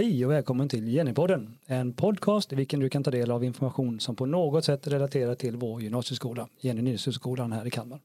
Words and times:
Hej 0.00 0.24
och 0.24 0.30
välkommen 0.30 0.68
till 0.68 0.88
Jennypodden, 0.88 1.58
en 1.66 1.92
podcast 1.92 2.52
i 2.52 2.56
vilken 2.56 2.80
du 2.80 2.88
kan 2.88 3.04
ta 3.04 3.10
del 3.10 3.30
av 3.30 3.44
information 3.44 4.00
som 4.00 4.16
på 4.16 4.26
något 4.26 4.64
sätt 4.64 4.86
relaterar 4.86 5.34
till 5.34 5.56
vår 5.56 5.82
gymnasieskola, 5.82 6.48
Jenny 6.60 6.82
Nilsson-skolan 6.82 7.52
här 7.52 7.66
i 7.66 7.70
Kalmar. 7.70 8.00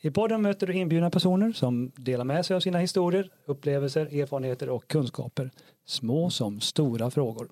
I 0.00 0.10
podden 0.10 0.42
möter 0.42 0.66
du 0.66 0.74
inbjudna 0.74 1.10
personer 1.10 1.52
som 1.52 1.92
delar 1.96 2.24
med 2.24 2.46
sig 2.46 2.56
av 2.56 2.60
sina 2.60 2.78
historier, 2.78 3.30
upplevelser, 3.44 4.20
erfarenheter 4.20 4.68
och 4.68 4.88
kunskaper, 4.88 5.50
små 5.84 6.30
som 6.30 6.60
stora 6.60 7.10
frågor. 7.10 7.48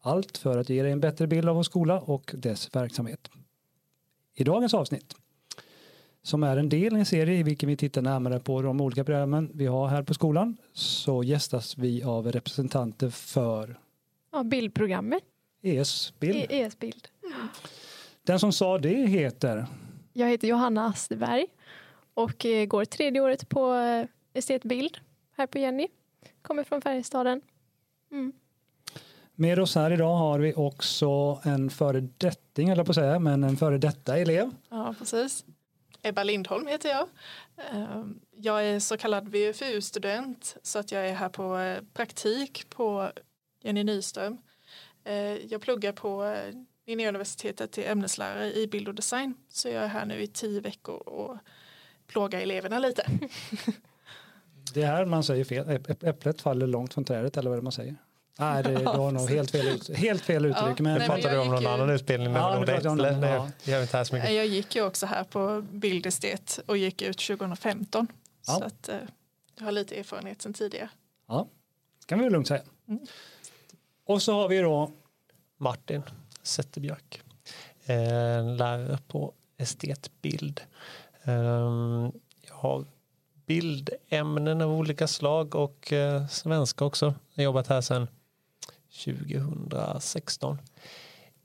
Allt 0.00 0.38
för 0.38 0.58
att 0.58 0.68
ge 0.68 0.82
dig 0.82 0.92
en 0.92 1.00
bättre 1.00 1.26
bild 1.26 1.48
av 1.48 1.56
vår 1.56 1.62
skola 1.62 2.00
och 2.00 2.34
dess 2.36 2.76
verksamhet. 2.76 3.28
I 4.34 4.44
dagens 4.44 4.74
avsnitt 4.74 5.14
som 6.26 6.42
är 6.42 6.56
en 6.56 6.68
del 6.68 6.96
i 6.96 6.98
en 6.98 7.06
serie 7.06 7.38
i 7.38 7.42
vilken 7.42 7.68
vi 7.68 7.76
tittar 7.76 8.02
närmare 8.02 8.40
på 8.40 8.62
de 8.62 8.80
olika 8.80 9.04
programmen 9.04 9.50
vi 9.54 9.66
har 9.66 9.88
här 9.88 10.02
på 10.02 10.14
skolan 10.14 10.56
så 10.72 11.22
gästas 11.22 11.78
vi 11.78 12.02
av 12.02 12.32
representanter 12.32 13.10
för 13.10 13.78
Ja, 14.32 14.42
bildprogrammet. 14.44 15.22
ES-bild. 15.62 16.36
E- 16.36 16.46
ES-bild. 16.48 17.08
Den 18.22 18.38
som 18.38 18.52
sa 18.52 18.78
det 18.78 19.06
heter 19.06 19.66
Jag 20.12 20.28
heter 20.28 20.48
Johanna 20.48 20.86
Asterberg 20.86 21.46
och 22.14 22.46
går 22.68 22.84
tredje 22.84 23.20
året 23.20 23.48
på 23.48 23.74
eh, 23.74 24.06
estetbild 24.34 24.98
här 25.36 25.46
på 25.46 25.58
Jenny. 25.58 25.88
Kommer 26.42 26.64
från 26.64 26.80
Färjestaden. 26.82 27.40
Mm. 28.12 28.32
Med 29.34 29.58
oss 29.58 29.74
här 29.74 29.90
idag 29.90 30.14
har 30.16 30.38
vi 30.38 30.54
också 30.54 31.40
en 31.44 31.70
föredetting, 31.70 32.68
eller 32.68 32.84
på 32.84 32.90
att 32.90 32.96
säga, 32.96 33.18
men 33.18 33.44
en 33.44 33.56
före 33.56 33.78
detta 33.78 34.18
elev. 34.18 34.50
Ja, 34.70 34.94
precis. 34.98 35.44
Ebba 36.08 36.22
Lindholm 36.22 36.66
heter 36.66 36.88
jag. 36.88 37.08
Ehm, 37.72 38.20
Jag 38.36 38.64
är 38.66 38.80
så 38.80 38.96
kallad 38.96 39.28
VFU-student 39.28 40.56
så 40.62 40.78
att 40.78 40.92
jag 40.92 41.08
är 41.08 41.14
här 41.14 41.28
på 41.28 41.56
eh, 41.58 41.82
praktik 41.94 42.70
på 42.70 43.10
Jenny 43.62 43.84
Nyström. 43.84 44.38
Eh, 45.04 45.14
Jag 45.52 45.60
pluggar 45.60 45.92
på 45.92 46.24
eh, 46.24 46.54
Linnéuniversitetet 46.86 47.72
till 47.72 47.84
ämneslärare 47.86 48.52
i 48.54 48.66
bild 48.66 48.88
och 48.88 48.94
design 48.94 49.34
så 49.48 49.68
jag 49.68 49.82
är 49.84 49.88
här 49.88 50.06
nu 50.06 50.22
i 50.22 50.26
tio 50.26 50.60
veckor 50.60 51.08
och 51.08 51.36
plågar 52.06 52.40
eleverna 52.40 52.78
lite. 52.78 53.06
Det 54.74 54.82
är 54.82 54.86
här 54.86 55.04
man 55.04 55.24
säger 55.24 55.44
fel, 55.44 55.66
Äpp- 55.66 56.08
äpplet 56.08 56.40
faller 56.40 56.66
långt 56.66 56.94
från 56.94 57.04
trädet 57.04 57.36
eller 57.36 57.50
vad 57.50 57.56
är 57.56 57.60
det 57.60 57.64
man 57.64 57.72
säger? 57.72 57.96
Nej, 58.38 58.62
det, 58.62 58.70
det 58.74 58.84
var 58.84 59.10
nog 59.12 59.30
helt 59.30 59.50
fel, 59.50 59.66
ut, 59.68 59.96
helt 59.96 60.22
fel 60.22 60.44
uttryck. 60.44 60.64
Ja, 60.78 60.82
men, 60.82 60.98
men 60.98 61.06
Pratar 61.08 61.30
du 61.30 61.38
om 61.38 61.44
jag 61.46 61.52
någon 61.52 61.62
ju- 61.62 61.68
annan 61.68 61.90
utbildning? 61.90 62.32
Ja, 62.32 62.52
Ja, 62.54 62.60
nu 62.60 62.66
det, 62.66 62.72
jag 62.82 62.86
om 62.92 62.98
den, 62.98 63.20
det, 63.20 63.28
ja. 63.30 63.48
det 63.64 63.76
vi 63.76 63.82
inte 63.82 63.96
här 63.96 64.04
så 64.04 64.14
mycket. 64.14 64.32
Jag 64.34 64.46
gick 64.46 64.76
ju 64.76 64.82
också 64.86 65.06
här 65.06 65.24
på 65.24 65.62
bildestet 65.70 66.60
och 66.66 66.76
gick 66.76 67.02
ut 67.02 67.18
2015 67.18 68.06
Ja. 68.46 68.52
så 68.52 68.64
att 68.64 68.88
eh, 68.88 68.96
jag 69.58 69.64
har 69.64 69.72
lite 69.72 69.98
erfarenhet 70.00 70.42
sedan 70.42 70.52
tidigare. 70.52 70.88
Ja, 71.28 71.48
kan 72.06 72.18
vi 72.18 72.30
lugnt 72.30 72.48
säga. 72.48 72.62
Mm. 72.88 73.00
Och 74.06 74.22
så 74.22 74.32
har 74.32 74.48
vi 74.48 74.58
då 74.58 74.90
Martin 75.56 76.02
Zetterbjörk, 76.42 77.22
eh, 77.86 78.56
lärare 78.56 78.98
på 79.08 79.32
estetbild. 79.58 80.60
Eh, 81.24 81.32
jag 82.48 82.54
har 82.54 82.84
bildämnen 83.46 84.60
av 84.60 84.70
olika 84.72 85.06
slag 85.08 85.54
och 85.54 85.92
svenska 86.30 86.84
också. 86.84 87.06
Jag 87.06 87.42
har 87.42 87.44
jobbat 87.44 87.66
här 87.66 87.80
sedan 87.80 88.08
2016. 89.04 90.58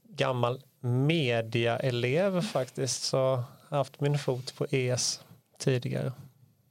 Gammal 0.03 0.61
mediaelev 0.80 2.41
faktiskt 2.41 3.03
så 3.03 3.44
haft 3.69 4.02
min 4.02 4.17
fot 4.17 4.55
på 4.55 4.66
ES 4.69 5.22
tidigare. 5.57 6.13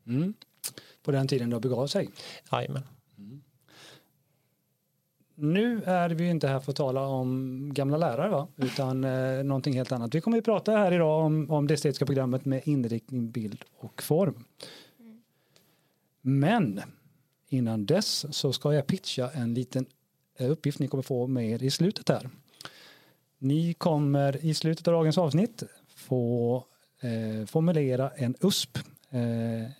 mm, 0.06 0.34
på 1.02 1.10
den 1.10 1.28
tiden 1.28 1.50
då 1.50 1.60
begav 1.60 1.86
sig. 1.86 2.10
Jajamän. 2.52 2.82
Nu 5.34 5.82
är 5.82 6.10
vi 6.10 6.28
inte 6.28 6.48
här 6.48 6.60
för 6.60 6.72
att 6.72 6.76
tala 6.76 7.06
om 7.06 7.70
gamla 7.74 7.96
lärare 7.96 8.28
va? 8.28 8.48
utan 8.56 9.04
eh, 9.04 9.44
någonting 9.44 9.74
helt 9.74 9.92
annat. 9.92 10.14
Vi 10.14 10.20
kommer 10.20 10.38
att 10.38 10.44
prata 10.44 10.72
här 10.72 10.92
idag 10.92 11.24
om, 11.24 11.50
om 11.50 11.66
det 11.66 11.74
estetiska 11.74 12.06
programmet 12.06 12.44
med 12.44 12.62
inriktning, 12.64 13.30
bild 13.30 13.64
och 13.78 14.02
form. 14.02 14.44
Men 16.20 16.80
innan 17.48 17.86
dess 17.86 18.36
så 18.36 18.52
ska 18.52 18.74
jag 18.74 18.86
pitcha 18.86 19.30
en 19.30 19.54
liten 19.54 19.86
uppgift 20.48 20.78
ni 20.78 20.88
kommer 20.88 21.02
få 21.02 21.26
med 21.26 21.50
er 21.50 21.62
i 21.62 21.70
slutet 21.70 22.08
här. 22.08 22.30
Ni 23.38 23.74
kommer 23.74 24.44
i 24.44 24.54
slutet 24.54 24.88
av 24.88 24.94
dagens 24.94 25.18
avsnitt 25.18 25.62
få 25.88 26.64
eh, 27.00 27.46
formulera 27.46 28.10
en 28.10 28.34
USP, 28.40 28.78
eh, 29.10 29.70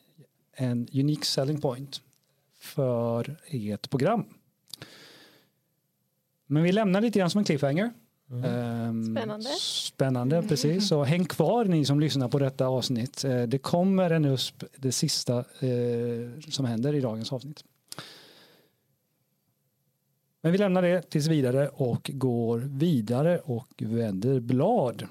en 0.53 0.89
unique 0.93 1.25
selling 1.25 1.61
point 1.61 2.01
för 2.59 3.37
ert 3.47 3.91
program. 3.91 4.25
Men 6.47 6.63
vi 6.63 6.73
lämnar 6.73 7.01
lite 7.01 7.19
grann 7.19 7.31
som 7.31 7.39
en 7.39 7.45
cliffhanger. 7.45 7.91
Ehm, 8.45 9.17
Spännande. 9.17 9.49
Spännande, 9.61 10.43
precis. 10.43 10.89
Så 10.89 11.05
häng 11.05 11.25
kvar 11.25 11.65
ni 11.65 11.85
som 11.85 12.01
lyssnar 12.01 12.29
på 12.29 12.39
detta 12.39 12.67
avsnitt. 12.67 13.25
Eh, 13.25 13.43
Det 13.43 13.59
kommer 13.59 14.11
en 14.11 14.25
USP, 14.25 14.65
det 14.77 14.93
sista 14.93 15.39
eh, 15.39 16.41
som 16.49 16.65
händer 16.65 16.95
i 16.95 17.01
dagens 17.01 17.33
avsnitt. 17.33 17.65
Men 20.41 20.53
vi 20.53 20.59
lämnar 20.59 20.83
det 20.83 21.03
tills 21.11 21.27
vidare 21.27 21.69
och 21.69 22.11
går 22.15 22.59
vidare 22.59 23.39
och 23.39 23.83
vänder 23.83 24.41
blad. 24.41 25.09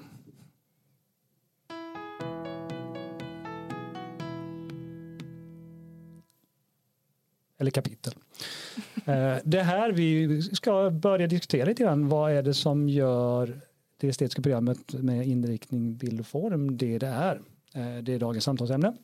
Eller 7.58 7.70
kapitel. 7.70 8.12
Eh, 9.04 9.36
Det 9.44 9.62
här 9.62 9.92
vi 9.92 10.42
ska 10.42 10.90
börja 10.90 11.26
diskutera 11.26 11.64
lite 11.64 11.82
grann. 11.82 12.08
Vad 12.08 12.32
är 12.32 12.42
det 12.42 12.54
som 12.54 12.88
gör 12.88 13.60
det 13.96 14.08
estetiska 14.08 14.42
programmet 14.42 14.92
med 14.92 15.26
inriktning, 15.26 15.96
bild 15.96 16.20
och 16.20 16.26
form 16.26 16.76
det 16.76 16.98
det 16.98 17.06
är? 17.06 17.36
Eh, 17.74 18.02
Det 18.02 18.14
är 18.14 18.18
dagens 18.18 18.44
samtalsämne. 18.44 18.96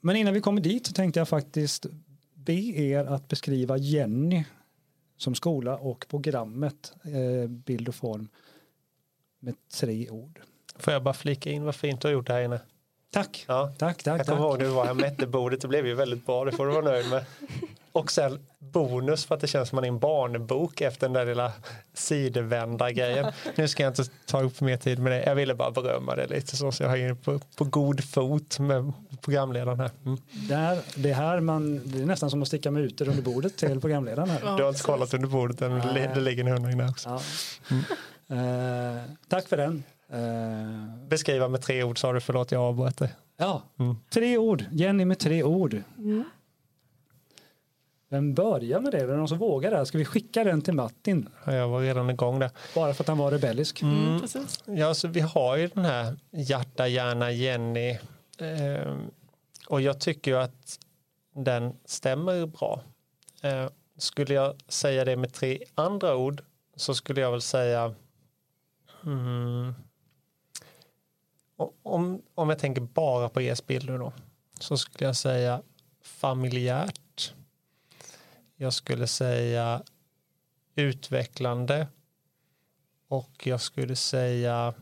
Men 0.00 0.16
innan 0.16 0.34
vi 0.34 0.40
kommer 0.40 0.60
dit 0.60 0.86
så 0.86 0.92
tänkte 0.92 1.20
jag 1.20 1.28
faktiskt 1.28 1.86
be 2.44 2.52
er 2.76 3.04
att 3.04 3.28
beskriva 3.28 3.76
Jenny 3.76 4.44
som 5.16 5.34
skola 5.34 5.76
och 5.76 6.06
programmet 6.08 6.92
eh, 7.04 7.48
bild 7.50 7.88
och 7.88 7.94
form 7.94 8.28
med 9.40 9.54
tre 9.74 10.10
ord. 10.10 10.40
Får 10.76 10.92
jag 10.92 11.02
bara 11.02 11.14
flika 11.14 11.50
in 11.50 11.64
vad 11.64 11.74
fint 11.74 12.00
du 12.00 12.08
har 12.08 12.12
gjort 12.12 12.28
här 12.28 12.42
inne? 12.42 12.60
Tack, 13.10 13.44
Ja. 13.48 13.72
tack, 13.78 14.02
tack. 14.02 14.20
Jag 14.20 14.26
kommer 14.26 14.40
ihåg 14.40 14.58
när 14.58 14.64
vi 14.66 14.72
var 14.72 14.84
här 14.86 14.94
mätte 14.94 15.26
bordet, 15.26 15.60
det 15.60 15.68
blev 15.68 15.86
ju 15.86 15.94
väldigt 15.94 16.26
bra, 16.26 16.44
det 16.44 16.52
får 16.52 16.66
du 16.66 16.72
vara 16.72 16.84
nöjd 16.84 17.10
med. 17.10 17.24
Och 17.92 18.12
sen 18.12 18.38
bonus 18.58 19.24
för 19.24 19.34
att 19.34 19.40
det 19.40 19.46
känns 19.46 19.68
som 19.68 19.76
man 19.76 19.84
är 19.84 19.88
en 19.88 19.98
barnbok 19.98 20.80
efter 20.80 21.06
den 21.06 21.12
där 21.12 21.26
lilla 21.26 21.52
sidvända 21.94 22.90
grejen. 22.92 23.32
Nu 23.56 23.68
ska 23.68 23.82
jag 23.82 23.90
inte 23.90 24.04
ta 24.26 24.42
upp 24.42 24.60
mer 24.60 24.76
tid 24.76 24.98
med 24.98 25.12
det, 25.12 25.22
jag 25.26 25.34
ville 25.34 25.54
bara 25.54 25.70
berömma 25.70 26.14
det 26.16 26.26
lite 26.26 26.56
så, 26.56 26.72
så 26.72 26.82
jag 26.82 27.00
är 27.00 27.14
på, 27.14 27.40
på 27.56 27.64
god 27.64 28.04
fot 28.04 28.58
med 28.58 28.92
programledaren 29.20 29.80
här. 29.80 29.90
Mm. 30.04 30.18
Det, 30.48 30.54
här, 30.54 30.78
det 30.96 31.12
här 31.12 31.40
man, 31.40 31.80
det 31.84 32.02
är 32.02 32.06
nästan 32.06 32.30
som 32.30 32.42
att 32.42 32.48
sticka 32.48 32.70
mutor 32.70 33.08
under 33.08 33.22
bordet 33.22 33.56
till 33.56 33.80
programledaren 33.80 34.30
här. 34.30 34.40
Ja, 34.44 34.50
Du 34.56 34.62
har 34.62 34.70
inte 34.70 34.82
kollat 34.82 35.14
under 35.14 35.28
bordet 35.28 35.62
än, 35.62 35.70
det, 35.72 36.10
det 36.14 36.20
ligger 36.20 36.44
en 36.44 36.52
hundring 36.52 36.78
där 36.78 36.88
också. 36.90 37.08
Ja. 37.08 37.76
Eh, 38.36 39.02
tack 39.28 39.48
för 39.48 39.56
den. 39.56 39.82
Eh, 40.12 41.06
Beskriva 41.08 41.48
med 41.48 41.62
tre 41.62 41.82
ord 41.82 41.98
sa 41.98 42.12
du, 42.12 42.20
förlåt 42.20 42.52
jag 42.52 42.62
avbröt 42.62 42.96
dig. 42.96 43.14
ja, 43.36 43.62
Mm. 43.78 43.96
tre 44.10 44.38
ord. 44.38 44.64
Jenny 44.72 45.04
med 45.04 45.18
tre 45.18 45.42
ord. 45.42 45.82
Vem 48.12 48.34
börjar 48.34 48.80
med 48.80 48.92
det? 48.92 48.98
Är 48.98 49.06
det 49.06 49.16
någon 49.16 49.28
som 49.28 49.38
vågar 49.38 49.70
det? 49.70 49.86
Ska 49.86 49.98
vi 49.98 50.04
skicka 50.04 50.44
den 50.44 50.62
till 50.62 50.74
Martin? 50.74 51.28
Jag 51.46 51.68
var 51.68 51.80
redan 51.80 52.10
igång 52.10 52.38
där. 52.38 52.50
Bara 52.74 52.94
för 52.94 53.04
att 53.04 53.08
han 53.08 53.18
var 53.18 53.30
rebellisk. 53.30 53.82
Mm, 53.82 54.20
precis. 54.20 54.64
Ja, 54.66 54.94
så 54.94 55.08
vi 55.08 55.20
har 55.20 55.56
ju 55.56 55.68
den 55.68 55.84
här 55.84 56.16
hjärta, 56.30 56.88
hjärna, 56.88 57.30
Jenny. 57.30 57.90
Eh, 58.38 58.96
och 59.68 59.80
jag 59.80 60.00
tycker 60.00 60.30
ju 60.30 60.36
att 60.36 60.78
den 61.34 61.76
stämmer 61.84 62.46
bra. 62.46 62.82
Eh, 63.42 63.68
skulle 63.98 64.34
jag 64.34 64.54
säga 64.68 65.04
det 65.04 65.16
med 65.16 65.32
tre 65.32 65.58
andra 65.74 66.16
ord 66.16 66.42
så 66.76 66.94
skulle 66.94 67.20
jag 67.20 67.30
väl 67.30 67.42
säga 67.42 67.94
mm, 69.04 69.74
om, 71.82 72.22
om 72.34 72.48
jag 72.48 72.58
tänker 72.58 72.80
bara 72.82 73.28
på 73.28 73.40
ES-bilder 73.40 73.98
då 73.98 74.12
så 74.60 74.76
skulle 74.76 75.06
jag 75.06 75.16
säga 75.16 75.62
familjärt. 76.02 77.00
Jag 78.62 78.72
skulle 78.72 79.06
säga 79.06 79.82
utvecklande 80.74 81.88
och 83.08 83.46
jag 83.46 83.60
skulle 83.60 83.96
säga 83.96 84.74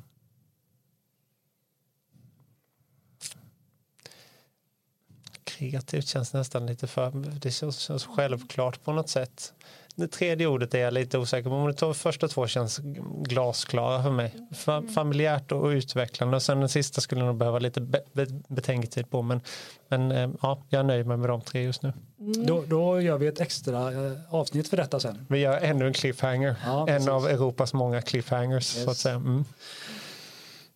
kreativt 5.44 6.06
känns 6.06 6.32
nästan 6.32 6.67
lite 6.67 6.87
för, 6.87 7.11
det 7.41 7.50
känns, 7.50 7.79
känns 7.79 8.06
självklart 8.06 8.85
på 8.85 8.93
något 8.93 9.09
sätt 9.09 9.55
det 9.94 10.08
tredje 10.08 10.46
ordet 10.46 10.75
är 10.75 10.78
jag 10.78 10.94
lite 10.94 11.19
osäker 11.19 11.50
på. 11.50 11.64
Men 11.64 11.75
de 11.81 11.94
första 11.94 12.28
två 12.28 12.46
känns 12.46 12.81
glasklara 13.22 14.02
för 14.02 14.10
mig. 14.10 14.34
Fa 14.54 14.76
Mm. 14.76 14.88
familjärt 14.92 15.52
och 15.52 15.66
utvecklande. 15.66 16.37
Och 16.37 16.42
sen 16.42 16.60
den 16.60 16.69
sista 16.69 17.00
skulle 17.00 17.20
jag 17.20 17.26
nog 17.26 17.37
behöva 17.37 17.58
lite 17.58 17.81
be 17.81 18.02
be 18.12 18.26
betänketid 18.48 19.10
på. 19.10 19.22
Men, 19.22 19.40
men 19.88 20.12
eh, 20.12 20.31
ja, 20.42 20.62
jag 20.69 20.81
är 20.81 20.84
nöjd 20.84 21.06
med, 21.06 21.19
de 21.20 21.40
tre 21.40 21.62
just 21.62 21.82
nu. 21.82 21.92
Mm. 22.20 22.46
Då, 22.46 22.64
då 22.66 23.00
gör 23.00 23.19
vi 23.19 23.26
ett 23.26 23.40
extra 23.40 23.92
eh, 24.06 24.12
avsnitt 24.31 24.69
för 24.69 24.76
detta 24.76 25.00
sen. 25.00 25.26
Vi 25.28 25.38
gör 25.38 25.58
ännu 25.60 25.87
en 25.87 25.92
cliffhanger. 25.92 26.56
Ja, 26.64 26.88
en 26.88 27.08
av 27.08 27.26
Europas 27.28 27.72
många 27.75 28.02
cliffhangers. 28.02 28.64
Så 28.66 28.81
att 28.82 28.87
Yes. 28.88 28.98
säga. 28.98 29.14
Mm. 29.14 29.44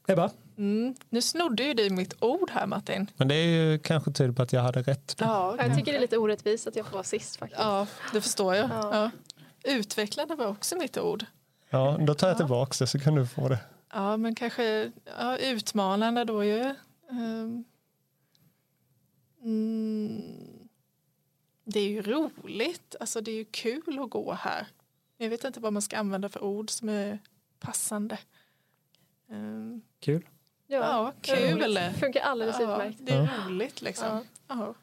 Ebba, 0.09 0.31
Mm. 0.57 0.95
Nu 1.11 1.23
snodde 1.23 1.63
ju 1.65 1.75
du 1.75 1.91
mitt 1.91 2.23
ord 2.23 2.51
här 2.51 2.67
Martin. 2.67 3.11
Men 3.17 3.29
det 3.29 3.35
är 3.35 3.47
ju 3.47 3.79
kanske 3.79 4.13
tydligt 4.13 4.37
på 4.37 4.43
att 4.43 4.53
jag 4.53 4.61
hade 4.63 4.83
rätt. 4.83 5.17
Ja, 5.19 5.57
Jag 5.59 5.77
tycker 5.77 5.93
det 5.93 5.99
är 5.99 6.01
lite 6.01 6.19
orättvist 6.19 6.67
att 6.67 6.77
jag 6.77 6.87
får 6.87 6.93
vara 6.93 7.05
sist 7.05 7.37
faktiskt. 7.37 7.61
ja 7.61 7.87
det 8.13 8.21
förstår 8.21 8.55
jag. 8.55 8.71
Ja. 8.71 8.91
Ja. 8.93 9.11
Utvecklande 9.73 10.35
var 10.35 10.47
också 10.47 10.77
mitt 10.77 10.99
ord. 10.99 11.25
Ja, 11.71 11.99
då 12.01 12.15
tar 12.15 12.29
jag 12.29 12.37
tillbaka 12.37 12.75
det 12.79 12.87
så 12.87 12.99
kan 12.99 13.15
du 13.15 13.27
få 13.27 13.49
det. 13.49 13.59
Ja, 13.93 14.17
men 14.17 14.35
kanske 14.35 14.93
ja, 15.19 15.37
utmanande 15.39 16.25
då 16.25 16.45
ju. 16.45 16.75
Ehm, 17.11 17.65
mm, 19.43 20.69
det 21.65 21.81
är 21.81 21.89
ju 21.89 22.03
roligt, 22.03 22.97
alltså 23.01 23.21
det 23.21 23.31
är 23.31 23.35
ju 23.37 23.45
kul 23.45 23.99
att 23.99 24.11
gå 24.11 24.33
här. 24.33 24.67
Jag 25.17 25.31
vet 25.31 25.45
inte 25.45 25.61
vad 25.61 25.73
man 25.73 25.83
ska 25.83 25.97
använda 25.99 26.29
för 26.29 26.43
ord 26.45 26.71
som 26.71 26.89
är 26.89 27.19
passande. 27.61 28.19
Ehm, 29.31 29.83
kul. 30.01 30.25
Ja, 30.67 31.13
kul. 31.21 31.63
roligt. 31.63 31.97
Funkar 32.01 32.21
alldeles 32.21 32.57
Ja, 32.61 32.63
utmärkt. 32.75 32.99
det 33.01 33.13
är 33.13 33.47
roligt 33.49 33.83
liksom. 33.83 34.09
Ja. 34.09 34.23
Ja. 34.49 34.75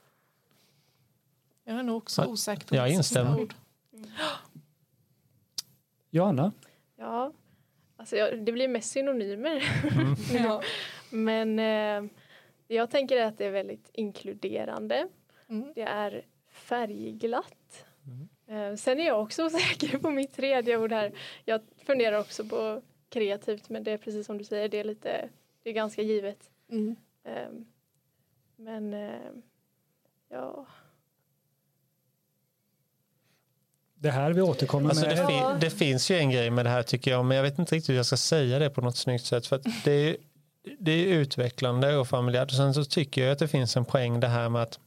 Jag 1.63 1.79
är 1.79 1.83
nog 1.83 1.97
också 1.97 2.21
Ja, 2.21 2.27
osäker 2.27 2.67
på 2.67 2.75
jag 2.75 2.89
instämmer. 2.89 3.39
ord. 3.41 3.53
Johanna, 6.09 6.51
Ja, 6.97 7.31
alltså 7.97 8.15
jag, 8.15 8.45
det 8.45 8.51
blir 8.51 8.67
mest 8.67 8.91
synonymer. 8.91 9.63
Mm. 9.91 10.15
Ja. 10.45 10.61
Men 11.09 11.59
eh, 11.59 12.11
det 12.67 12.75
jag 12.75 12.89
tänker 12.89 13.21
att 13.25 13.37
det 13.37 13.45
är 13.45 13.51
väldigt 13.51 13.89
inkluderande. 13.93 15.07
Mm. 15.49 15.71
Det 15.75 15.81
är 15.81 16.25
färgglatt. 16.49 17.85
Eh, 18.47 18.75
sen 18.75 18.99
är 18.99 19.05
jag 19.07 19.21
också 19.21 19.43
osäker 19.45 19.97
på 19.97 20.09
mitt 20.09 20.33
tredje 20.35 20.77
ord 20.77 20.91
här. 20.91 21.11
Jag 21.45 21.61
funderar 21.85 22.19
också 22.19 22.45
på 22.45 22.81
kreativt 23.09 23.69
men 23.69 23.83
det 23.83 23.91
är 23.91 23.97
precis 23.97 24.25
som 24.27 24.37
du 24.37 24.43
säger, 24.43 24.69
det 24.69 24.79
är 24.79 24.83
lite, 24.83 25.29
det 25.63 25.69
är 25.69 25.73
ganska 25.73 26.01
givet. 26.01 26.49
Mm. 26.69 26.95
Eh, 27.23 27.49
men 28.55 28.93
eh, 28.93 29.31
ja, 30.29 30.67
det 34.01 34.11
här 34.11 34.33
vi 34.33 34.41
återkommer 34.41 34.89
Alltså 34.89 35.05
det, 35.05 35.15
med. 35.15 35.27
fi 35.27 35.33
Ja. 35.33 35.57
det 35.61 35.69
finns 35.69 36.11
ju 36.11 36.17
en 36.17 36.31
grej 36.31 36.49
med 36.49 36.65
det 36.65 36.69
här 36.69 36.83
tycker 36.83 37.11
jag, 37.11 37.25
men 37.25 37.37
jag 37.37 37.43
vet 37.43 37.59
inte 37.59 37.75
riktigt 37.75 37.89
hur 37.89 37.95
jag 37.95 38.05
ska 38.05 38.17
säga 38.17 38.59
det 38.59 38.69
på 38.69 38.81
något 38.81 38.97
snyggt 38.97 39.25
sätt. 39.25 39.47
För 39.47 39.55
att 39.55 39.63
det, 39.83 39.91
är, 39.91 40.17
det 40.79 40.91
är 40.91 41.07
utvecklande 41.07 41.97
och 41.97 42.07
familjärt. 42.07 42.49
Och 42.49 42.55
sen 42.57 42.73
så 42.73 42.85
tycker 42.85 43.23
jag 43.23 43.31
att 43.31 43.39
det 43.39 43.47
finns 43.47 43.77
en 43.77 43.85
poäng 43.85 44.19
det 44.19 44.27
här 44.27 44.49
med 44.49 44.61
att 44.61 44.79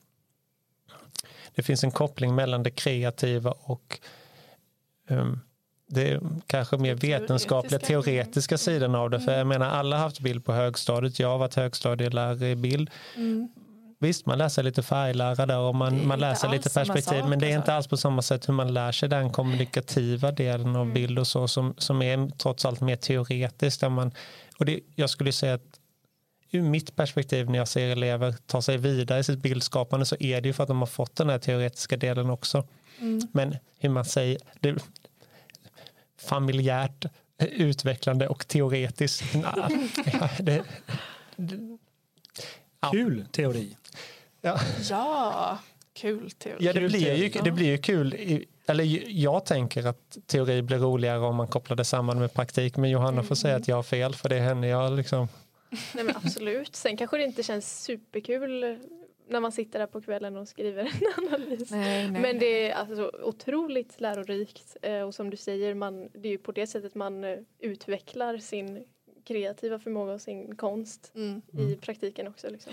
det 1.55 1.63
finns 1.63 1.85
en 1.85 1.91
koppling 1.91 2.35
mellan 2.35 2.63
det 2.63 2.71
kreativa 2.71 3.51
och 3.51 4.01
um, 5.09 5.41
det 5.95 6.21
kanske 6.47 6.77
mer 6.77 6.95
vetenskapliga, 6.95 7.79
teoretiska. 7.79 8.59
sidan 8.59 8.95
av 8.95 9.11
det. 9.11 9.21
För 9.21 9.39
jag 9.39 9.47
menar, 9.47 9.67
alla 9.67 9.97
har 9.97 10.03
haft 10.03 10.21
bild 10.21 10.45
på 10.45 10.53
högstadiet. 10.53 11.19
Jag 11.19 11.29
har 11.29 11.39
varit 11.39 11.55
högstadielärare 11.55 12.51
i 12.51 12.57
bild. 12.57 12.91
Mm. 13.17 13.49
Visst, 13.99 14.27
man 14.27 14.39
läser 14.39 14.63
lite 14.63 14.83
färglära 14.83 15.47
där 15.47 15.59
och 15.59 15.75
man, 15.75 16.07
man 16.07 16.21
läser 16.21 16.49
lite 16.49 16.71
perspektiv. 16.71 17.21
sak, 17.21 17.29
men 17.29 17.39
det 17.39 17.47
är 17.47 17.49
alltså. 17.49 17.61
inte 17.61 17.75
alls 17.75 17.87
på 17.87 17.97
samma 17.97 18.23
sätt 18.23 18.49
hur 18.49 18.55
man 18.55 18.75
lär 18.75 18.93
sig 18.93 19.09
den 19.09 19.31
kommunikativa 19.33 20.33
delen 20.33 20.77
av 20.77 20.83
Mm. 20.83 20.95
bild 20.95 21.19
och 21.19 21.27
så 21.27 21.49
som, 21.49 21.75
som 21.79 22.03
är 22.03 22.31
trots 22.39 22.65
allt 22.65 22.81
mer 22.81 22.97
teoretiskt. 22.97 23.81
Där 23.81 23.89
man, 23.89 24.13
och 24.59 24.65
det, 24.65 24.81
jag 24.95 25.11
skulle 25.11 25.33
säga 25.33 25.55
att 25.55 25.81
ur 26.51 26.63
mitt 26.63 26.97
perspektiv 26.97 27.51
när 27.51 27.59
jag 27.59 27.69
ser 27.69 27.89
elever 27.89 28.35
ta 28.47 28.63
sig 28.63 28.77
vidare 28.77 29.19
i 29.19 29.25
sitt 29.25 29.39
bildskapande 29.39 30.07
så 30.07 30.17
är 30.21 30.41
det 30.41 30.49
ju 30.49 30.53
för 30.53 30.63
att 30.63 30.69
de 30.69 30.79
har 30.79 30.87
fått 30.87 31.17
den 31.17 31.29
här 31.29 31.39
teoretiska 31.39 31.97
delen 31.97 32.31
också. 32.31 32.65
Mm. 33.01 33.29
Men 33.33 33.57
hur 33.79 33.89
man 33.89 34.05
säger, 34.05 34.39
det, 34.61 34.77
familjärt, 36.25 37.05
eh, 37.39 37.47
utvecklande 37.47 38.29
och 38.29 38.49
teoretiskt. 38.49 39.25
ja, 40.13 40.31
det, 40.39 40.65
Ja. 42.85 42.91
Kul 42.91 43.25
teori. 43.33 43.77
ja. 44.41 44.59
Ja, 44.91 45.59
kul 45.93 46.31
teori. 46.31 46.65
Ja, 46.65 46.73
det 46.73 46.81
blir, 46.81 47.15
ju, 47.15 47.29
det 47.29 47.51
blir 47.51 47.67
ju 47.67 47.79
kul. 47.79 48.15
I, 48.15 48.45
eller 48.67 48.85
jag 49.09 49.45
tänker 49.45 49.87
att 49.87 50.19
teori 50.27 50.63
blir 50.63 50.79
roligare 50.79 51.19
om 51.19 51.37
man 51.37 51.49
kopplar 51.49 51.77
det 51.77 51.85
samman 51.85 52.19
med 52.19 52.33
praktik. 52.33 52.77
Men 52.77 52.91
Johanna 52.91 53.23
får 53.23 53.35
säga 53.35 53.57
att 53.57 53.69
jag 53.69 53.77
har 53.77 53.83
fel 53.83 54.15
för 54.15 54.29
det 54.29 54.37
är 54.37 54.41
henne 54.41 54.67
jag 54.67 54.93
liksom. 54.93 55.29
nej 55.95 56.05
men 56.05 56.17
absolut. 56.17 56.77
Sen 56.77 56.97
kanske 56.97 57.17
det 57.17 57.25
inte 57.25 57.43
känns 57.43 57.83
superkul 57.83 58.79
när 59.29 59.41
man 59.41 59.53
sitter 59.53 59.79
där 59.79 59.87
på 59.87 60.01
kvällen 60.01 60.37
och 60.37 60.49
skriver 60.49 60.83
en 61.19 61.35
analys. 61.35 61.71
Nej, 61.71 62.11
nej. 62.11 62.23
Men 62.23 62.39
det 62.39 62.71
är 62.71 62.75
alltså 62.75 63.11
otroligt 63.23 64.01
lärorikt 64.01 64.77
eh, 64.83 65.01
och 65.01 65.15
som 65.15 65.31
du 65.31 65.37
säger, 65.37 65.75
man, 65.75 66.09
det 66.13 66.29
är 66.29 66.33
ju 66.33 66.39
på 66.39 66.53
det 66.53 66.67
sättet 66.67 66.95
man 66.95 67.25
eh, 67.25 67.39
utvecklar 67.59 68.39
sin 68.39 68.85
kreativa 69.25 69.79
förmåga 69.79 70.13
och 70.13 70.21
sin 70.21 70.57
konst 70.57 71.13
Mm. 71.15 71.43
i 71.59 71.77
praktiken 71.77 72.29
också. 72.29 72.49
Liksom. 72.51 72.73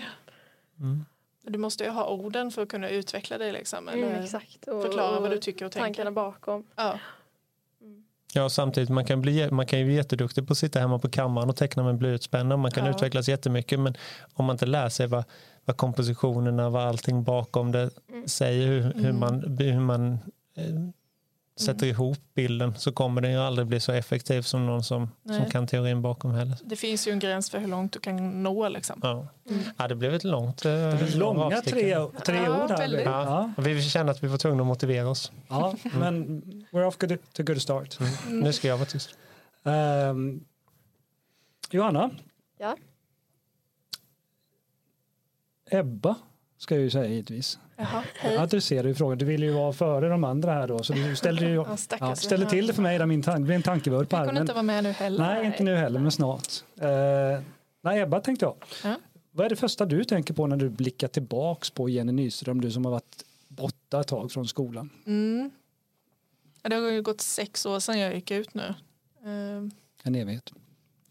Mm. 0.80 1.04
Du 1.42 1.58
måste 1.58 1.84
ju 1.84 1.90
ha 1.90 2.08
orden 2.08 2.50
för 2.50 2.62
att 2.62 2.68
kunna 2.68 2.88
utveckla 2.90 3.38
dig 3.38 3.52
liksom. 3.52 3.88
Eller 3.88 4.08
Mm, 4.08 4.22
exakt. 4.22 4.68
Och, 4.68 4.82
förklara 4.82 5.16
och 5.16 5.22
vad 5.22 5.30
du 5.30 5.38
tycker 5.38 5.64
och 5.66 5.72
tänker. 5.72 5.84
tankarna 5.86 6.12
bakom. 6.12 6.66
Ja. 6.76 6.98
Ja, 8.34 8.48
samtidigt 8.48 8.90
man 8.90 9.04
kan, 9.04 9.20
bli, 9.20 9.50
man 9.50 9.66
kan 9.66 9.78
ju 9.78 9.84
bli 9.84 9.94
jätteduktig 9.94 10.46
på 10.46 10.52
att 10.52 10.58
sitta 10.58 10.80
hemma 10.80 10.98
på 10.98 11.08
kammaren 11.08 11.48
och 11.48 11.56
teckna 11.56 11.82
med 11.82 11.98
blyertspenna. 11.98 12.56
Man 12.56 12.70
kan 12.70 12.84
Ja. 12.84 12.90
utvecklas 12.90 13.28
jättemycket 13.28 13.80
men 13.80 13.94
om 14.34 14.44
man 14.44 14.54
inte 14.54 14.66
lär 14.66 14.88
sig 14.88 15.06
vad, 15.06 15.24
vad 15.64 15.76
kompositionerna, 15.76 16.70
vad 16.70 16.82
allting 16.88 17.24
bakom 17.24 17.72
det 17.72 17.90
Mm. 18.12 18.28
säger, 18.28 18.66
hur, 18.66 18.82
hur 18.82 19.08
Mm. 19.10 19.20
man, 19.20 19.56
hur 19.58 19.80
man 19.80 20.12
eh, 20.56 20.64
sätter 21.56 21.86
ihop 21.86 22.18
bilden 22.34 22.74
så 22.78 22.92
kommer 22.92 23.20
den 23.20 23.32
ju 23.32 23.38
aldrig 23.38 23.66
bli 23.66 23.80
så 23.80 23.92
effektiv 23.92 24.42
som 24.42 24.66
någon 24.66 24.82
som, 24.84 25.10
som 25.26 25.50
kan 25.50 25.66
teorin 25.66 26.02
bakom 26.02 26.30
heller. 26.34 26.58
Det 26.64 26.76
finns 26.76 27.08
ju 27.08 27.12
en 27.12 27.18
gräns 27.18 27.50
för 27.50 27.58
hur 27.58 27.68
långt 27.68 27.92
du 27.92 27.98
kan 27.98 28.42
nå 28.42 28.68
liksom. 28.68 28.98
Ja. 29.02 29.28
Mm. 29.50 29.62
Ja, 29.78 29.88
det 29.88 29.94
blev 29.94 30.14
ett 30.14 30.24
långt 30.24 30.64
eh, 30.64 31.16
Långa 31.16 31.44
avstick. 31.44 31.72
tre, 31.74 31.96
tre 32.24 32.36
Ja, 32.36 32.64
ord 32.64 32.70
här. 32.70 32.88
Ja. 33.04 33.52
Ja. 33.56 33.62
Vi 33.62 33.82
kände 33.82 34.12
att 34.12 34.22
vi 34.24 34.28
var 34.28 34.38
tvungna 34.38 34.62
att 34.62 34.66
motivera 34.66 35.08
oss. 35.08 35.32
Ja, 35.48 35.74
men 35.98 36.42
we're 36.70 36.84
off 36.86 36.98
good, 36.98 37.18
to 37.32 37.42
good 37.42 37.62
start. 37.62 37.98
Nu 38.28 38.52
ska 38.52 38.68
jag 38.68 38.76
vara 38.76 38.86
tyst. 38.88 39.10
Ehm, 39.64 40.44
Johanna? 41.70 42.10
Ja. 42.58 42.76
Ebba 45.70 46.16
ska 46.62 46.74
jag 46.74 46.82
ju 46.82 46.90
säga 46.90 47.06
givetvis. 47.06 47.58
Jaha, 47.76 48.04
Jag 48.22 48.28
hej. 48.30 48.38
adresserar 48.38 48.88
ju 48.88 48.94
frågan. 48.94 49.18
Du 49.18 49.24
vill 49.24 49.42
ju 49.42 49.52
vara 49.52 49.72
före 49.72 50.08
de 50.08 50.24
andra 50.24 50.52
här 50.52 50.68
då. 50.68 50.82
Så 50.82 50.92
du 50.92 51.16
ställde, 51.16 51.44
ju, 51.44 51.54
Ja, 51.54 51.76
ja, 52.00 52.16
ställde 52.16 52.50
till 52.50 52.66
det 52.66 52.72
för 52.72 52.82
mig. 52.82 52.98
Där 52.98 53.06
min 53.06 53.22
tan- 53.22 53.34
det 53.38 53.40
blev 53.44 53.56
en 53.56 53.62
tankevurpa 53.62 54.18
Du 54.20 54.24
kunde 54.26 54.32
Men, 54.32 54.42
inte 54.42 54.52
vara 54.52 54.62
med 54.62 54.84
nu 54.84 54.90
heller. 54.92 55.18
nej, 55.18 55.46
inte 55.46 55.62
nu 55.62 55.76
heller, 55.76 56.00
men 56.00 56.12
snart. 56.12 56.48
Uh, 56.82 56.88
nej, 57.82 58.00
Ebba 58.00 58.20
tänkte 58.20 58.44
jag. 58.44 58.54
Ja. 58.84 58.96
Vad 59.30 59.46
är 59.46 59.50
det 59.50 59.56
första 59.56 59.84
du 59.84 60.04
tänker 60.04 60.34
på 60.34 60.46
när 60.46 60.56
du 60.56 60.68
blickar 60.68 61.08
tillbaks 61.08 61.70
på 61.70 61.88
Jenny 61.88 62.12
Nyström, 62.12 62.60
du 62.60 62.70
som 62.70 62.84
har 62.84 62.92
varit 62.92 63.24
borta 63.48 64.00
ett 64.00 64.06
tag 64.08 64.32
från 64.32 64.48
skolan? 64.48 64.90
Mm. 65.06 65.50
Det 66.62 66.74
har 66.74 66.90
ju 66.90 67.02
gått 67.02 67.20
sex 67.20 67.66
år 67.66 67.80
sedan 67.80 67.98
jag 67.98 68.14
gick 68.14 68.30
ut 68.30 68.54
nu. 68.54 68.74
Ehm, 69.24 69.70
En 70.02 70.14
evighet. 70.14 70.52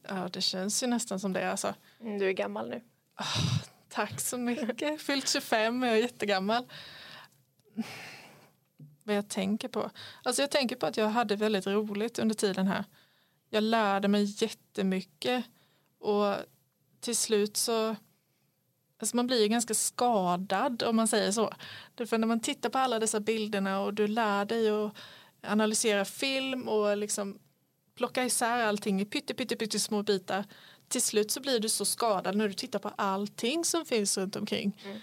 Ja, 0.10 0.30
det 0.34 0.42
känns 0.42 0.84
ju 0.84 0.88
nästan 0.88 1.20
som 1.20 1.34
det. 1.34 1.52
Alltså. 1.52 1.74
Mm, 2.02 2.20
Du 2.20 2.28
är 2.28 2.32
gammal 2.34 2.70
nu. 2.70 2.82
Tack 3.94 4.20
så 4.20 4.38
mycket. 4.38 5.02
Fyllt 5.02 5.30
25, 5.30 5.84
jag 5.84 5.94
är 5.94 6.02
jättegammal. 6.02 6.64
Vad 9.04 9.16
jag 9.16 9.30
tänker 9.30 9.68
på? 9.68 9.92
Alltså 10.24 10.42
jag 10.42 10.52
tänker 10.52 10.76
på 10.76 10.86
att 10.86 10.98
jag 10.98 11.10
hade 11.10 11.36
väldigt 11.36 11.68
roligt 11.68 12.20
under 12.20 12.36
tiden 12.36 12.68
här. 12.68 12.86
Jag 13.50 13.64
lärde 13.64 14.08
mig 14.08 14.44
jättemycket 14.44 15.46
och 16.00 16.36
till 17.00 17.16
slut 17.16 17.58
så 17.58 17.96
Alltså 19.00 19.16
man 19.16 19.28
blir 19.28 19.42
ju 19.42 19.48
ganska 19.48 19.74
skadad 19.74 20.84
om 20.84 20.96
man 20.96 21.08
säger 21.08 21.32
så. 21.32 21.54
Därför 21.96 22.18
när 22.18 22.28
man 22.28 22.40
tittar 22.40 22.70
på 22.70 22.78
alla 22.78 23.00
dessa 23.00 23.20
bilderna 23.20 23.82
och 23.82 23.94
du 23.94 24.08
lär 24.08 24.46
dig 24.46 24.70
att 24.70 24.96
analysera 25.42 26.06
film 26.06 26.68
och 26.68 26.98
liksom 26.98 27.40
plocka 27.96 28.24
isär 28.24 28.66
allting 28.66 29.02
i 29.02 29.06
pytte, 29.06 29.34
pytte, 29.34 29.56
pytte 29.56 29.80
små 29.80 30.04
bitar. 30.04 30.46
Till 30.92 31.02
slut 31.02 31.32
så 31.32 31.42
blir 31.42 31.60
du 31.60 31.70
så 31.70 31.86
skadad 31.86 32.36
när 32.36 32.48
du 32.48 32.54
tittar 32.54 32.80
på 32.80 32.92
allting 32.96 33.66
som 33.66 33.86
finns 33.86 34.18
runt 34.18 34.36
omkring. 34.36 34.82
Mm. 34.86 34.98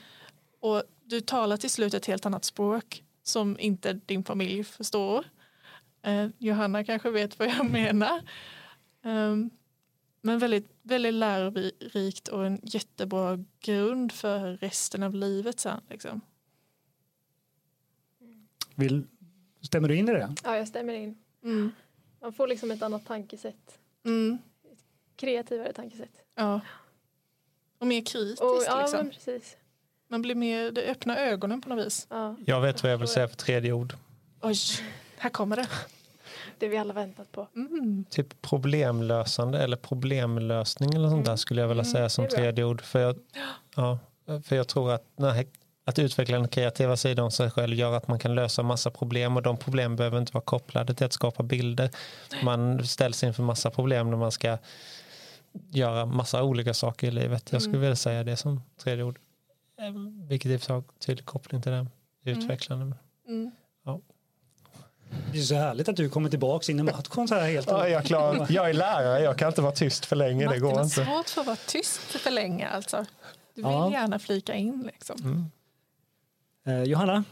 Och 0.61 0.83
du 1.05 1.21
talar 1.21 1.57
till 1.57 1.71
slut 1.71 1.95
ett 1.95 2.07
helt 2.07 2.27
annat 2.27 2.45
språk 2.45 3.05
som 3.23 3.59
inte 3.59 3.93
din 3.93 4.25
familj 4.25 4.65
förstår. 4.65 5.25
Eh, 6.03 6.29
Johanna 6.39 6.85
kanske 6.85 7.11
vet 7.11 7.39
vad 7.39 7.49
jag 7.49 7.71
menar. 7.71 8.23
Um, 9.03 9.51
men 10.21 10.39
väldigt, 10.39 10.71
väldigt 10.83 11.15
lärorikt 11.15 12.29
och 12.29 12.47
en 12.47 12.61
jättebra 12.63 13.45
grund 13.61 14.13
för 14.13 14.57
resten 14.57 15.03
av 15.03 15.15
livet 15.15 15.61
sen. 15.61 15.81
Liksom. 15.91 16.21
Vill, 18.75 19.07
Stämmer 19.61 19.89
du 19.89 19.97
in 19.97 20.09
i 20.09 20.13
det? 20.13 20.35
Ja, 20.45 20.57
jag 20.57 20.69
stämmer 20.69 20.95
in. 20.95 21.19
Mm. 21.43 21.73
Man 22.21 22.33
får 22.33 22.49
liksom 22.49 22.71
ett 22.71 22.83
annat 22.83 23.07
tankesätt. 23.07 23.79
Mm. 24.05 24.39
Kreativare 25.19 25.73
tankesätt. 25.73 26.11
Ja. 26.37 26.61
Och 27.79 27.87
mer 27.87 28.05
kritiskt 28.05 28.43
Och, 28.43 28.63
ja, 28.67 28.81
liksom. 28.81 28.99
men 28.99 29.11
precis. 29.11 29.57
Man 30.09 30.23
blir 30.23 30.35
mer, 30.35 30.71
det 30.71 30.83
öppnar 30.91 31.17
ögonen 31.17 31.61
på 31.61 31.69
något 31.69 31.87
vis. 31.87 32.07
Ja, 32.11 32.37
Jag 32.47 32.61
vet 32.61 32.83
vad 32.83 32.93
jag 32.93 32.99
vill 32.99 33.09
säga 33.09 33.29
för 33.29 33.37
tredje 33.37 33.73
ord. 33.73 33.95
Oj, 34.41 34.57
här 35.19 35.31
kommer 35.31 35.57
det. 35.57 35.69
det 36.59 36.69
vi 36.69 36.77
alla 36.77 36.93
väntat 36.95 37.33
på. 37.33 37.49
Mm. 37.57 38.05
Typ 38.11 38.43
problemlösande 38.43 39.59
eller 39.59 39.77
problemlösning 39.77 40.95
eller 40.95 41.09
sånt 41.09 41.25
där 41.25 41.31
Mm. 41.33 41.39
skulle 41.39 41.61
jag 41.61 41.69
vilja 41.69 41.83
Mm, 41.83 41.93
säga 41.93 42.09
som 42.09 42.29
tredje 42.29 42.65
ord. 42.65 42.81
För 42.83 42.99
jag, 43.01 43.17
ja, 43.77 43.99
för 44.45 44.57
jag 44.57 44.69
tror 44.69 44.93
att 44.93 45.05
här, 45.19 45.47
att 45.85 45.99
utveckla 45.99 46.39
den 46.39 46.49
kreativa 46.49 46.97
sidan 46.97 47.25
av 47.27 47.31
sig 47.31 47.51
själv 47.51 47.75
gör 47.77 47.93
att 47.97 48.09
man 48.09 48.19
kan 48.19 48.35
lösa 48.35 48.63
massa 48.63 48.91
problem 48.91 49.37
och 49.37 49.43
de 49.43 49.57
problem 49.57 49.97
behöver 49.97 50.19
inte 50.19 50.33
vara 50.33 50.45
kopplade 50.45 50.95
till 50.95 51.07
att 51.07 51.13
skapa 51.13 51.43
bilder. 51.43 51.91
Man 52.43 52.87
ställs 52.87 53.25
inför 53.25 53.43
massa 53.43 53.71
problem 53.71 54.11
när 54.11 54.17
man 54.17 54.33
ska 54.33 54.59
göra 55.71 56.07
massa 56.07 56.43
olika 56.43 56.75
saker 56.75 57.07
i 57.07 57.11
livet. 57.11 57.53
Jag 57.53 57.63
skulle 57.63 57.73
Mm. 57.77 57.81
vilja 57.81 57.97
säga 57.97 58.25
det 58.25 58.37
som 58.37 58.63
tredje 58.83 59.05
ord. 59.05 59.19
Eh, 59.81 59.85
Vilket 60.29 60.51
i 60.51 60.57
och 60.57 60.61
för 60.61 60.67
sig 60.67 60.75
har 60.75 60.85
tydlig 60.99 61.27
koppling 61.27 61.63
till 61.63 61.73
det 61.73 61.87
utvecklande. 62.31 62.97
Mm. 63.29 63.51
Det 65.33 65.39
är 65.39 65.43
så 65.43 65.55
härligt 65.55 65.89
att 65.89 65.97
du 65.97 66.09
kommer 66.09 66.31
tillbaka 66.31 66.73
in 66.73 66.79
i 66.81 66.83
matchen 66.83 67.29
så 67.29 67.35
här 67.35 67.51
helt. 67.51 67.71
Ja, 67.71 67.89
jag, 67.89 68.05
klar, 68.05 68.47
jag 68.51 68.71
är 68.71 68.75
lärare, 68.75 69.21
jag 69.21 69.39
kan 69.39 69.49
inte 69.49 69.63
vara 69.63 69.73
tyst 69.73 70.05
för 70.07 70.17
länge. 70.17 70.41
Det 70.41 70.47
Martin 70.47 70.63
går 70.63 70.73
har 70.75 70.83
inte. 70.85 71.05
svårt 71.05 71.29
för 71.29 71.41
att 71.41 71.47
vara 71.47 71.57
tyst 71.67 71.99
för 72.01 72.31
länge 72.31 72.69
alltså. 72.69 72.97
Du 73.55 73.63
vill 73.63 73.73
Ja. 73.73 73.93
gärna 73.93 74.19
flika 74.19 74.55
in 74.55 74.83
liksom. 74.93 75.17
Mm. 75.23 75.45
Eh, 76.67 76.83
Johanna, 76.83 77.25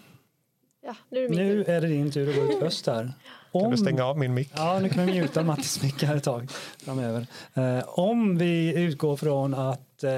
Ja, 0.87 0.97
nu 1.09 1.25
är 1.25 1.29
det 1.29 1.35
nu 1.35 1.65
är 1.65 1.81
det 1.81 1.87
din 1.87 2.11
tur 2.11 2.29
att 2.29 2.37
gå 2.37 2.43
ut 2.53 2.59
först 2.59 2.87
här. 2.87 3.03
Kan 3.53 3.65
Om, 3.65 3.71
du 3.71 3.77
stänga 3.77 4.05
av 4.05 4.19
min 4.19 4.35
mick? 4.35 4.53
ja, 4.57 4.79
nu 4.83 4.89
kan 4.89 5.07
vi 5.07 5.13
mjuta 5.13 5.43
Mattis 5.43 5.83
mick 5.83 6.03
här 6.03 6.17
ett 6.17 6.25
tag 6.25 6.51
framöver. 6.85 7.27
Eh, 7.55 7.99
om 7.99 8.39
vi 8.39 8.75
utgår 8.85 9.17
från 9.17 9.55
att 9.55 10.05
eh, 10.05 10.13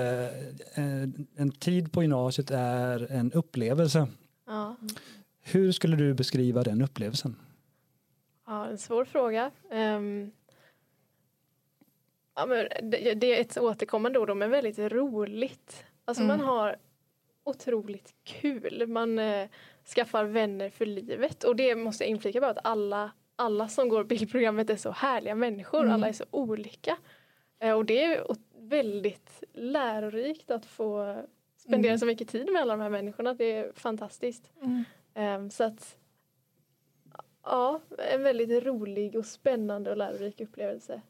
en, 0.75 1.27
en 1.37 1.51
tid 1.53 1.93
på 1.93 2.03
gymnasiet 2.03 2.51
är 2.51 3.13
en 3.13 3.33
upplevelse. 3.33 4.07
Ja. 4.47 4.77
Hur 5.43 5.73
skulle 5.73 5.97
du 5.97 6.15
beskriva 6.15 6.63
den 6.63 6.83
upplevelsen? 6.83 7.37
Ja, 8.47 8.67
en 8.67 8.79
svår 8.79 9.05
fråga. 9.05 9.51
Ehm, 9.71 10.31
ja, 12.37 12.47
men 12.47 12.91
det, 12.91 13.15
det 13.15 13.37
är 13.37 13.41
ett 13.41 13.59
återkommande 13.59 14.19
ord, 14.19 14.37
men 14.37 14.51
väldigt 14.51 14.79
roligt. 14.79 15.85
Alltså 16.05 16.23
Mm. 16.23 16.37
man 16.39 16.47
har 16.49 16.77
otroligt 17.45 18.15
kul. 18.25 18.87
Man 18.89 19.19
eh, 19.19 19.49
skaffar 19.95 20.25
vänner 20.25 20.71
för 20.71 20.87
livet. 20.87 21.45
Och 21.45 21.57
det 21.57 21.75
måste 21.75 22.05
jag 22.05 22.11
inflika 22.11 22.41
bara 22.41 22.51
att 22.51 22.65
alla, 22.65 23.11
alla 23.37 23.69
som 23.69 23.89
går 23.89 24.05
bildprogrammet 24.05 24.71
är 24.71 24.77
så 24.77 24.91
härliga 24.91 25.35
människor. 25.35 25.81
Mm. 25.81 25.93
Alla 25.95 26.09
är 26.09 26.13
så 26.13 26.25
olika. 26.31 26.97
Eh, 27.61 27.73
och 27.73 27.85
det 27.85 28.05
är 28.05 28.25
väldigt 28.59 29.43
lärorikt 29.55 30.51
att 30.51 30.67
få 30.67 31.23
spendera 31.57 31.91
Mm. 31.91 31.99
så 31.99 32.07
mycket 32.07 32.29
tid 32.29 32.53
med 32.53 32.63
alla 32.63 32.73
de 32.77 32.81
här 32.83 32.91
människorna. 32.91 33.35
Det 33.35 33.45
är 33.45 33.73
fantastiskt. 33.75 34.51
Mm. 34.63 34.85
Ehm, 35.15 35.51
så 35.51 35.65
att 35.65 35.97
ja, 37.45 37.81
en 38.13 38.23
väldigt 38.23 38.65
rolig 38.65 39.17
och 39.17 39.27
spännande 39.27 39.91
och 39.91 39.97
lärorik 39.97 40.41
upplevelse. 40.41 41.01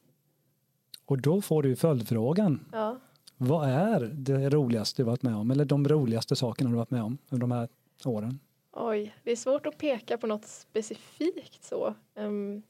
Och 1.05 1.21
då 1.21 1.41
får 1.41 1.63
du 1.63 1.77
följdfrågan. 1.77 2.65
Ja. 2.73 2.99
Vad 3.37 3.69
är 3.69 4.01
det 4.01 4.51
roligaste 4.51 5.03
du 5.03 5.07
varit 5.07 5.23
med 5.23 5.35
om? 5.37 5.51
Eller 5.51 5.65
de 5.65 5.89
roligaste 5.89 6.37
sakerna 6.37 6.71
du 6.71 6.77
varit 6.77 6.91
med 6.91 7.03
om 7.03 7.19
under 7.29 7.41
de 7.41 7.53
här 7.53 7.69
åren? 8.05 8.39
Oj, 8.81 9.15
det 9.23 9.33
är 9.33 9.37
svårt 9.37 9.67
att 9.67 9.79
peka 9.79 10.19
på 10.19 10.27
något 10.27 10.47
specifikt 10.47 11.65
så. 11.65 11.95
Ehm, 12.15 12.63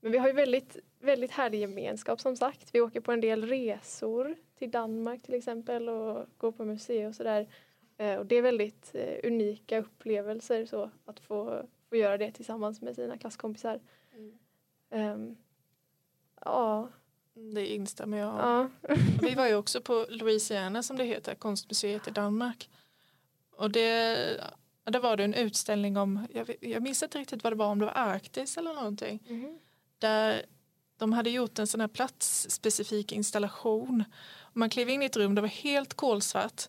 men 0.00 0.12
vi 0.12 0.18
har 0.18 0.26
ju 0.26 0.32
väldigt, 0.32 0.76
väldigt 1.00 1.30
härlig 1.30 1.60
gemenskap 1.60 2.20
som 2.20 2.36
sagt. 2.36 2.68
Vi 2.72 2.80
åker 2.80 3.00
på 3.00 3.12
en 3.12 3.20
del 3.20 3.46
resor 3.46 4.36
till 4.58 4.70
Danmark 4.70 5.22
till 5.22 5.34
exempel 5.34 5.88
och 5.88 6.26
går 6.36 6.52
på 6.52 6.64
museer 6.64 7.08
och 7.08 7.14
sådär. 7.14 7.48
Eh, 7.96 8.14
och 8.14 8.26
det 8.26 8.36
är 8.36 8.42
väldigt 8.42 8.94
eh, 8.94 9.18
unika 9.24 9.78
upplevelser 9.78 10.66
så 10.66 10.90
att 11.04 11.20
få, 11.20 11.62
få 11.88 11.96
göra 11.96 12.18
det 12.18 12.32
tillsammans 12.32 12.80
med 12.82 12.94
sina 12.94 13.18
klasskompisar. 13.18 13.80
Ehm, 14.90 15.36
ja, 16.44 16.88
Det 17.54 17.66
instämmer 17.66 18.18
jag 18.18 18.34
ja. 18.34 18.70
Vi 19.22 19.34
var 19.34 19.48
ju 19.48 19.54
också 19.54 19.80
på 19.80 20.06
Louisiana 20.08 20.82
som 20.82 20.96
det 20.96 21.04
heter, 21.04 21.34
konstmuseet 21.34 22.08
i 22.08 22.10
Danmark. 22.10 22.70
Och 23.50 23.70
det, 23.70 24.40
där 24.92 25.00
var 25.00 25.16
det 25.16 25.24
en 25.24 25.34
utställning 25.34 25.96
om, 25.96 26.26
jag, 26.32 26.54
jag 26.60 26.82
minns 26.82 27.02
inte 27.02 27.18
riktigt 27.18 27.44
vad 27.44 27.52
det 27.52 27.56
var, 27.56 27.66
om 27.66 27.78
det 27.78 27.84
var 27.84 27.92
Arktis 27.92 28.56
eller 28.56 28.74
någonting. 28.74 29.22
Mhm. 29.28 29.58
Där 29.98 30.46
de 30.96 31.12
hade 31.12 31.30
gjort 31.30 31.58
en 31.58 31.66
sån 31.66 31.80
här 31.80 31.88
platsspecifik 31.88 33.12
installation. 33.12 34.04
Man 34.52 34.70
klev 34.70 34.88
in 34.88 35.02
i 35.02 35.06
ett 35.06 35.16
rum, 35.16 35.34
det 35.34 35.40
var 35.40 35.48
helt 35.48 35.94
kolsvart. 35.94 36.62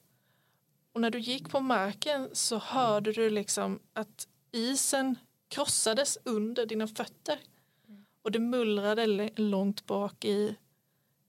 Och 0.94 1.02
när 1.02 1.10
du 1.10 1.20
gick 1.20 1.50
på 1.50 1.60
marken 1.60 2.30
så 2.34 2.58
hörde 2.58 3.12
du 3.12 3.30
liksom 3.30 3.80
att 3.94 4.28
isen 4.52 5.16
krossades 5.48 6.18
under 6.24 6.66
dina 6.66 6.88
fötter. 6.88 7.40
Och 8.22 8.32
det 8.32 8.40
mullrade 8.40 9.30
långt 9.36 9.86
bak 9.86 10.26
i, 10.26 10.56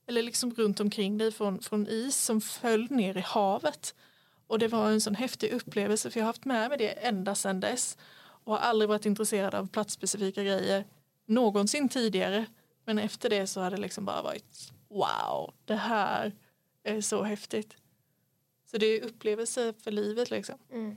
eller 0.07 0.23
liksom 0.23 0.55
runt 0.55 0.81
omkring 0.81 1.19
dig 1.19 1.33
från, 1.33 1.61
från 1.61 1.87
is 1.87 2.17
som 2.17 2.41
föll 2.41 2.91
ner 2.91 3.17
i 3.17 3.21
havet. 3.21 3.95
Och 4.47 4.59
det 4.59 4.69
var 4.69 4.91
en 4.91 5.01
sån 5.01 5.15
häftig 5.15 5.53
upplevelse 5.53 6.11
för 6.11 6.21
jag 6.21 6.25
har 6.25 6.29
haft 6.29 6.45
med 6.45 6.69
mig 6.69 6.79
det 6.79 6.89
ända 6.89 7.35
sedan 7.35 7.61
dess. 7.61 7.97
Och 8.19 8.53
har 8.53 8.61
aldrig 8.61 8.89
varit 8.89 9.07
intresserad 9.07 9.55
av 9.55 9.69
platsspecifika 9.69 10.45
grejer 10.45 10.85
någonsin 11.27 11.89
tidigare. 11.89 12.47
Men 12.85 12.99
efter 12.99 13.31
det 13.31 13.47
så 13.47 13.61
har 13.61 13.71
det 13.71 13.77
liksom 13.77 14.05
bara 14.05 14.23
varit 14.23 14.73
wow, 14.89 15.55
det 15.65 15.75
här 15.75 16.33
är 16.83 17.01
så 17.01 17.23
häftigt. 17.23 17.77
Så 18.71 18.79
det 18.79 18.87
är 18.87 19.05
upplevelse 19.05 19.73
för 19.83 19.91
livet 19.91 20.31
liksom. 20.31 20.59
Mm. 20.73 20.97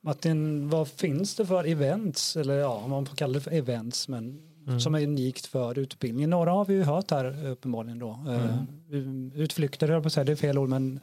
Martin, 0.00 0.68
vad 0.68 0.88
finns 0.88 1.34
det 1.34 1.46
för 1.46 1.64
events, 1.64 2.36
eller 2.36 2.54
ja, 2.54 2.74
om 2.74 2.90
man 2.90 3.06
får 3.06 3.16
kalla 3.16 3.34
det 3.34 3.40
för 3.40 3.50
events, 3.50 4.08
men 4.08 4.45
Mm. 4.66 4.80
som 4.80 4.94
är 4.94 5.02
unikt 5.02 5.46
för 5.46 5.78
utbildningen? 5.78 6.30
Några 6.30 6.50
har 6.50 6.64
vi 6.64 6.74
ju 6.74 6.82
hört 6.82 7.10
här 7.10 7.46
uppenbarligen 7.46 7.98
då. 7.98 8.10
Eh, 8.28 9.40
Utflykter, 9.42 9.86
höll 9.86 9.94
jag 9.94 10.02
på 10.02 10.06
att 10.06 10.12
säga, 10.12 10.24
det 10.24 10.32
är 10.32 10.36
fel 10.36 10.58
ord, 10.58 10.68
men 10.68 11.00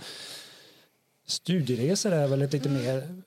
studieresor 1.25 2.11
är 2.13 2.27
väl 2.27 2.41
ett 2.41 2.53
lite 2.53 2.69
mer 2.69 3.21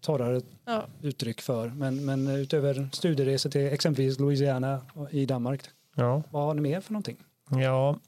torrare 0.00 0.40
Ja. 0.64 0.86
uttryck 1.02 1.40
för. 1.40 1.68
Men, 1.68 2.04
men 2.04 2.28
utöver 2.28 2.88
studieresor 2.92 3.50
till 3.50 3.66
exempelvis 3.66 4.18
Louisiana 4.18 4.80
i 5.10 5.26
Danmark, 5.26 5.60
Ja. 5.94 6.22
vad 6.30 6.42
har 6.42 6.54
ni 6.54 6.60
mer 6.60 6.80
för 6.80 6.92
någonting? 6.92 7.16
Ja, 7.50 7.98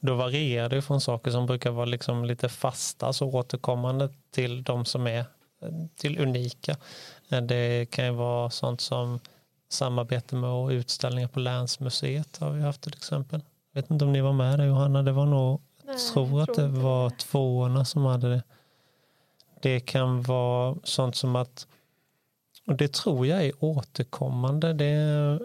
då 0.00 0.14
varierar 0.14 0.68
det 0.68 0.82
från 0.82 1.00
saker 1.00 1.30
som 1.30 1.46
brukar 1.46 1.70
vara 1.70 1.84
liksom 1.86 2.24
lite 2.24 2.48
fasta, 2.48 3.12
så 3.12 3.26
återkommande 3.28 4.08
till 4.30 4.62
de 4.62 4.84
som 4.84 5.06
är 5.06 5.24
till 5.96 6.18
unika. 6.20 6.76
Det 7.48 7.90
kan 7.90 8.04
ju 8.04 8.10
vara 8.12 8.50
sånt 8.50 8.80
som 8.80 9.20
samarbete 9.72 10.36
med 10.36 10.50
och 10.50 10.68
utställningar 10.68 11.28
på 11.28 11.40
Länsmuseet 11.40 12.38
har 12.38 12.50
vi 12.50 12.62
haft 12.62 12.80
till 12.80 12.94
exempel. 12.94 13.40
Jag 13.72 13.82
vet 13.82 13.90
inte 13.90 14.04
om 14.04 14.12
ni 14.12 14.20
var 14.20 14.32
med 14.32 14.58
där 14.58 14.66
Johanna, 14.66 15.02
det 15.02 15.12
var 15.12 15.26
nog, 15.26 15.60
Nej, 15.84 15.94
jag 15.94 16.14
tror 16.14 16.42
att 16.42 16.54
det 16.54 16.64
inte 16.64 16.80
var 16.80 17.10
tvåorna 17.10 17.84
som 17.84 18.04
hade 18.04 18.30
det. 18.30 18.42
Det 19.62 19.80
kan 19.80 20.22
vara 20.22 20.76
sånt 20.84 21.16
som 21.16 21.36
att, 21.36 21.66
och 22.66 22.76
det 22.76 22.92
tror 22.92 23.26
jag 23.26 23.44
är 23.44 23.52
återkommande, 23.64 24.72
det 24.72 24.84
är 24.84 25.40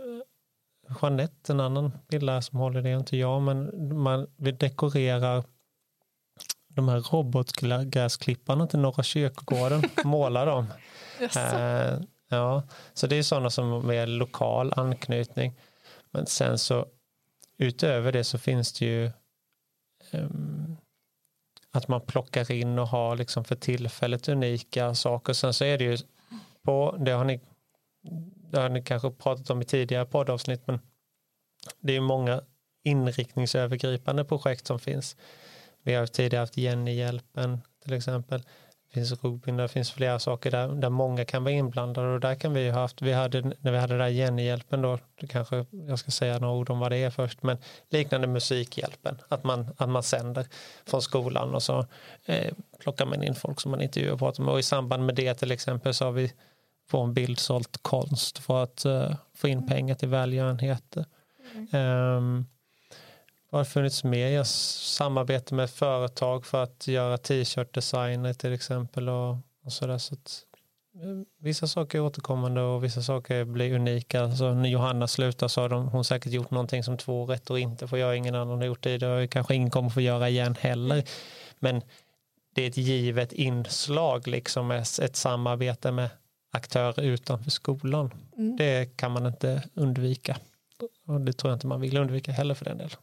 Jeanette, 1.02 1.54
en 1.54 1.60
annan 1.60 1.92
bildare 2.08 2.42
som 2.42 2.60
håller 2.60 2.82
det, 2.82 2.92
inte 2.92 3.18
jag, 3.18 3.42
men 3.42 3.72
man, 3.98 4.28
vi 4.38 4.52
dekorerar 4.52 5.44
de 6.68 6.90
här 6.90 7.00
robotgräsklipparna 7.00 8.68
till 8.68 8.80
Norra 8.80 9.04
kyrkogården, 9.04 9.84
målar 10.04 10.46
dem. 10.46 10.66
Jaså. 11.20 11.40
Eh, 11.40 12.00
ja, 12.30 12.64
så 12.94 13.08
det 13.08 13.16
är 13.16 13.24
sådana 13.24 13.50
som 13.50 13.88
med 13.88 14.10
lokal 14.10 14.74
anknytning. 14.76 15.60
Men 16.12 16.26
sen 16.26 16.58
så 16.58 16.88
utöver 17.58 18.12
det 18.12 18.24
så 18.24 18.38
finns 18.38 18.74
det 18.74 18.86
ju 18.86 19.12
um, 20.12 20.78
att 21.72 21.88
man 21.88 22.02
plockar 22.02 22.52
in 22.52 22.80
och 22.80 22.88
har 22.88 23.16
liksom 23.16 23.44
för 23.44 23.56
tillfället 23.56 24.30
unika 24.30 24.96
saker. 24.96 25.34
Sen 25.34 25.54
så 25.54 25.66
är 25.66 25.78
det 25.78 25.84
ju 25.84 25.98
på, 26.64 26.98
det 27.00 27.12
har 27.12 27.24
ni, 27.24 27.42
det 28.52 28.60
har 28.60 28.70
ni 28.70 28.84
kanske 28.84 29.12
pratat 29.12 29.50
om 29.50 29.62
i 29.62 29.66
tidigare 29.66 30.06
poddavsnitt, 30.06 30.68
men 30.68 30.80
det 31.80 31.92
är 31.92 31.96
ju 31.96 32.02
många 32.02 32.42
inriktningsövergripande 32.84 34.26
projekt 34.26 34.68
som 34.68 34.80
finns. 34.80 35.18
Vi 35.82 35.94
har 35.94 36.08
tidigare 36.08 36.42
haft 36.42 36.58
Jenny-hjälpen 36.58 37.62
till 37.84 37.94
exempel. 37.94 38.44
Det 38.96 39.00
finns 39.02 39.24
Robin, 39.24 39.58
det 39.58 39.68
finns 39.68 39.92
flera 39.92 40.20
saker 40.20 40.52
där, 40.52 40.68
där 40.68 40.90
många 40.90 41.26
kan 41.26 41.44
vara 41.44 41.54
inblandade 41.54 42.14
och 42.14 42.20
där 42.20 42.36
kan 42.36 42.54
vi 42.54 42.70
ha 42.70 42.80
haft, 42.80 43.02
vi 43.02 43.14
hade, 43.14 43.42
när 43.42 43.72
vi 43.72 43.78
hade 43.78 43.94
den 43.94 44.00
där 44.00 44.08
Jenny-hjälpen 44.08 44.82
då, 44.82 45.00
det 45.20 45.28
kanske 45.28 45.66
jag 45.72 46.00
ska 46.00 46.12
säga 46.12 46.40
några 46.40 46.54
ord 46.54 46.70
om 46.70 46.80
vad 46.80 46.92
det 46.92 46.98
är 46.98 47.10
först, 47.10 47.44
men 47.44 47.58
liknande 47.90 48.28
Musikhjälpen, 48.28 49.18
att 49.28 49.44
man, 49.44 49.68
att 49.78 49.90
man 49.90 50.04
sänder 50.04 50.46
från 50.86 51.02
skolan 51.02 51.56
och 51.56 51.64
så 51.64 51.86
eh, 52.26 52.54
plockar 52.80 53.06
man 53.06 53.24
in 53.24 53.36
folk 53.36 53.62
som 53.62 53.72
man 53.72 53.82
intervjuar 53.82 54.14
och 54.14 54.20
pratar 54.20 54.44
med 54.44 54.54
och 54.54 54.60
i 54.60 54.64
samband 54.64 55.06
med 55.06 55.16
det 55.16 55.34
till 55.34 55.52
exempel 55.52 55.94
så 55.94 56.06
har 56.06 56.12
vi 56.12 56.34
få 56.90 57.02
en 57.02 57.14
bild 57.14 57.40
sålt 57.40 57.78
konst 57.82 58.38
för 58.38 58.64
att 58.64 58.86
uh, 58.86 59.16
få 59.34 59.48
in 59.48 59.68
pengar 59.68 59.96
till 59.96 60.10
välgörenhet. 60.10 60.98
Mm. 61.72 62.16
Um, 62.18 62.46
har 63.58 63.66
funnits 63.66 64.04
mer? 64.04 64.28
Jag 64.28 64.48
samarbetar 64.48 65.56
med 65.56 65.70
företag 65.70 66.46
för 66.46 66.64
att 66.64 66.88
göra 66.88 67.18
t-shirt-designer 67.18 68.34
till 68.34 68.54
exempel. 68.54 69.10
Och, 69.10 69.38
och 69.66 69.74
så 69.74 69.88
där, 69.88 69.98
så 69.98 70.14
att, 70.14 70.46
eh, 70.96 71.22
vissa 71.40 71.68
saker 71.68 71.98
är 71.98 72.02
återkommande 72.02 72.62
och 72.62 72.84
vissa 72.84 73.02
saker 73.02 73.44
blir 73.44 73.76
unika. 73.76 74.22
Alltså, 74.22 74.54
när 74.54 74.70
Johanna 74.70 75.08
slutar 75.08 75.48
så 75.48 75.62
har 75.62 75.70
de, 75.70 75.88
hon 75.88 76.06
säkert 76.06 76.32
gjort 76.32 76.52
någonting 76.52 76.84
som 76.84 76.98
två 76.98 77.26
rätt 77.26 77.50
och 77.50 77.60
inte 77.60 77.88
får 77.88 78.00
göra. 78.00 78.16
Ingen 78.16 78.36
annan 78.36 78.58
har 78.58 78.66
gjort 78.66 78.84
det. 78.84 78.98
Det 78.98 79.28
kanske 79.28 79.56
ingen 79.56 79.70
kommer 79.70 79.90
få 79.90 80.02
göra 80.02 80.30
igen 80.30 80.56
heller. 80.60 81.04
Men 81.60 81.82
det 82.54 82.64
är 82.64 82.68
ett 82.68 82.78
givet 82.78 83.34
inslag, 83.34 84.28
liksom 84.28 84.72
ett 84.72 85.16
samarbete 85.16 85.92
med 85.92 86.10
aktörer 86.52 87.04
utanför 87.04 87.52
skolan. 87.52 88.14
Mm. 88.38 88.58
Det 88.58 88.98
kan 88.98 89.12
man 89.12 89.26
inte 89.26 89.64
undvika. 89.74 90.38
Och 91.08 91.22
det 91.22 91.34
tror 91.34 91.52
jag 91.52 91.56
inte 91.56 91.68
man 91.68 91.82
vill 91.82 91.98
undvika 91.98 92.32
heller 92.32 92.54
för 92.54 92.66
den 92.66 92.78
delen. 92.78 92.98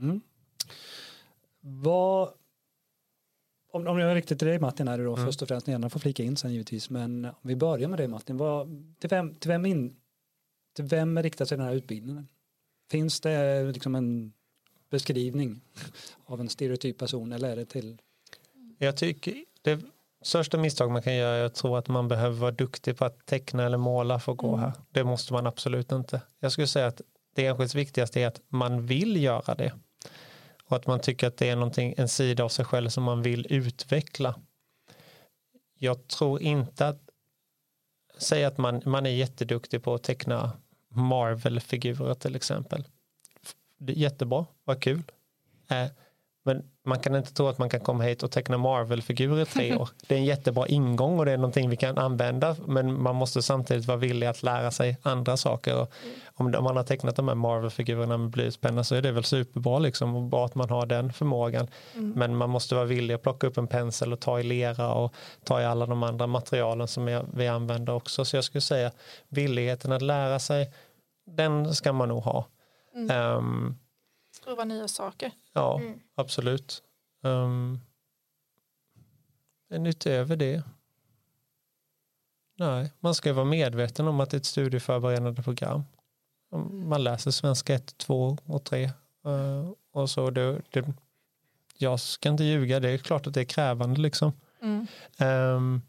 Mm. 0.00 0.20
Vad, 1.60 2.32
om, 3.70 3.86
om 3.86 3.98
jag 3.98 4.16
riktar 4.16 4.36
till 4.36 4.48
dig 4.48 4.58
Martin 4.58 4.88
här 4.88 4.98
då 4.98 5.14
mm. 5.14 5.26
först 5.26 5.42
och 5.42 5.48
främst, 5.48 5.66
ni 5.66 5.90
får 5.90 6.00
flika 6.00 6.22
in 6.22 6.36
sen 6.36 6.52
givetvis, 6.52 6.90
men 6.90 7.24
om 7.24 7.32
vi 7.42 7.56
börjar 7.56 7.88
med 7.88 7.98
dig 7.98 8.08
Martin, 8.08 8.36
vad, 8.36 8.68
till, 8.98 9.10
vem, 9.10 9.34
till, 9.34 9.48
vem 9.48 9.66
in, 9.66 9.96
till 10.76 10.84
vem 10.84 11.22
riktar 11.22 11.44
sig 11.44 11.58
den 11.58 11.66
här 11.66 11.74
utbildningen? 11.74 12.28
Finns 12.90 13.20
det 13.20 13.64
liksom 13.64 13.94
en 13.94 14.32
beskrivning 14.90 15.60
av 16.26 16.40
en 16.40 16.48
stereotyp 16.48 16.98
person 16.98 17.32
eller 17.32 17.48
är 17.48 17.56
det 17.56 17.66
till? 17.66 18.02
Jag 18.78 18.96
tycker 18.96 19.44
det 19.62 19.80
största 20.22 20.58
misstag 20.58 20.90
man 20.90 21.02
kan 21.02 21.14
göra 21.14 21.36
är 21.36 21.44
att 21.44 21.54
tro 21.54 21.76
att 21.76 21.88
man 21.88 22.08
behöver 22.08 22.36
vara 22.36 22.50
duktig 22.50 22.96
på 22.96 23.04
att 23.04 23.26
teckna 23.26 23.64
eller 23.64 23.78
måla 23.78 24.20
för 24.20 24.32
att 24.32 24.38
gå 24.38 24.48
mm. 24.48 24.60
här. 24.60 24.72
Det 24.90 25.04
måste 25.04 25.32
man 25.32 25.46
absolut 25.46 25.92
inte. 25.92 26.22
Jag 26.40 26.52
skulle 26.52 26.66
säga 26.66 26.86
att 26.86 27.00
det 27.34 27.46
enskilt 27.46 27.74
viktigaste 27.74 28.20
är 28.20 28.26
att 28.26 28.40
man 28.48 28.86
vill 28.86 29.22
göra 29.22 29.54
det 29.54 29.72
och 30.74 30.80
att 30.80 30.86
man 30.86 31.00
tycker 31.00 31.26
att 31.26 31.36
det 31.36 31.48
är 31.48 31.56
någonting, 31.56 31.94
en 31.96 32.08
sida 32.08 32.44
av 32.44 32.48
sig 32.48 32.64
själv 32.64 32.88
som 32.88 33.04
man 33.04 33.22
vill 33.22 33.46
utveckla. 33.50 34.34
Jag 35.78 36.08
tror 36.08 36.42
inte 36.42 36.88
att 36.88 37.00
säga 38.18 38.48
att 38.48 38.58
man, 38.58 38.82
man 38.84 39.06
är 39.06 39.10
jätteduktig 39.10 39.82
på 39.82 39.94
att 39.94 40.02
teckna 40.02 40.52
Marvel-figurer 40.88 42.14
till 42.14 42.36
exempel. 42.36 42.84
Jättebra, 43.78 44.46
vad 44.64 44.82
kul. 44.82 45.02
Äh, 45.68 45.86
men 46.46 46.62
man 46.86 46.98
kan 46.98 47.16
inte 47.16 47.34
tro 47.34 47.46
att 47.46 47.58
man 47.58 47.68
kan 47.68 47.80
komma 47.80 48.04
hit 48.04 48.22
och 48.22 48.30
teckna 48.30 48.58
Marvel-figurer 48.58 49.42
i 49.42 49.44
tre 49.44 49.76
år. 49.76 49.88
Det 50.08 50.14
är 50.14 50.18
en 50.18 50.24
jättebra 50.24 50.66
ingång 50.66 51.18
och 51.18 51.24
det 51.24 51.32
är 51.32 51.36
någonting 51.36 51.70
vi 51.70 51.76
kan 51.76 51.98
använda 51.98 52.56
men 52.66 53.02
man 53.02 53.16
måste 53.16 53.42
samtidigt 53.42 53.86
vara 53.86 53.98
villig 53.98 54.26
att 54.26 54.42
lära 54.42 54.70
sig 54.70 54.96
andra 55.02 55.36
saker. 55.36 55.80
Och 55.80 55.90
om 56.34 56.50
man 56.50 56.76
har 56.76 56.84
tecknat 56.84 57.16
de 57.16 57.28
här 57.28 57.34
Marvel-figurerna 57.34 58.16
med 58.16 58.30
blyertspenna 58.30 58.84
så 58.84 58.94
är 58.94 59.02
det 59.02 59.12
väl 59.12 59.24
superbra 59.24 59.78
liksom 59.78 60.16
och 60.16 60.22
bra 60.22 60.46
att 60.46 60.54
man 60.54 60.70
har 60.70 60.86
den 60.86 61.12
förmågan. 61.12 61.68
Mm. 61.94 62.10
Men 62.10 62.36
man 62.36 62.50
måste 62.50 62.74
vara 62.74 62.84
villig 62.84 63.14
att 63.14 63.22
plocka 63.22 63.46
upp 63.46 63.58
en 63.58 63.66
pensel 63.66 64.12
och 64.12 64.20
ta 64.20 64.40
i 64.40 64.42
lera 64.42 64.94
och 64.94 65.14
ta 65.44 65.60
i 65.60 65.64
alla 65.64 65.86
de 65.86 66.02
andra 66.02 66.26
materialen 66.26 66.88
som 66.88 67.22
vi 67.34 67.48
använder 67.48 67.92
också. 67.92 68.24
Så 68.24 68.36
jag 68.36 68.44
skulle 68.44 68.62
säga 68.62 68.90
villigheten 69.28 69.92
att 69.92 70.02
lära 70.02 70.38
sig 70.38 70.72
den 71.26 71.74
ska 71.74 71.92
man 71.92 72.08
nog 72.08 72.22
ha. 72.22 72.46
Mm. 72.94 73.36
Um, 73.36 73.78
Prova 74.44 74.64
nya 74.64 74.88
saker. 74.88 75.32
Ja, 75.52 75.80
mm. 75.80 76.00
absolut. 76.14 76.82
Um, 77.22 77.80
men 79.68 79.86
utöver 79.86 80.36
det. 80.36 80.62
Nej, 82.56 82.92
man 83.00 83.14
ska 83.14 83.32
vara 83.32 83.44
medveten 83.44 84.08
om 84.08 84.20
att 84.20 84.30
det 84.30 84.36
är 84.36 84.38
ett 84.38 84.46
studieförberedande 84.46 85.42
program. 85.42 85.84
Man 86.70 87.04
läser 87.04 87.30
svenska 87.30 87.74
1, 87.74 87.98
2 87.98 88.38
och 88.44 88.64
3. 88.64 88.84
Uh, 89.26 89.32
eh, 89.32 89.70
och 89.92 90.10
så 90.10 90.30
det, 90.30 90.62
det, 90.70 90.92
jag 91.78 92.00
ska 92.00 92.28
inte 92.28 92.44
ljuga, 92.44 92.80
det 92.80 92.90
är 92.90 92.98
klart 92.98 93.26
att 93.26 93.34
det 93.34 93.40
är 93.40 93.44
krävande 93.44 94.00
liksom. 94.00 94.32
Mm. 94.62 94.86
Um, 95.56 95.82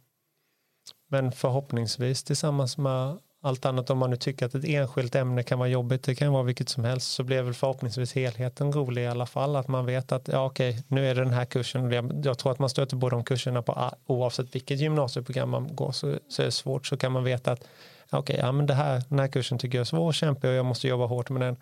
men 1.08 1.32
förhoppningsvis 1.32 2.24
tillsammans 2.24 2.78
med 2.78 3.18
allt 3.45 3.65
annat 3.65 3.89
om 3.89 3.97
man 3.97 4.10
nu 4.10 4.15
tycker 4.15 4.45
att 4.45 4.55
ett 4.55 4.65
enskilt 4.65 5.15
ämne 5.15 5.43
kan 5.43 5.60
vara 5.60 5.69
jobbigt, 5.69 6.03
det 6.03 6.15
kan 6.15 6.34
vara 6.34 6.43
vilket 6.43 6.69
som 6.69 6.84
helst, 6.84 7.12
så 7.12 7.23
blir 7.23 7.41
väl 7.41 7.53
förhoppningsvis 7.53 8.13
helheten 8.13 8.73
rolig 8.73 9.03
i 9.03 9.08
alla 9.08 9.25
fall. 9.25 9.55
Att 9.55 9.67
man 9.67 9.86
vet 9.86 10.12
att 10.12 10.27
ja, 10.27 10.45
okej, 10.45 10.84
nu 10.88 11.08
är 11.08 11.15
det 11.15 11.21
den 11.21 11.34
här 11.34 11.45
kursen. 11.45 11.91
Jag 12.23 12.38
tror 12.38 12.51
att 12.51 12.60
man 12.60 12.69
stöter 12.69 12.97
på 12.97 13.10
de 13.10 13.23
kurserna 13.23 13.62
på 13.62 13.91
oavsett 14.05 14.55
vilket 14.55 14.79
gymnasieprogram 14.79 15.49
man 15.49 15.75
går 15.75 15.91
så, 15.91 16.19
så 16.29 16.41
är 16.41 16.45
det 16.45 16.51
svårt 16.51 16.88
så 16.88 16.97
kan 16.97 17.12
man 17.12 17.23
veta 17.23 17.51
att 17.51 17.67
okej, 18.12 18.38
ja, 18.39 18.51
men 18.51 18.65
det 18.65 18.73
här, 18.73 19.03
den 19.10 19.19
här 19.19 19.27
kursen 19.27 19.58
tycker 19.58 19.77
jag 19.77 19.81
är 19.81 19.86
svår 19.86 20.08
och 20.08 20.13
kämpig 20.13 20.49
och 20.49 20.55
jag 20.55 20.65
måste 20.65 20.88
jobba 20.88 21.05
hårt 21.05 21.29
med 21.29 21.41
den. 21.41 21.58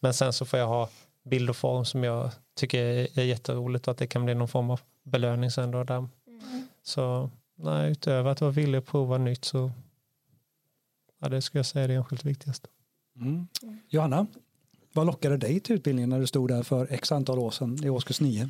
Men 0.00 0.14
sen 0.14 0.32
så 0.32 0.44
får 0.44 0.58
jag 0.58 0.66
ha 0.66 0.88
bild 1.24 1.50
och 1.50 1.56
form 1.56 1.84
som 1.84 2.04
jag 2.04 2.30
tycker 2.56 2.78
är, 3.18 3.24
jätteroligt 3.24 3.88
och 3.88 3.92
att 3.92 3.98
det 3.98 4.06
kan 4.06 4.24
bli 4.24 4.34
någon 4.34 4.48
form 4.48 4.70
av 4.70 4.80
belöning 5.04 5.50
sen 5.50 5.70
då. 5.70 5.84
Där. 5.84 5.96
Mm. 5.96 6.08
Så 6.82 7.30
nej, 7.56 7.90
utöver 7.90 8.30
att 8.30 8.40
vara 8.40 8.50
villig 8.50 8.78
att 8.78 8.86
prova 8.86 9.18
nytt 9.18 9.44
så 9.44 9.70
Ja, 11.18 11.28
det 11.28 11.42
skulle 11.42 11.58
jag 11.58 11.66
säga 11.66 11.84
är 11.84 11.88
det 11.88 11.94
enskilt 11.94 12.24
viktigaste. 12.24 12.68
Mm. 13.20 13.46
Johanna, 13.88 14.26
vad 14.92 15.06
lockade 15.06 15.36
dig 15.36 15.60
till 15.60 15.76
utbildningen 15.76 16.10
när 16.10 16.20
du 16.20 16.26
stod 16.26 16.48
där 16.48 16.62
för 16.62 16.92
x 16.92 17.12
antal 17.12 17.38
år 17.38 17.50
sedan 17.50 17.84
i 17.84 17.90
årskurs 17.90 18.20
9? 18.20 18.48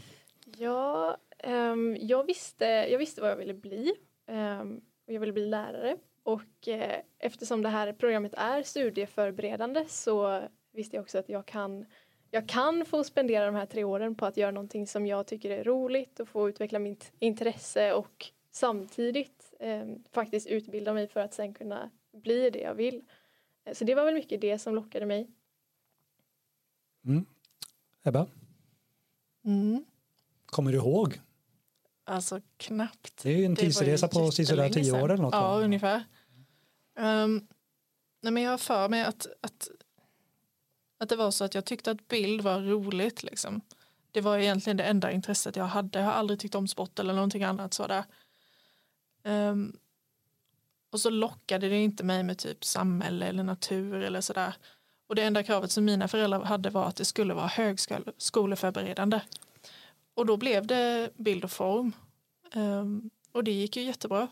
Ja, 0.58 1.16
um, 1.44 1.96
jag, 2.00 2.26
visste, 2.26 2.64
jag 2.64 2.98
visste 2.98 3.20
vad 3.20 3.30
jag 3.30 3.36
ville 3.36 3.54
bli. 3.54 3.92
Um, 4.26 4.80
och 5.06 5.12
jag 5.12 5.20
ville 5.20 5.32
bli 5.32 5.46
lärare. 5.46 5.96
Och 6.22 6.68
uh, 6.68 6.94
eftersom 7.18 7.62
det 7.62 7.68
här 7.68 7.92
programmet 7.92 8.34
är 8.34 8.62
studieförberedande 8.62 9.84
så 9.88 10.42
visste 10.72 10.96
jag 10.96 11.02
också 11.02 11.18
att 11.18 11.28
jag 11.28 11.46
kan 11.46 11.86
jag 12.30 12.48
kan 12.48 12.84
få 12.84 13.04
spendera 13.04 13.46
de 13.46 13.54
här 13.54 13.66
tre 13.66 13.84
åren 13.84 14.14
på 14.14 14.26
att 14.26 14.36
göra 14.36 14.50
någonting 14.50 14.86
som 14.86 15.06
jag 15.06 15.26
tycker 15.26 15.50
är 15.50 15.64
roligt 15.64 16.20
och 16.20 16.28
få 16.28 16.48
utveckla 16.48 16.78
mitt 16.78 17.12
intresse 17.18 17.92
och 17.92 18.26
samtidigt 18.50 19.52
eh, 19.60 19.84
faktiskt 20.12 20.46
utbilda 20.46 20.92
mig 20.92 21.08
för 21.08 21.20
att 21.20 21.34
sen 21.34 21.54
kunna 21.54 21.90
blir 22.22 22.50
det 22.50 22.58
jag 22.58 22.74
vill. 22.74 23.02
Eh, 23.64 23.74
så 23.74 23.84
det 23.84 23.94
var 23.94 24.04
väl 24.04 24.14
mycket 24.14 24.40
det 24.40 24.58
som 24.58 24.74
lockade 24.74 25.06
mig. 25.06 25.30
Mm. 27.04 27.26
Ebba? 28.04 28.26
Mm. 29.44 29.84
Kommer 30.46 30.72
du 30.72 30.78
ihåg? 30.78 31.20
Alltså 32.04 32.40
knappt. 32.56 33.22
Det 33.22 33.30
är 33.30 33.36
ju 33.36 33.44
en 33.44 33.56
tidsresa 33.56 34.08
på 34.08 34.30
sådär 34.30 34.68
tio 34.68 35.02
år 35.02 35.12
eller 35.12 35.22
något. 35.22 35.34
Ja, 35.34 35.48
va? 35.48 35.64
ungefär. 35.64 36.04
Um, 36.98 37.46
nej, 38.20 38.32
men 38.32 38.42
jag 38.42 38.50
har 38.50 38.58
för 38.58 38.88
mig 38.88 39.04
att, 39.04 39.26
att, 39.40 39.68
att 40.98 41.08
det 41.08 41.16
var 41.16 41.30
så 41.30 41.44
att 41.44 41.54
jag 41.54 41.64
tyckte 41.64 41.90
att 41.90 42.08
bild 42.08 42.40
var 42.40 42.60
roligt. 42.60 43.22
Liksom. 43.22 43.60
Det 44.10 44.20
var 44.20 44.38
egentligen 44.38 44.76
det 44.76 44.84
enda 44.84 45.12
intresset 45.12 45.56
jag 45.56 45.64
hade. 45.64 45.98
Jag 45.98 46.06
har 46.06 46.12
aldrig 46.12 46.40
tyckt 46.40 46.54
om 46.54 46.68
sport 46.68 46.98
eller 46.98 47.14
någonting 47.14 47.44
annat 47.44 47.74
sådär. 47.74 48.04
Um, 49.22 49.78
och 50.90 51.00
så 51.00 51.10
lockade 51.10 51.68
det 51.68 51.78
inte 51.78 52.04
mig 52.04 52.22
med 52.22 52.38
typ 52.38 52.64
samhälle 52.64 53.26
eller 53.26 53.42
natur 53.42 53.94
eller 53.94 54.20
sådär. 54.20 54.54
Och 55.08 55.14
det 55.14 55.22
enda 55.22 55.42
kravet 55.42 55.70
som 55.70 55.84
mina 55.84 56.08
föräldrar 56.08 56.44
hade 56.44 56.70
var 56.70 56.84
att 56.84 56.96
det 56.96 57.04
skulle 57.04 57.34
vara 57.34 57.46
högskoleförberedande. 57.46 59.20
Och 60.14 60.26
då 60.26 60.36
blev 60.36 60.66
det 60.66 61.10
bild 61.16 61.44
och 61.44 61.50
form. 61.50 61.92
Um, 62.54 63.10
och 63.32 63.44
det 63.44 63.50
gick 63.50 63.76
ju 63.76 63.82
jättebra. 63.82 64.28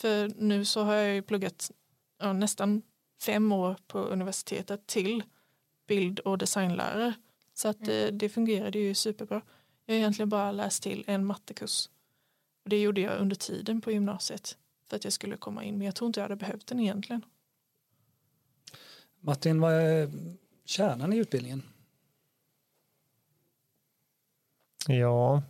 För 0.00 0.32
nu 0.36 0.64
så 0.64 0.82
har 0.82 0.94
jag 0.94 1.14
ju 1.14 1.22
pluggat 1.22 1.70
ja, 2.18 2.32
nästan 2.32 2.82
fem 3.22 3.52
år 3.52 3.76
på 3.86 3.98
universitetet 3.98 4.86
till 4.86 5.22
bild 5.86 6.18
och 6.20 6.38
designlärare. 6.38 7.14
Så 7.54 7.68
att 7.68 7.84
det, 7.84 8.02
mm. 8.02 8.18
det 8.18 8.28
fungerade 8.28 8.78
ju 8.78 8.94
superbra. 8.94 9.42
Jag 9.86 9.94
har 9.94 9.98
egentligen 9.98 10.28
bara 10.28 10.52
läst 10.52 10.82
till 10.82 11.04
en 11.06 11.26
mattekurs. 11.26 11.88
Och 12.64 12.70
det 12.70 12.80
gjorde 12.80 13.00
jag 13.00 13.20
under 13.20 13.36
tiden 13.36 13.80
på 13.80 13.92
gymnasiet 13.92 14.56
för 14.88 14.96
att 14.96 15.04
jag 15.04 15.12
skulle 15.12 15.36
komma 15.36 15.64
in. 15.64 15.78
Men 15.78 15.84
jag 15.84 15.94
tror 15.94 16.06
inte 16.06 16.20
jag 16.20 16.24
hade 16.24 16.36
behövt 16.36 16.66
den 16.66 16.80
egentligen. 16.80 17.24
Martin, 19.20 19.60
vad 19.60 19.72
är 19.72 20.10
kärnan 20.64 21.12
i 21.12 21.16
utbildningen? 21.16 21.62
Ja, 24.86 25.42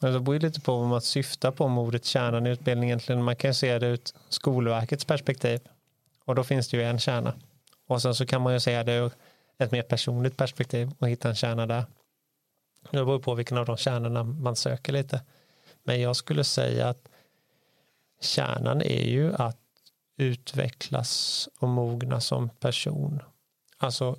det 0.00 0.20
beror 0.20 0.38
lite 0.38 0.60
på 0.60 0.78
vad 0.78 0.88
man 0.88 1.00
syftar 1.00 1.50
på 1.50 1.68
med 1.68 1.84
ordet 1.84 2.04
kärnan 2.04 2.46
i 2.46 2.50
utbildningen. 2.50 2.88
Egentligen. 2.88 3.24
Man 3.24 3.36
kan 3.36 3.54
se 3.54 3.78
det 3.78 3.86
ut 3.86 4.14
Skolverkets 4.28 5.04
perspektiv 5.04 5.60
och 6.24 6.34
då 6.34 6.44
finns 6.44 6.68
det 6.68 6.76
ju 6.76 6.82
en 6.82 6.98
kärna. 6.98 7.34
Och 7.86 8.02
sen 8.02 8.14
så 8.14 8.26
kan 8.26 8.42
man 8.42 8.52
ju 8.52 8.60
se 8.60 8.82
det 8.82 8.94
ur 8.94 9.12
ett 9.58 9.72
mer 9.72 9.82
personligt 9.82 10.36
perspektiv 10.36 10.90
och 10.98 11.08
hitta 11.08 11.28
en 11.28 11.34
kärna 11.34 11.66
där. 11.66 11.84
Det 12.90 13.04
beror 13.04 13.18
på 13.18 13.34
vilken 13.34 13.58
av 13.58 13.66
de 13.66 13.76
kärnorna 13.76 14.22
man 14.22 14.56
söker 14.56 14.92
lite. 14.92 15.22
Men 15.82 16.00
jag 16.00 16.16
skulle 16.16 16.44
säga 16.44 16.88
att 16.88 17.08
kärnan 18.24 18.82
är 18.82 19.04
ju 19.04 19.34
att 19.34 19.60
utvecklas 20.16 21.48
och 21.60 21.68
mogna 21.68 22.20
som 22.20 22.48
person. 22.48 23.22
Alltså, 23.78 24.16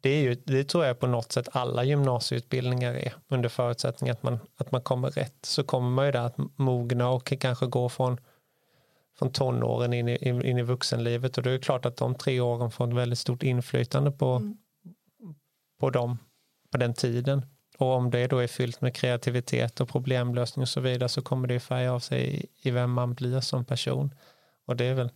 det, 0.00 0.10
är 0.10 0.22
ju, 0.22 0.34
det 0.34 0.64
tror 0.64 0.84
jag 0.84 1.00
på 1.00 1.06
något 1.06 1.32
sätt 1.32 1.48
alla 1.52 1.84
gymnasieutbildningar 1.84 2.94
är 2.94 3.14
under 3.28 3.48
förutsättning 3.48 4.10
att 4.10 4.22
man, 4.22 4.38
att 4.56 4.72
man 4.72 4.80
kommer 4.80 5.10
rätt 5.10 5.38
så 5.42 5.64
kommer 5.64 5.90
man 5.90 6.06
ju 6.06 6.12
där 6.12 6.26
att 6.26 6.38
mogna 6.56 7.08
och 7.08 7.32
kanske 7.40 7.66
gå 7.66 7.88
från, 7.88 8.20
från 9.18 9.32
tonåren 9.32 9.92
in 9.92 10.08
i, 10.08 10.28
in 10.28 10.58
i 10.58 10.62
vuxenlivet 10.62 11.36
och 11.36 11.42
det 11.42 11.50
är 11.50 11.58
klart 11.58 11.86
att 11.86 11.96
de 11.96 12.14
tre 12.14 12.40
åren 12.40 12.70
får 12.70 12.88
ett 12.88 12.94
väldigt 12.94 13.18
stort 13.18 13.42
inflytande 13.42 14.10
på, 14.10 14.32
mm. 14.32 14.56
på 15.80 15.90
dem 15.90 16.18
på 16.70 16.78
den 16.78 16.94
tiden. 16.94 17.46
Och 17.78 17.92
om 17.92 18.10
det 18.10 18.26
då 18.26 18.38
är 18.38 18.46
fyllt 18.46 18.80
med 18.80 18.94
kreativitet 18.94 19.80
och 19.80 19.88
problemlösning 19.88 20.62
och 20.62 20.68
så 20.68 20.80
vidare 20.80 21.08
så 21.08 21.22
kommer 21.22 21.48
det 21.48 21.60
färga 21.60 21.92
av 21.92 22.00
sig 22.00 22.46
i, 22.62 22.70
vem 22.70 22.92
man 22.92 23.14
blir 23.14 23.40
som 23.40 23.64
person. 23.64 24.14
Och 24.66 24.76
det 24.76 24.84
är 24.84 24.94
väl 24.94 25.10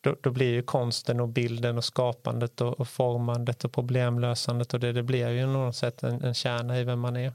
då, 0.00 0.16
då, 0.20 0.30
blir 0.30 0.50
ju 0.52 0.62
konsten 0.62 1.20
och 1.20 1.28
bilden 1.28 1.78
och 1.78 1.84
skapandet 1.84 2.60
och, 2.60 2.80
och 2.80 2.88
formandet 2.88 3.64
och 3.64 3.72
problemlösandet 3.72 4.74
och 4.74 4.80
det, 4.80 4.92
det 4.92 5.02
blir 5.02 5.28
ju 5.28 5.46
något 5.46 5.76
sätt 5.76 6.02
en, 6.02 6.24
en 6.24 6.34
kärna 6.34 6.78
i 6.78 6.84
vem 6.84 7.00
man 7.00 7.16
är. 7.16 7.32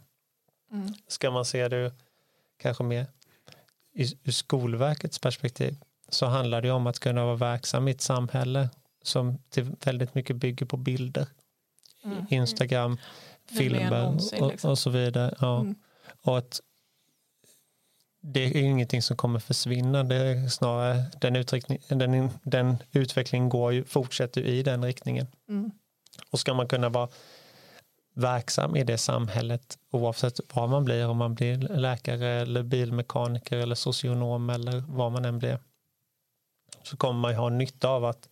Mm. 0.71 0.93
Ska 1.07 1.31
man 1.31 1.45
se 1.45 1.67
det 1.67 1.93
kanske 2.57 2.83
mer 2.83 3.07
ur 4.23 4.31
Skolverkets 4.31 5.19
perspektiv 5.19 5.77
så 6.09 6.25
handlar 6.25 6.61
det 6.61 6.71
om 6.71 6.87
att 6.87 6.99
kunna 6.99 7.25
vara 7.25 7.35
verksam 7.35 7.87
i 7.87 7.91
ett 7.91 8.01
samhälle 8.01 8.69
som 9.01 9.37
till 9.49 9.75
väldigt 9.85 10.15
mycket 10.15 10.35
bygger 10.35 10.65
på 10.65 10.77
bilder. 10.77 11.27
Mm. 12.03 12.25
Instagram, 12.29 12.97
filmer 13.47 14.07
och, 14.07 14.49
liksom. 14.49 14.71
och, 14.71 14.79
så 14.79 14.89
vidare. 14.89 15.35
Ja. 15.39 15.59
Mm. 15.59 15.75
Och 16.21 16.37
att 16.37 16.61
det 18.21 18.45
är 18.45 18.55
ingenting 18.55 19.01
som 19.01 19.17
kommer 19.17 19.39
försvinna. 19.39 20.03
Det 20.03 20.15
är 20.15 20.47
snarare 20.47 21.03
den, 21.21 21.45
den, 21.89 22.29
den 22.43 22.77
utvecklingen 22.91 23.49
går 23.49 23.73
ju, 23.73 23.83
fortsätter 23.83 24.41
i 24.41 24.63
den 24.63 24.85
riktningen. 24.85 25.27
Mm. 25.49 25.71
Och 26.31 26.39
ska 26.39 26.53
man 26.53 26.67
kunna 26.67 26.89
vara 26.89 27.09
verksam 28.13 28.75
i 28.75 28.83
det 28.83 28.97
samhället 28.97 29.77
oavsett 29.91 30.39
vad 30.53 30.69
man 30.69 30.85
blir, 30.85 31.07
om 31.07 31.17
man 31.17 31.35
blir 31.35 31.57
läkare 31.57 32.27
eller 32.27 32.63
bilmekaniker 32.63 33.57
eller 33.57 33.75
socionom 33.75 34.49
eller 34.49 34.83
vad 34.87 35.11
man 35.11 35.25
än 35.25 35.39
blir 35.39 35.59
så 36.83 36.97
kommer 36.97 37.19
man 37.19 37.31
ju 37.31 37.37
ha 37.37 37.49
nytta 37.49 37.89
av 37.89 38.05
att 38.05 38.29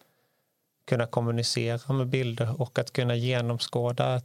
kunna 0.85 1.05
kommunicera 1.05 1.93
med 1.93 2.07
bilder 2.07 2.61
och 2.61 2.79
att 2.79 2.93
kunna 2.93 3.15
genomskåda 3.15 4.21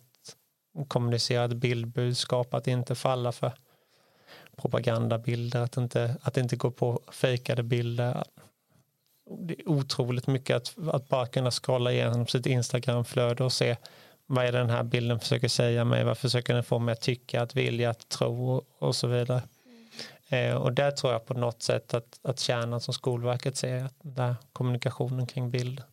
ett 0.81 0.89
kommunicerat 0.89 1.53
bildbudskap, 1.53 2.55
att 2.55 2.67
inte 2.67 2.95
falla 2.95 3.33
för 3.33 3.53
propagandabilder, 4.57 5.61
att 5.61 5.77
inte, 5.77 6.17
att 6.23 6.37
inte 6.37 6.57
gå 6.57 6.71
på 6.71 7.01
fejkade 7.13 7.63
bilder. 7.63 8.25
Det 9.41 9.61
är 9.61 9.69
otroligt 9.69 10.27
mycket 10.27 10.57
att, 10.57 10.89
att 10.89 11.09
bara 11.09 11.27
kunna 11.27 11.51
scrolla 11.51 11.93
igenom 11.93 12.27
sitt 12.27 12.47
Instagramflöde 12.47 13.45
och 13.45 13.53
se 13.53 13.77
vad 14.27 14.45
är 14.45 14.53
den 14.53 14.71
här 14.71 14.83
bilden 14.83 15.21
försöker 15.21 15.49
säga 15.49 15.85
mig, 15.85 16.05
vad 16.05 16.19
försöker 16.19 16.55
den 16.55 16.65
få 16.65 16.79
mig 16.79 16.93
att 16.93 17.01
tycka, 17.01 17.43
att 17.43 17.57
vilja, 17.57 17.91
att 17.91 18.09
tro 18.09 18.65
och, 18.79 18.97
så 18.97 19.07
vidare. 19.07 19.43
Mm. 20.29 20.51
Eh, 20.51 20.57
och 20.57 20.73
där 20.73 20.91
tror 20.91 21.13
jag 21.13 21.27
på 21.27 21.35
något 21.35 21.63
sätt 21.63 21.95
att, 21.95 22.21
att 22.23 22.41
kärnan 22.41 22.81
som 22.81 22.95
Skolverket 22.95 23.57
ser, 23.57 23.85
att 23.85 23.95
där 24.03 24.35
kommunikationen 24.53 25.27
kring 25.27 25.51
bilder, 25.51 25.85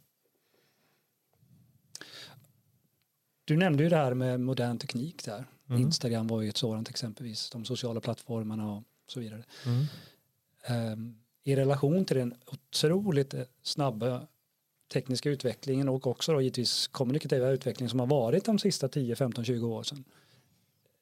Du 3.45 3.57
nämnde 3.57 3.83
ju 3.83 3.89
det 3.89 3.95
här 3.95 4.13
med 4.13 4.39
modern 4.39 4.77
teknik 4.77 5.25
där. 5.25 5.45
Mm. 5.69 5.81
Instagram 5.81 6.27
var 6.27 6.41
ju 6.41 6.49
ett 6.49 6.57
sådant 6.57 6.89
exempelvis, 6.89 7.49
de 7.49 7.65
sociala 7.65 7.99
plattformarna 7.99 8.73
och 8.73 8.83
så 9.07 9.19
vidare. 9.19 9.43
Mm. 9.65 10.91
Um, 10.91 11.17
I 11.43 11.55
relation 11.55 12.05
till 12.05 12.17
den 12.17 12.35
otroligt 12.45 13.35
snabba 13.63 14.27
tekniska 14.93 15.29
utvecklingen 15.29 15.89
och 15.89 16.07
också 16.07 16.33
då 16.33 16.41
givetvis 16.41 16.87
kommunikativa 16.87 17.49
utvecklingen 17.49 17.89
som 17.89 17.99
har 17.99 18.07
varit 18.07 18.45
de 18.45 18.59
sista 18.59 18.87
10, 18.87 19.15
15, 19.15 19.45
20 19.45 19.67
år 19.67 19.83
sedan. 19.83 20.03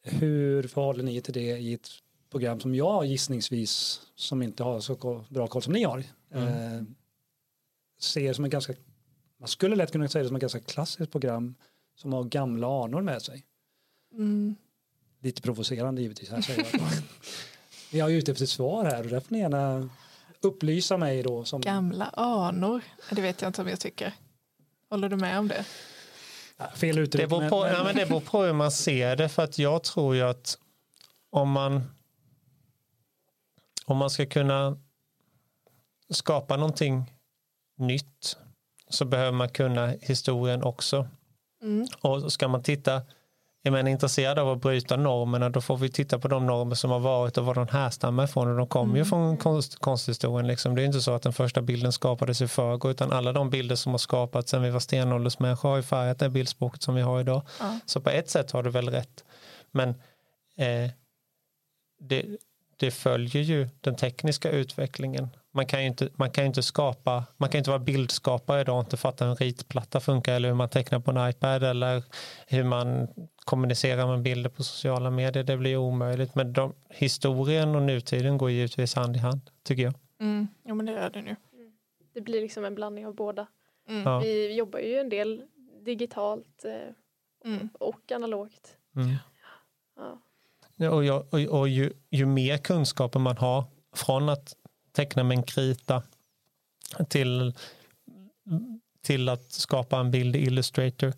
Hur 0.02 0.64
förhåller 0.64 1.04
ni 1.04 1.22
till 1.22 1.34
det 1.34 1.58
i 1.58 1.74
ett 1.74 1.90
program 2.30 2.60
som 2.60 2.76
jag 2.76 3.06
gissningsvis, 3.06 4.02
som 4.16 4.42
inte 4.42 4.64
har 4.64 4.80
så 4.80 5.24
bra 5.30 5.48
koll 5.48 5.62
som 5.62 5.74
ni 5.74 5.84
har, 5.84 6.04
mm. 6.32 6.48
eh, 6.48 6.84
ser 8.00 8.34
som 8.34 8.44
en 8.44 8.50
ganska, 8.50 8.74
man 9.38 9.48
skulle 9.48 9.76
lätt 9.76 9.92
kunna 9.92 10.08
säga 10.08 10.24
det 10.24 10.28
som 10.28 10.36
ett 10.36 10.42
ganska 10.42 10.60
klassiskt 10.60 11.12
program 11.12 11.56
som 11.96 12.14
har 12.14 12.24
gamla 12.24 12.84
anor 12.84 13.02
med 13.02 13.22
sig. 13.22 13.44
Mm. 14.14 14.56
Lite 15.20 15.42
provocerande 15.42 16.02
givetvis. 16.02 16.30
Här 16.30 16.42
säger 16.42 16.68
jag. 16.72 16.82
jag 18.00 18.12
är 18.12 18.16
ute 18.16 18.32
efter 18.32 18.44
ett 18.44 18.50
svar 18.50 18.86
här 18.86 19.04
och 19.04 19.10
där 19.10 19.20
får 19.20 19.36
ni 19.36 19.40
gärna 19.40 19.90
upplysa 20.42 20.98
mig 20.98 21.24
då. 21.24 21.44
Som... 21.44 21.62
Gamla 21.62 22.06
anor, 22.06 22.82
det 23.12 23.22
vet 23.22 23.42
jag 23.42 23.50
inte 23.50 23.62
om 23.62 23.68
jag 23.68 23.80
tycker. 23.80 24.14
Håller 24.90 25.10
du 25.10 25.16
med 25.16 25.40
om 25.40 25.48
det? 25.48 25.66
Ja, 26.58 26.68
fel 26.76 27.00
uttryck. 27.00 27.22
Det 27.22 27.28
beror, 27.28 27.50
på, 27.50 27.64
men... 27.64 27.74
Ja, 27.74 27.84
men 27.84 27.96
det 27.96 28.06
beror 28.06 28.22
på 28.22 28.44
hur 28.44 28.54
man 28.54 28.72
ser 28.72 29.16
det 29.16 29.30
för 29.30 29.44
att 29.44 29.60
jag 29.60 29.84
tror 29.84 30.16
ju 30.16 30.22
att 30.22 30.58
om 31.30 31.52
man 31.52 31.84
om 33.86 33.98
man 33.98 34.10
ska 34.10 34.26
kunna 34.26 34.78
skapa 36.10 36.58
någonting 36.58 37.14
nytt 37.76 38.38
så 38.90 39.06
behöver 39.06 39.32
man 39.32 39.50
kunna 39.50 39.88
historien 39.88 40.64
också. 40.64 41.08
Mm. 41.64 41.88
Och 42.02 42.34
ska 42.34 42.48
man 42.48 42.64
titta 42.64 43.02
är 43.66 43.72
man 43.72 43.88
intresserad 43.88 44.40
av 44.40 44.50
att 44.50 44.62
bryta 44.62 44.96
normerna 44.96 45.50
då 45.50 45.62
får 45.62 45.78
vi 45.78 45.90
titta 45.90 46.20
på 46.20 46.28
de 46.28 46.46
normer 46.46 46.76
som 46.76 46.92
har 46.92 47.00
varit 47.00 47.38
och 47.38 47.46
var 47.46 47.56
de 47.56 47.68
härstammar 47.68 48.24
ifrån 48.24 48.48
och 48.48 48.58
de 48.58 48.68
kommer 48.68 48.86
mm. 48.86 48.98
ju 48.98 49.06
från 49.06 49.38
konst, 49.38 49.76
konsthistorien. 49.80 50.48
Liksom. 50.48 50.76
Det 50.76 50.82
är 50.82 50.86
inte 50.86 51.02
så 51.02 51.12
att 51.16 51.22
den 51.22 51.34
första 51.34 51.62
bilden 51.62 51.92
skapades 51.92 52.42
i 52.42 52.48
förrgår 52.48 52.92
utan 52.92 53.12
alla 53.12 53.34
de 53.34 53.50
bilder 53.50 53.76
som 53.76 53.92
har 53.92 53.98
skapats 53.98 54.52
sen 54.52 54.62
vi 54.62 54.70
var 54.70 54.80
stenåldersmänniskor 54.80 55.70
har 55.70 55.76
ju 55.76 55.84
färgat 55.84 56.20
det 56.20 56.30
bildspråket 56.30 56.84
som 56.84 56.96
vi 56.96 57.02
har 57.02 57.20
idag. 57.20 57.42
Ja. 57.60 57.80
Så 57.86 58.02
på 58.02 58.10
ett 58.10 58.30
sätt 58.30 58.52
har 58.52 58.64
du 58.64 58.70
väl 58.70 58.90
rätt. 58.90 59.24
Men 59.72 59.90
eh, 60.58 60.92
det, 62.00 62.26
det 62.78 62.92
följer 62.92 63.42
ju 63.42 63.70
den 63.82 63.96
tekniska 63.96 64.52
utvecklingen 64.52 65.30
man 65.56 65.66
kan 65.66 65.82
ju 65.82 65.88
inte, 65.88 66.10
man 66.16 66.32
kan 66.32 66.46
inte 66.46 66.64
skapa, 66.64 67.26
man 67.38 67.50
kan 67.50 67.58
inte 67.58 67.70
vara 67.70 67.80
bildskapare 67.80 68.62
idag 68.62 68.78
och 68.78 68.84
inte 68.84 68.98
fatta 68.98 69.26
hur 69.26 69.32
en 69.32 69.38
ritplatta 69.38 70.00
funkar 70.00 70.34
eller 70.36 70.50
hur 70.50 70.56
man 70.56 70.70
tecknar 70.70 71.00
på 71.00 71.12
en 71.12 71.30
iPad 71.30 71.64
eller 71.64 72.04
hur 72.48 72.64
man 72.64 73.08
kommunicerar 73.46 74.08
med 74.08 74.22
bilder 74.22 74.50
på 74.50 74.64
sociala 74.64 75.10
medier. 75.10 75.44
Det 75.44 75.58
blir 75.58 75.78
omöjligt. 75.78 76.36
Men 76.36 76.54
de, 76.54 76.74
historien 76.90 77.76
och 77.76 77.82
nutiden 77.82 78.38
går 78.38 78.52
givetvis 78.52 78.96
hand 78.96 79.16
i 79.16 79.20
hand, 79.20 79.42
tycker 79.64 79.84
jag. 79.84 79.94
Mm. 80.20 80.48
Jo, 80.66 80.76
men 80.76 80.86
det 80.86 80.92
gör 80.92 81.10
det 81.10 81.22
nu. 81.22 81.36
Det 82.14 82.22
blir 82.22 82.42
liksom 82.42 82.66
en 82.66 82.76
blandning 82.76 83.08
av 83.08 83.16
båda. 83.16 83.48
Mm. 83.90 84.04
Ja. 84.04 84.20
Vi 84.20 84.56
jobbar 84.56 84.80
ju 84.80 84.98
en 84.98 85.10
del 85.10 85.44
digitalt 85.86 86.66
eh, 86.66 87.52
mm. 87.52 87.70
och 87.80 88.12
analogt. 88.12 88.78
Mm. 88.96 89.16
Ja. 89.96 90.22
Och, 90.80 91.06
jag, 91.06 91.26
och, 91.34 91.40
och 91.40 91.70
ju, 91.70 91.94
ju 92.10 92.26
mer 92.26 92.58
kunskaper 92.58 93.20
man 93.20 93.38
har 93.38 93.66
från 93.96 94.30
att 94.30 94.54
teckna 94.92 95.24
med 95.24 95.38
en 95.38 95.44
krita 95.44 96.04
till, 97.10 97.54
till 99.02 99.30
att 99.30 99.52
skapa 99.52 100.00
en 100.00 100.12
bild 100.12 100.36
i 100.36 100.40
Illustrator. 100.40 101.14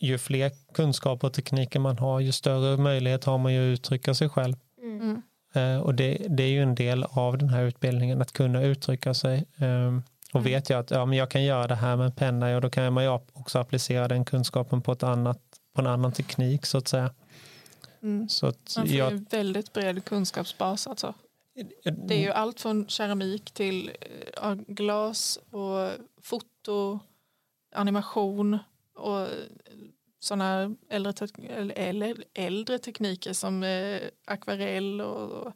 Ju 0.00 0.18
fler 0.18 0.50
kunskaper 0.74 1.26
och 1.26 1.34
tekniker 1.34 1.80
man 1.80 1.98
har, 1.98 2.20
ju 2.20 2.32
större 2.32 2.76
möjlighet 2.76 3.24
har 3.24 3.38
man 3.38 3.54
ju 3.54 3.72
att 3.72 3.78
uttrycka 3.78 4.14
sig 4.14 4.28
själv. 4.28 4.56
Mm. 4.82 5.22
Uh, 5.56 5.80
och 5.80 5.94
det, 5.94 6.26
det, 6.28 6.42
är 6.42 6.48
ju 6.48 6.62
en 6.62 6.74
del 6.74 7.04
av 7.04 7.38
den 7.38 7.48
här 7.48 7.62
utbildningen, 7.62 8.22
att 8.22 8.32
kunna 8.32 8.62
uttrycka 8.62 9.14
sig. 9.14 9.44
Um, 9.58 10.02
och 10.32 10.40
mm. 10.40 10.52
vet 10.52 10.70
jag 10.70 10.80
att 10.80 10.90
ja, 10.90 11.06
men 11.06 11.18
jag 11.18 11.30
kan 11.30 11.44
göra 11.44 11.66
det 11.66 11.74
här 11.74 11.96
med 11.96 12.06
en 12.06 12.12
penna, 12.12 12.50
ja, 12.50 12.60
då 12.60 12.70
kan 12.70 12.92
man 12.92 13.04
ju 13.04 13.10
också 13.10 13.58
applicera 13.58 14.08
den 14.08 14.24
kunskapen 14.24 14.82
på, 14.82 14.92
ett 14.92 15.02
annat, 15.02 15.38
på 15.74 15.80
en 15.80 15.86
annan 15.86 16.12
teknik 16.12 16.66
så 16.66 16.78
att 16.78 16.88
säga. 16.88 17.10
Mm. 18.04 18.28
Så 18.28 18.46
att 18.46 18.74
man 18.76 18.86
får 18.86 18.96
jag, 18.96 19.12
ju 19.12 19.18
väldigt 19.30 19.72
bred 19.72 20.04
kunskapsbas 20.04 20.86
alltså. 20.86 21.14
Det 22.06 22.14
är 22.14 22.20
ju 22.20 22.30
allt 22.30 22.60
från 22.60 22.88
keramik 22.88 23.50
till 23.50 23.92
eh, 24.42 24.54
glas 24.54 25.38
och 25.50 25.90
foto, 26.22 27.00
animation 27.74 28.58
och 28.94 29.28
sådana 30.20 30.76
äldre, 30.88 31.12
eller 31.74 32.24
äldre 32.34 32.78
tekniker 32.78 33.32
som 33.32 33.62
eh, 33.62 34.00
akvarell 34.24 35.00
och 35.00 35.52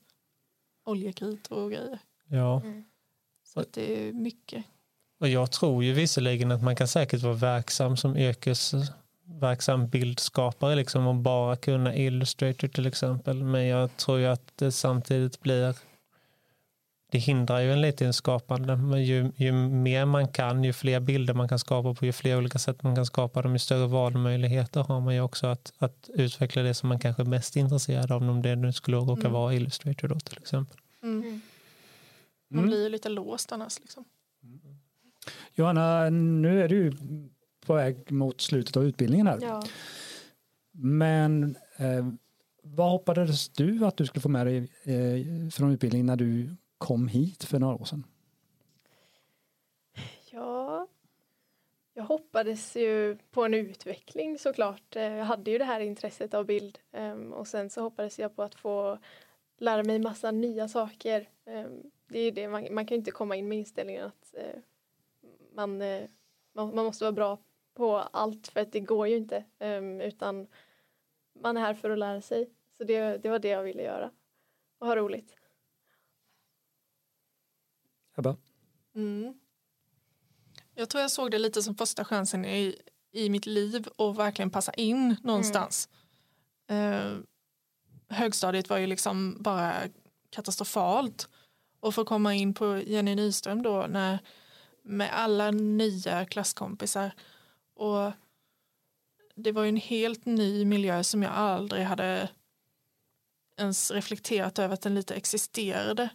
oljekritor 0.85 1.57
och 1.57 1.71
grejer. 1.71 1.99
Ja. 2.29 2.61
Mm. 2.61 2.85
Så 3.45 3.65
det 3.71 4.09
är 4.09 4.13
mycket. 4.13 4.65
Och 5.21 5.29
jag 5.29 5.53
tror 5.53 5.85
ju 5.85 5.93
visserligen 5.93 6.53
att 6.53 6.63
man 6.63 6.77
kan 6.77 6.89
säkert 6.89 7.23
vara 7.23 7.35
verksam 7.35 7.97
som 7.97 8.17
yrkesverksam 9.29 9.89
bildskapare 9.89 10.77
liksom 10.77 11.07
och 11.07 11.15
bara 11.15 11.57
kunna 11.57 11.95
Illustrator 11.95 12.69
till 12.69 12.87
exempel. 12.87 13.45
Men 13.45 13.67
jag 13.67 13.97
tror 13.97 14.19
ju 14.19 14.27
att 14.27 14.53
det 14.57 14.73
samtidigt 14.73 15.41
blir 15.41 15.75
det 17.11 17.19
hindrar 17.19 17.61
ju 17.61 17.73
en 17.73 17.81
lite 17.81 18.05
i 18.05 18.13
skapande. 18.13 18.77
Men 18.77 19.05
ju, 19.05 19.33
ju 19.37 19.53
mer 19.53 20.05
man 20.05 20.29
kan, 20.29 20.65
ju 20.65 20.73
fler 20.73 21.01
bilder 21.01 21.35
man 21.35 21.49
kan 21.49 21.59
skapa 21.59 21.95
på, 21.95 22.07
ju 22.07 22.13
fler 22.13 22.37
olika 22.39 22.59
sätt 22.59 22.83
man 22.83 22.97
kan 22.97 23.07
skapa 23.07 23.43
dem, 23.43 23.53
ju 23.53 23.59
större 23.59 23.87
valmöjligheter 23.87 24.83
har 24.83 25.01
man 25.01 25.15
ju 25.15 25.21
också 25.21 25.47
att, 25.47 25.73
att 25.79 26.11
utveckla 26.15 26.63
det 26.63 26.75
som 26.75 26.89
man 26.89 26.99
kanske 26.99 27.23
är 27.23 27.27
mest 27.27 27.57
intresserad 27.57 28.13
av, 28.13 28.23
om 28.23 28.43
det 28.43 28.57
nu 28.57 28.73
skulle 28.73 28.97
råka 28.97 29.21
mm. 29.21 29.33
vara 29.33 29.55
Illustrator 29.55 30.09
då 30.09 30.21
till 30.21 30.39
exempel. 30.39 30.77
Mm. 31.03 31.23
mm. 31.23 31.41
Man 32.51 32.67
blir 32.67 32.83
ju 32.83 32.89
lite 32.89 33.09
låst 33.09 33.53
annars. 33.53 33.81
Liksom. 33.81 34.05
Johanna, 35.55 36.11
nu 36.11 36.65
är 36.65 36.69
du 36.69 36.93
på 37.69 37.75
väg 37.75 38.13
mot 38.13 38.41
slutet 38.41 38.77
av 38.77 38.85
utbildningen 38.85 39.27
här. 39.27 39.39
Ja. 39.43 39.63
Men 40.73 41.57
eh, 41.77 42.09
vad 42.63 42.91
hoppades 42.91 43.49
du 43.49 43.87
att 43.87 43.97
du 43.97 44.07
skulle 44.07 44.23
få 44.23 44.29
med 44.29 44.47
dig 44.47 44.57
eh, 44.83 45.49
från 45.51 45.73
utbildningen 45.73 46.07
när 46.07 46.17
du 46.17 46.57
kom 46.79 47.09
hit 47.09 47.45
för 47.45 47.59
några 47.59 47.75
år 47.75 47.85
sedan? 47.85 48.07
Ja, 50.31 50.87
jag 51.95 52.05
hoppades 52.05 52.77
ju 52.77 53.19
på 53.31 53.45
en 53.45 53.55
utveckling 53.55 54.39
såklart. 54.39 54.97
Eh, 54.97 55.03
jag 55.03 55.25
hade 55.25 55.51
ju 55.51 55.59
det 55.59 55.65
här 55.65 55.81
intresset 55.81 56.35
av 56.35 56.47
bild 56.47 56.79
ehm, 56.93 57.33
och 57.33 57.47
sen 57.47 57.71
så 57.71 57.83
hoppades 57.83 58.19
jag 58.19 58.37
på 58.37 58.43
att 58.43 58.55
få 58.55 58.99
lära 59.59 59.83
mig 59.83 59.99
massa 59.99 60.31
nya 60.31 60.69
saker. 60.69 61.29
Ehm, 61.47 61.83
det 62.09 62.19
är 62.19 62.33
det, 62.33 62.49
man, 62.49 62.75
man 62.75 62.87
kan 62.87 62.95
ju 62.95 62.99
inte 62.99 63.11
komma 63.11 63.37
in 63.37 63.49
med 63.49 63.59
inställningen 63.59 64.05
att 64.05 64.35
eh, 64.35 64.61
man, 65.55 65.83
eh, 65.83 66.05
man, 66.53 66.75
man 66.75 66.85
måste 66.85 67.05
vara 67.05 67.13
bra 67.13 67.39
på 67.79 67.97
allt 67.97 68.49
för 68.49 68.61
att 68.61 68.73
det 68.73 68.81
går 68.81 69.09
ju 69.09 69.17
inte 69.17 69.45
ehm, 69.59 70.01
utan 70.01 70.47
man 71.41 71.57
är 71.57 71.61
här 71.61 71.75
för 71.75 71.91
att 71.91 71.99
lära 71.99 72.21
sig. 72.21 72.51
Så 72.77 72.85
det, 72.85 73.19
det 73.19 73.29
var 73.29 73.39
det 73.39 73.49
jag 73.49 73.63
ville 73.63 73.83
göra 73.83 74.11
och 74.79 74.87
ha 74.87 74.97
roligt. 74.97 75.37
Ebba? 78.17 78.37
Mm. 78.95 79.35
Jag 80.75 80.91
tror 80.91 81.01
jag 81.01 81.11
såg 81.11 81.31
det 81.31 81.39
lite 81.39 81.63
som 81.63 81.75
första 81.75 82.05
chansen 82.05 82.45
i, 82.45 82.77
i 83.13 83.31
mitt 83.31 83.47
liv 83.47 83.89
och 83.97 84.19
verkligen 84.19 84.51
passa 84.51 84.73
in 84.73 85.17
någonstans. 85.23 85.89
Mm. 86.67 86.93
Eh, 86.93 87.19
högstadiet 88.17 88.71
var 88.71 88.79
ju 88.79 88.87
liksom 88.87 89.37
bara 89.41 89.75
katastrofalt. 90.31 91.29
Och 91.81 91.95
få 91.95 92.05
komma 92.05 92.35
in 92.35 92.55
på 92.55 92.79
Jenny 92.79 93.15
Nyström 93.15 93.63
då 93.63 93.87
när, 93.89 94.19
med 94.83 95.11
alla 95.13 95.51
nya 95.51 96.27
klasskompisar. 96.27 97.13
Och 97.79 98.13
det 99.35 99.53
var 99.53 99.63
ju 99.63 99.69
en 99.69 99.77
helt 99.77 100.27
ny 100.27 100.65
miljö 100.65 101.05
som 101.05 101.23
jag 101.23 101.33
aldrig 101.33 101.85
hade 101.85 102.29
ens 103.57 103.91
reflekterat 103.91 104.59
över 104.59 104.75
att 104.75 104.81
den 104.81 104.95
lite 104.95 105.15
existerade. 105.15 106.09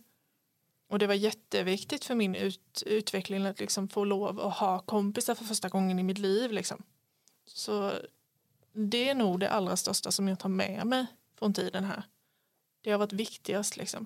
Och 0.88 1.00
det 1.00 1.08
var 1.08 1.14
jätteviktigt 1.14 2.06
för 2.06 2.16
min 2.16 2.36
ut, 2.36 2.84
utveckling 2.86 3.46
att 3.46 3.60
liksom 3.60 3.88
få 3.88 4.06
lov 4.06 4.40
att 4.40 4.58
ha 4.58 4.80
kompisar 4.80 5.36
för 5.36 5.46
första 5.46 5.70
gången 5.70 6.00
i 6.00 6.04
mitt 6.04 6.18
liv. 6.18 6.52
Liksom. 6.52 6.84
Så 7.46 7.92
det 8.74 9.10
är 9.10 9.16
nog 9.16 9.40
det 9.40 9.50
allra 9.50 9.78
största 9.78 10.12
som 10.12 10.28
jag 10.28 10.40
tar 10.40 10.50
med 10.50 10.88
mig 10.88 11.06
från 11.36 11.54
tiden 11.54 11.84
här. 11.84 12.04
Det 12.82 12.92
har 12.92 12.98
varit 12.98 13.14
viktigast 13.14 13.78
liksom. 13.78 14.06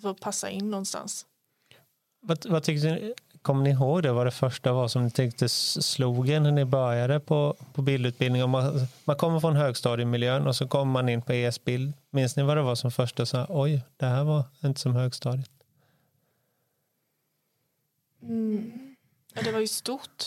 För 0.00 0.10
att 0.10 0.20
passa 0.20 0.50
in 0.50 0.70
någonstans. 0.70 1.26
Vad, 2.20 2.46
vad 2.46 2.62
tyckte 2.62 3.14
kommer 3.46 3.64
ni 3.64 3.70
ihåg 3.70 4.02
det? 4.02 4.12
Vad 4.12 4.26
det 4.26 4.30
första 4.30 4.72
var 4.72 4.88
som 4.88 5.04
ni 5.04 5.10
tyckte 5.10 5.48
slog 5.48 6.28
er 6.28 6.40
när 6.40 6.52
ni 6.52 6.64
började 6.64 7.20
på, 7.20 7.56
på 7.72 7.82
bildutbildning? 7.82 8.50
Man, 8.50 8.86
man 9.04 9.16
kommer 9.16 9.40
från 9.40 9.56
högstadiemiljön 9.56 10.46
och 10.46 10.56
så 10.56 10.68
kommer 10.68 10.92
man 10.92 11.08
in 11.08 11.22
på 11.22 11.32
ES-bild. 11.32 11.92
Minns 12.10 12.36
ni 12.36 12.42
vad 12.42 12.56
det 12.56 12.62
var 12.62 12.74
som 12.74 12.90
första? 12.90 13.26
Så 13.26 13.46
Oj, 13.48 13.82
det 13.96 14.06
här 14.06 14.24
var 14.24 14.44
inte 14.64 14.80
som 14.80 14.94
högstadiet. 14.94 15.50
Mm. 18.22 18.96
Ja, 19.34 19.42
det 19.42 19.52
var 19.52 19.60
ju 19.60 19.66
stort. 19.66 20.24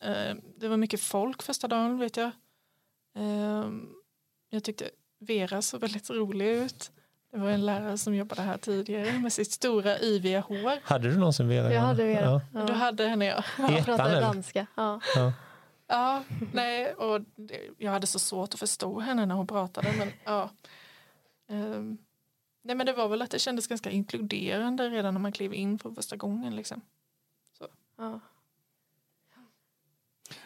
Eh, 0.00 0.36
det 0.56 0.68
var 0.68 0.76
mycket 0.76 1.00
folk 1.00 1.42
första 1.42 1.68
dagen 1.68 1.98
vet 1.98 2.16
jag. 2.16 2.30
Eh, 3.16 3.70
jag 4.50 4.64
tyckte 4.64 4.90
Vera 5.18 5.62
såg 5.62 5.80
väldigt 5.80 6.10
rolig 6.10 6.46
ut. 6.46 6.90
Det 7.34 7.40
var 7.40 7.50
en 7.50 7.66
lärare 7.66 7.98
som 7.98 8.14
jobbade 8.14 8.42
här 8.42 8.58
tidigare 8.58 9.18
med 9.18 9.32
sitt 9.32 9.52
stora 9.52 10.00
yviga 10.00 10.40
hår. 10.40 10.78
Hade 10.82 11.08
du 11.08 11.16
någonsin 11.16 11.48
Vera? 11.48 11.72
Jag 11.72 11.80
hade 11.80 12.04
Vera. 12.04 12.40
Ja. 12.54 12.64
Du 12.64 12.72
hade 12.72 13.08
henne 13.08 13.26
ja. 13.26 13.44
Jag 13.58 13.84
pratade 13.84 14.20
danska. 14.20 14.66
Ja. 14.74 15.00
ja. 15.14 15.32
Ja, 15.86 16.22
nej, 16.52 16.94
och 16.94 17.20
jag 17.78 17.92
hade 17.92 18.06
så 18.06 18.18
svårt 18.18 18.54
att 18.54 18.60
förstå 18.60 19.00
henne 19.00 19.26
när 19.26 19.34
hon 19.34 19.46
pratade. 19.46 19.92
Men, 19.98 20.08
ja. 20.24 20.50
Um, 21.48 21.98
nej, 22.62 22.76
men 22.76 22.86
det 22.86 22.92
var 22.92 23.08
väl 23.08 23.22
att 23.22 23.30
det 23.30 23.38
kändes 23.38 23.66
ganska 23.66 23.90
inkluderande 23.90 24.88
redan 24.88 25.14
när 25.14 25.20
man 25.20 25.32
klev 25.32 25.54
in 25.54 25.78
för 25.78 25.90
första 25.90 26.16
gången. 26.16 26.56
Liksom. 26.56 26.80
Så, 27.58 27.66
ja. 27.96 28.20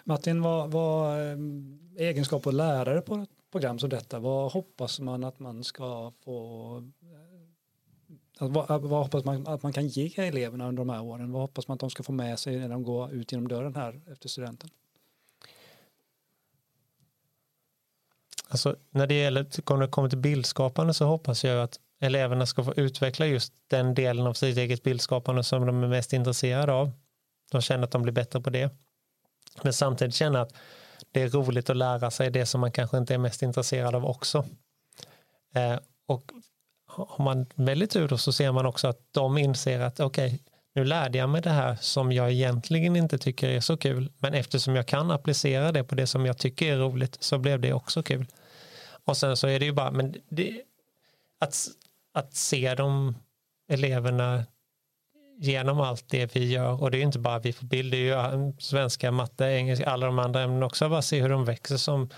Martin, 0.05 0.43
vad, 0.43 0.71
vad 0.71 1.19
egenskap 1.97 2.47
av 2.47 2.53
lärare 2.53 3.01
på 3.01 3.15
ett 3.15 3.38
program 3.51 3.79
som 3.79 3.89
detta, 3.89 4.19
vad 4.19 4.53
hoppas 4.53 5.01
man 5.01 5.25
att 5.25 5.39
man 5.39 5.65
ska 5.65 6.13
få 6.25 6.77
eh, 8.41 8.49
vad, 8.49 8.71
eh, 8.71 8.79
vad 8.79 9.03
hoppas 9.03 9.25
man 9.25 9.47
att 9.47 9.63
man 9.63 9.73
kan 9.73 9.89
ge 9.89 10.13
eleverna 10.17 10.69
under 10.69 10.85
de 10.85 10.91
här 10.91 11.03
åren? 11.03 11.33
Vad 11.33 11.43
hoppas 11.43 11.69
man 11.69 11.75
att 11.75 11.81
de 11.81 11.91
ska 11.91 12.03
få 12.03 12.13
med 12.13 12.39
sig 12.39 12.59
när 12.59 12.69
de 12.69 12.83
går 12.83 13.13
ut 13.13 13.33
genom 13.33 13.49
dörren 13.49 13.77
här 13.77 14.01
efter 14.13 14.29
studenten? 14.29 14.71
Alltså, 18.49 18.77
när 18.91 19.07
det 19.07 19.15
gäller 19.15 19.43
när 19.43 19.81
det 19.81 19.89
kommer 19.89 20.09
till 20.09 20.19
bildskapande 20.19 20.95
så 20.95 21.05
hoppas 21.05 21.45
jag 21.45 21.63
att 21.63 21.81
eleverna 22.01 22.47
ska 22.47 22.65
få 22.65 22.75
utveckla 22.75 23.27
just 23.27 23.53
den 23.67 23.95
delen 23.95 24.27
av 24.27 24.35
sitt 24.35 24.57
eget 24.57 24.83
bildskapande 24.83 25.45
som 25.45 25.67
de 25.67 25.83
är 25.83 25.89
mest 25.89 26.13
intresserade 26.13 26.73
av. 26.73 26.91
De 27.51 27.63
känner 27.63 27.85
att 27.85 27.91
de 27.91 28.03
blir 28.03 28.13
bättre 28.13 28.41
på 28.41 28.51
det. 28.51 28.71
Men 29.63 29.73
samtidigt 29.73 30.15
känner 30.15 30.39
att 30.39 30.55
det 31.13 31.23
är 31.23 31.29
roligt 31.29 31.71
att 31.71 31.77
lära 31.77 32.11
sig 32.11 32.31
det 32.31 32.47
som 32.47 32.61
man 32.61 32.73
kanske 32.73 32.99
inte 32.99 33.15
är 33.15 33.19
mest 33.19 33.43
intresserad 33.43 33.95
av 33.95 34.07
också. 34.07 34.45
Eh, 35.55 35.79
och 36.07 36.33
har 36.87 37.25
man 37.25 37.47
väldigt 37.55 37.91
tur 37.91 38.17
så 38.17 38.33
ser 38.33 38.53
man 38.53 38.67
också 38.67 38.89
att 38.89 39.01
de 39.11 39.39
inser 39.39 39.81
att 39.81 40.01
okej, 40.01 40.27
okay, 40.27 40.39
nu 40.75 40.85
lärde 40.85 41.19
jag 41.19 41.29
mig 41.29 41.43
det 41.43 41.51
här 41.51 41.77
som 41.81 42.13
jag 42.13 42.33
egentligen 42.33 42.97
inte 42.97 43.19
tycker 43.19 43.49
är 43.49 43.61
så 43.61 43.77
kul, 43.77 44.13
men 44.19 44.35
eftersom 44.35 44.77
jag 44.77 44.87
kan 44.87 45.11
applicera 45.11 45.73
det 45.73 45.85
på 45.85 45.95
det 45.95 46.07
som 46.07 46.27
jag 46.27 46.39
tycker 46.39 46.73
är 46.73 46.79
roligt 46.79 47.17
så 47.21 47.39
blev 47.39 47.61
det 47.61 47.73
också 47.73 48.03
kul. 48.03 48.27
Och 49.05 49.17
sen 49.17 49.37
så 49.37 49.49
är 49.49 49.59
det 49.59 49.65
ju 49.65 49.73
bara, 49.73 49.91
men 49.91 50.15
det, 50.29 50.63
att, 51.39 51.69
att 52.15 52.35
se 52.35 52.75
de 52.75 53.17
eleverna 53.69 54.45
genom 55.41 55.81
allt 55.81 56.09
det 56.09 56.37
vi 56.37 56.53
gör. 56.53 56.83
Och 56.83 56.91
det 56.91 56.99
är 56.99 57.03
inte 57.03 57.19
bara 57.19 57.39
vi 57.39 57.53
på 57.53 57.65
bild, 57.65 57.93
det 57.93 58.11
är 58.11 58.37
ju 58.37 58.53
svenska, 58.59 59.11
matte, 59.11 59.45
engelska, 59.45 59.91
alla 59.91 60.07
de 60.07 60.19
andra 60.19 60.43
ämnena 60.43 60.67
också, 60.67 60.89
bara 60.89 61.03
se 61.03 61.23
hur 61.23 61.29
de 61.29 61.45
växer 61.45 61.77
som, 61.77 62.09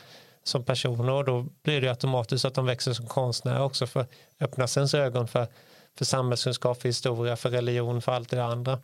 som 0.42 0.64
personer. 0.64 1.12
Och 1.12 1.24
då 1.24 1.46
blir 1.62 1.80
det 1.80 1.88
automatiskt 1.88 2.44
att 2.44 2.54
de 2.54 2.66
växer 2.66 2.92
som 2.92 3.06
konstnärer 3.06 3.62
också 3.62 3.86
för 3.86 4.00
öppnas 4.40 4.76
öppna 4.76 4.80
ens 4.80 4.94
ögon 4.94 5.28
för, 5.28 5.46
för 5.98 6.04
samhällskunskap, 6.04 6.80
för 6.80 6.88
historia, 6.88 7.36
för 7.36 7.50
religion, 7.50 8.02
för 8.02 8.12
allt 8.12 8.30
det 8.30 8.44
andra. 8.44 8.78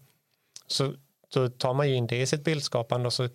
Så 0.66 0.94
då 1.34 1.48
tar 1.48 1.74
man 1.74 1.88
ju 1.88 1.94
in 1.94 2.06
det 2.06 2.20
i 2.20 2.26
sitt 2.26 2.44
bildskapande 2.44 3.06
och 3.06 3.12
så 3.12 3.28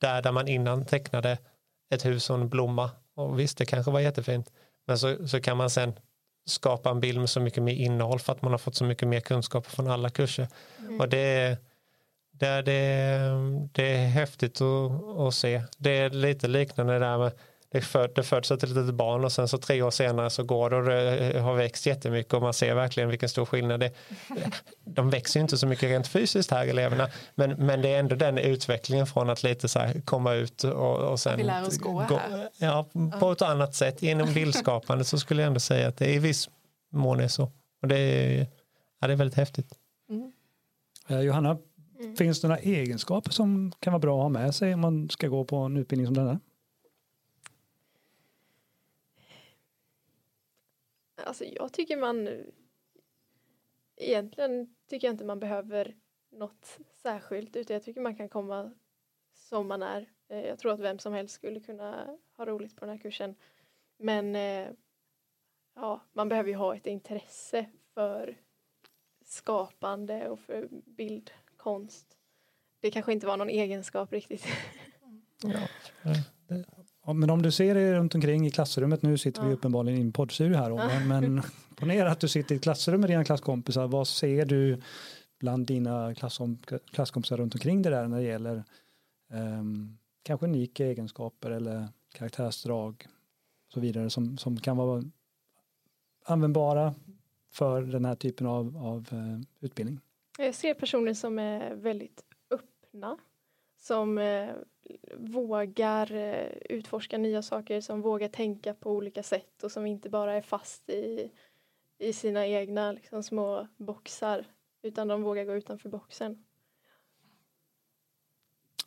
där, 0.00 0.22
där 0.22 0.32
man 0.32 0.48
innan 0.48 0.84
tecknade 0.84 1.38
ett 1.90 2.04
hus 2.04 2.30
och 2.30 2.36
en 2.36 2.48
blomma. 2.48 2.90
Och 3.14 3.40
visst 3.40 3.58
det 3.58 3.66
kanske 3.66 3.92
var 3.92 4.00
jättefint. 4.00 4.52
Men 4.86 4.98
så, 4.98 5.28
så 5.28 5.40
kan 5.40 5.56
man 5.56 5.70
sen 5.70 5.92
skapa 6.50 6.90
en 6.90 7.00
bild 7.00 7.18
med 7.18 7.30
så 7.30 7.40
mycket 7.40 7.62
mer 7.62 7.74
innehåll 7.74 8.18
för 8.20 8.32
att 8.32 8.42
man 8.42 8.52
har 8.52 8.58
fått 8.58 8.74
så 8.74 8.84
mycket 8.84 9.08
mer 9.08 9.20
kunskap 9.20 9.66
från 9.66 9.90
alla 9.90 10.10
kurser. 10.10 10.48
Mm. 10.78 11.00
Och 11.00 11.08
det, 11.08 11.58
det, 12.32 12.62
det, 12.62 13.20
det 13.72 13.94
är 13.94 14.06
häftigt 14.06 14.60
att, 14.60 15.18
att 15.18 15.34
se. 15.34 15.62
Det 15.78 15.98
är 15.98 16.10
lite 16.10 16.48
liknande 16.48 16.98
där 16.98 17.18
med 17.18 17.32
det, 17.70 17.80
föd, 17.80 18.10
det 18.14 18.22
föds 18.22 18.50
ett 18.50 18.62
litet 18.62 18.94
barn 18.94 19.24
och 19.24 19.32
sen 19.32 19.48
så 19.48 19.58
tre 19.58 19.82
år 19.82 19.90
senare 19.90 20.30
så 20.30 20.42
går 20.42 20.70
det 20.70 20.76
och 20.76 20.84
det 20.84 21.40
har 21.40 21.54
växt 21.54 21.86
jättemycket 21.86 22.34
och 22.34 22.42
man 22.42 22.54
ser 22.54 22.74
verkligen 22.74 23.08
vilken 23.08 23.28
stor 23.28 23.44
skillnad 23.44 23.80
det 23.80 23.86
är. 23.86 23.92
De 24.84 25.10
växer 25.10 25.40
ju 25.40 25.42
inte 25.42 25.58
så 25.58 25.66
mycket 25.66 25.90
rent 25.90 26.08
fysiskt 26.08 26.50
här 26.50 26.66
eleverna 26.66 27.08
men, 27.34 27.50
men 27.50 27.82
det 27.82 27.88
är 27.94 27.98
ändå 27.98 28.16
den 28.16 28.38
utvecklingen 28.38 29.06
från 29.06 29.30
att 29.30 29.42
lite 29.42 29.68
så 29.68 29.78
här 29.78 30.00
komma 30.00 30.34
ut 30.34 30.64
och, 30.64 30.98
och 30.98 31.20
sen 31.20 31.36
vi 31.36 31.44
lär 31.44 31.66
oss 31.66 31.78
gå, 31.78 31.92
gå 31.92 32.16
här. 32.16 32.48
Ja, 32.58 32.86
på 33.20 33.32
ett 33.32 33.42
annat 33.42 33.74
sätt. 33.74 34.02
Genom 34.02 34.34
bildskapande 34.34 35.04
så 35.04 35.18
skulle 35.18 35.42
jag 35.42 35.46
ändå 35.46 35.60
säga 35.60 35.88
att 35.88 35.96
det 35.96 36.14
i 36.14 36.18
viss 36.18 36.48
mån 36.92 37.20
är 37.20 37.28
så. 37.28 37.52
Och 37.82 37.88
det 37.88 37.98
är, 37.98 38.46
ja, 39.00 39.06
det 39.06 39.12
är 39.12 39.16
väldigt 39.16 39.36
häftigt. 39.36 39.72
Mm. 40.10 40.32
Eh, 41.08 41.20
Johanna, 41.20 41.58
mm. 42.00 42.16
finns 42.16 42.40
det 42.40 42.48
några 42.48 42.60
egenskaper 42.60 43.30
som 43.30 43.72
kan 43.80 43.92
vara 43.92 44.00
bra 44.00 44.16
att 44.18 44.22
ha 44.22 44.28
med 44.28 44.54
sig 44.54 44.74
om 44.74 44.80
man 44.80 45.08
ska 45.08 45.28
gå 45.28 45.44
på 45.44 45.56
en 45.56 45.76
utbildning 45.76 46.06
som 46.06 46.14
denna? 46.14 46.40
Alltså 51.24 51.44
jag 51.44 51.72
tycker 51.72 51.96
man 51.96 52.44
egentligen 53.96 54.74
tycker 54.86 55.06
jag 55.06 55.14
inte 55.14 55.24
man 55.24 55.40
behöver 55.40 55.96
något 56.30 56.78
särskilt 56.92 57.56
utan 57.56 57.74
jag 57.74 57.82
tycker 57.82 58.00
man 58.00 58.16
kan 58.16 58.28
komma 58.28 58.72
som 59.32 59.68
man 59.68 59.82
är. 59.82 60.06
Eh, 60.28 60.40
jag 60.40 60.58
tror 60.58 60.72
att 60.72 60.80
vem 60.80 60.98
som 60.98 61.12
helst 61.12 61.34
skulle 61.34 61.60
kunna 61.60 62.18
ha 62.36 62.46
roligt 62.46 62.76
på 62.76 62.84
den 62.84 62.94
här 62.94 63.02
kursen. 63.02 63.34
Men 63.96 64.36
eh, 64.36 64.68
ja, 65.74 66.00
man 66.12 66.28
behöver 66.28 66.50
ju 66.50 66.56
ha 66.56 66.76
ett 66.76 66.86
intresse 66.86 67.66
för 67.94 68.36
skapande 69.24 70.28
och 70.28 70.40
för 70.40 70.68
bildkonst. 70.70 72.18
Det 72.80 72.90
kanske 72.90 73.12
inte 73.12 73.26
var 73.26 73.36
någon 73.36 73.50
egenskap 73.50 74.12
riktigt. 74.12 74.46
Ja, 75.42 75.68
Ja, 76.48 76.77
men 77.14 77.30
om 77.30 77.42
du 77.42 77.50
ser 77.50 77.74
dig 77.74 77.94
runt 77.94 78.14
omkring 78.14 78.46
i 78.46 78.50
klassrummet, 78.50 79.02
nu 79.02 79.18
sitter 79.18 79.42
ja. 79.42 79.48
vi 79.48 79.54
uppenbarligen 79.54 79.98
i 79.98 80.02
en 80.02 80.12
poddstudio 80.12 80.56
här, 80.56 80.70
men, 80.70 81.08
men 81.08 81.42
ponera 81.76 82.10
att 82.10 82.20
du 82.20 82.28
sitter 82.28 82.54
i 82.54 82.56
ett 82.56 82.62
klassrum 82.62 83.00
med 83.00 83.10
dina 83.10 83.24
klasskompisar, 83.24 83.86
vad 83.86 84.08
ser 84.08 84.44
du 84.44 84.80
bland 85.38 85.66
dina 85.66 86.14
klasskom 86.14 86.58
klasskompisar 86.92 87.36
runt 87.36 87.54
omkring 87.54 87.82
det 87.82 87.90
där 87.90 88.08
när 88.08 88.16
det 88.16 88.24
gäller 88.24 88.64
um, 89.32 89.98
kanske 90.22 90.46
unika 90.46 90.86
egenskaper 90.86 91.50
eller 91.50 91.88
karaktärsdrag 92.14 93.06
och 93.66 93.72
så 93.72 93.80
vidare 93.80 94.10
som, 94.10 94.38
som 94.38 94.60
kan 94.60 94.76
vara 94.76 95.02
användbara 96.24 96.94
för 97.52 97.82
den 97.82 98.04
här 98.04 98.14
typen 98.14 98.46
av, 98.46 98.76
av 98.76 99.08
uh, 99.12 99.40
utbildning? 99.60 100.00
Jag 100.38 100.54
ser 100.54 100.74
personer 100.74 101.14
som 101.14 101.38
är 101.38 101.74
väldigt 101.74 102.24
öppna. 102.50 103.18
Som 103.78 104.18
eh, 104.18 104.54
vågar 105.16 106.12
eh, 106.12 106.48
utforska 106.70 107.18
nya 107.18 107.42
saker, 107.42 107.80
som 107.80 108.00
vågar 108.00 108.28
tänka 108.28 108.74
på 108.74 108.90
olika 108.90 109.22
sätt 109.22 109.62
och 109.62 109.72
som 109.72 109.86
inte 109.86 110.10
bara 110.10 110.34
är 110.34 110.42
fast 110.42 110.90
i, 110.90 111.30
i 111.98 112.12
sina 112.12 112.46
egna 112.46 112.92
liksom, 112.92 113.22
små 113.22 113.68
boxar. 113.76 114.46
Utan 114.82 115.08
de 115.08 115.22
vågar 115.22 115.44
gå 115.44 115.54
utanför 115.54 115.88
boxen. 115.88 116.44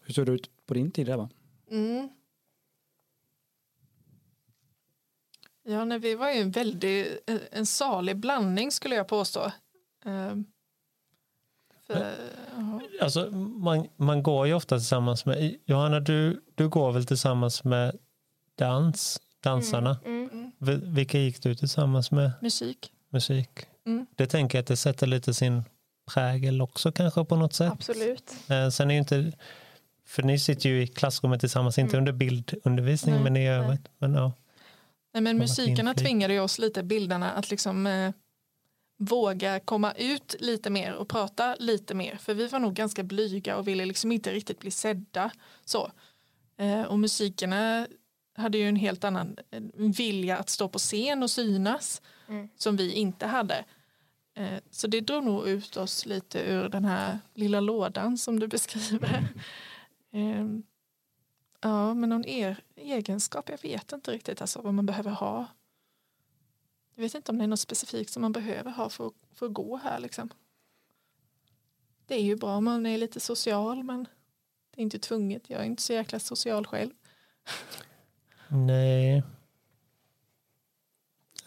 Hur 0.02 0.14
såg 0.14 0.26
det 0.26 0.32
ut 0.32 0.66
på 0.66 0.74
din 0.74 0.92
tid? 0.92 1.10
Eva? 1.10 1.30
Mm. 1.70 2.10
Ja, 5.64 5.86
nej, 5.86 6.00
vi 6.00 6.16
var 6.16 6.32
ju 6.32 6.42
en 6.42 6.52
väldigt 6.52 7.30
en, 7.52 7.66
salig 7.66 8.18
blandning 8.18 8.72
skulle 8.72 8.96
jag 8.96 9.08
påstå. 9.08 9.52
Ja. 10.04 10.38
Alltså, 13.02 13.32
man, 13.32 13.88
man 13.98 14.24
går 14.24 14.48
ju 14.48 14.54
ofta 14.54 14.78
tillsammans 14.78 15.26
med, 15.26 15.56
Johanna 15.66 16.00
du, 16.00 16.42
du 16.56 16.70
går 16.70 16.92
väl 16.92 17.06
tillsammans 17.06 17.64
med 17.64 17.98
dans, 18.56 19.22
dansarna. 19.44 19.98
Mm, 20.06 20.30
mm. 20.34 20.52
Vi- 20.58 20.82
Vilka 20.84 21.20
gick 21.20 21.44
du 21.44 21.56
tillsammans 21.56 22.12
med? 22.12 22.32
Musik. 22.42 22.92
Musik. 23.10 23.50
Mm. 23.86 24.06
Det 24.16 24.28
tänker 24.28 24.58
jag 24.58 24.62
att 24.62 24.68
det 24.68 24.78
sätter 24.78 25.08
lite 25.08 25.34
sin 25.34 25.64
prägel 26.14 26.62
också 26.62 26.92
kanske 26.92 27.26
på 27.26 27.36
något 27.36 27.54
sätt. 27.54 27.72
Absolut. 27.72 28.34
Eh, 28.50 28.70
sen 28.70 28.90
är 28.92 28.94
ju 28.96 29.00
inte, 29.00 29.32
för 30.06 30.24
ni 30.24 30.40
sitter 30.40 30.70
ju 30.70 30.82
i 30.84 30.88
klassrummet 30.88 31.40
tillsammans, 31.40 31.78
inte 31.78 31.98
Mm. 31.98 32.02
under 32.02 32.12
bildundervisning 32.12 33.16
Nej, 33.16 33.24
men 33.24 33.36
i 33.38 33.40
nej. 33.40 33.48
övrigt. 33.50 33.88
Men, 33.98 34.14
ja. 34.14 34.32
Nej, 35.14 35.24
men 35.24 35.38
musikerna 35.38 35.94
tvingade 35.94 36.34
ju 36.34 36.40
oss 36.40 36.60
lite 36.60 36.84
bildarna 36.84 37.32
att 37.32 37.52
liksom 37.52 37.88
eh, 37.88 38.12
våga 39.02 39.60
komma 39.60 39.92
ut 39.92 40.36
lite 40.40 40.70
mer 40.70 40.94
och 40.94 41.08
prata 41.08 41.56
lite 41.60 41.94
mer. 41.96 42.16
För 42.16 42.34
vi 42.34 42.48
var 42.48 42.60
nog 42.60 42.74
ganska 42.74 43.04
blyga 43.04 43.58
och 43.58 43.68
ville 43.68 43.86
liksom 43.86 44.12
inte 44.12 44.32
riktigt 44.34 44.60
bli 44.60 44.72
sedda. 44.72 45.32
Så. 45.66 45.92
Eh, 46.58 46.82
och 46.82 47.00
musikerna 47.00 47.88
hade 48.36 48.58
ju 48.58 48.68
en 48.70 48.76
helt 48.76 49.04
annan 49.04 49.38
vilja 49.98 50.38
att 50.38 50.50
stå 50.50 50.68
på 50.70 50.80
scen 50.80 51.24
och 51.24 51.30
synas 51.30 52.02
Mm. 52.28 52.50
som 52.56 52.76
vi 52.76 52.92
inte 52.92 53.26
hade. 53.28 53.66
Eh, 54.38 54.60
så 54.72 54.88
det 54.88 55.02
drog 55.02 55.24
nog 55.24 55.48
ut 55.48 55.78
oss 55.78 56.06
lite 56.06 56.40
ur 56.40 56.70
den 56.70 56.86
här 56.86 57.20
lilla 57.34 57.60
lådan 57.60 58.18
som 58.18 58.40
du 58.40 58.48
beskriver. 58.48 59.28
Eh, 60.14 60.46
ja, 61.62 61.94
men 61.94 62.10
någon 62.10 62.26
er, 62.26 62.64
egenskap, 62.76 63.50
jag 63.50 63.62
vet 63.62 63.92
inte 63.92 64.12
riktigt 64.12 64.42
alltså, 64.42 64.62
vad 64.62 64.74
man 64.74 64.86
behöver 64.86 65.12
ha. 65.12 65.48
Jag 66.96 67.02
vet 67.04 67.16
inte 67.16 67.32
om 67.32 67.38
det 67.38 67.44
är 67.44 67.48
något 67.48 67.60
specifikt 67.60 68.12
som 68.14 68.22
man 68.22 68.32
behöver 68.32 68.72
ha 68.72 68.90
för, 68.90 69.08
att- 69.08 69.14
för 69.34 69.46
att 69.46 69.54
gå 69.54 69.78
här. 69.78 70.00
Liksom. 70.00 70.30
Det 72.06 72.16
är 72.16 72.22
ju 72.24 72.36
bra 72.36 72.56
om 72.56 72.64
man 72.66 72.86
är 72.86 72.98
lite 72.98 73.20
social 73.20 73.84
men 73.84 74.08
det 74.72 74.82
är 74.82 74.84
inte 74.84 75.00
tvunget. 75.00 75.50
Jag 75.50 75.62
är 75.62 75.66
inte 75.66 75.82
så 75.84 75.94
jäkla 75.94 76.20
social 76.20 76.68
själv. 76.68 76.92
Nej. 78.48 79.24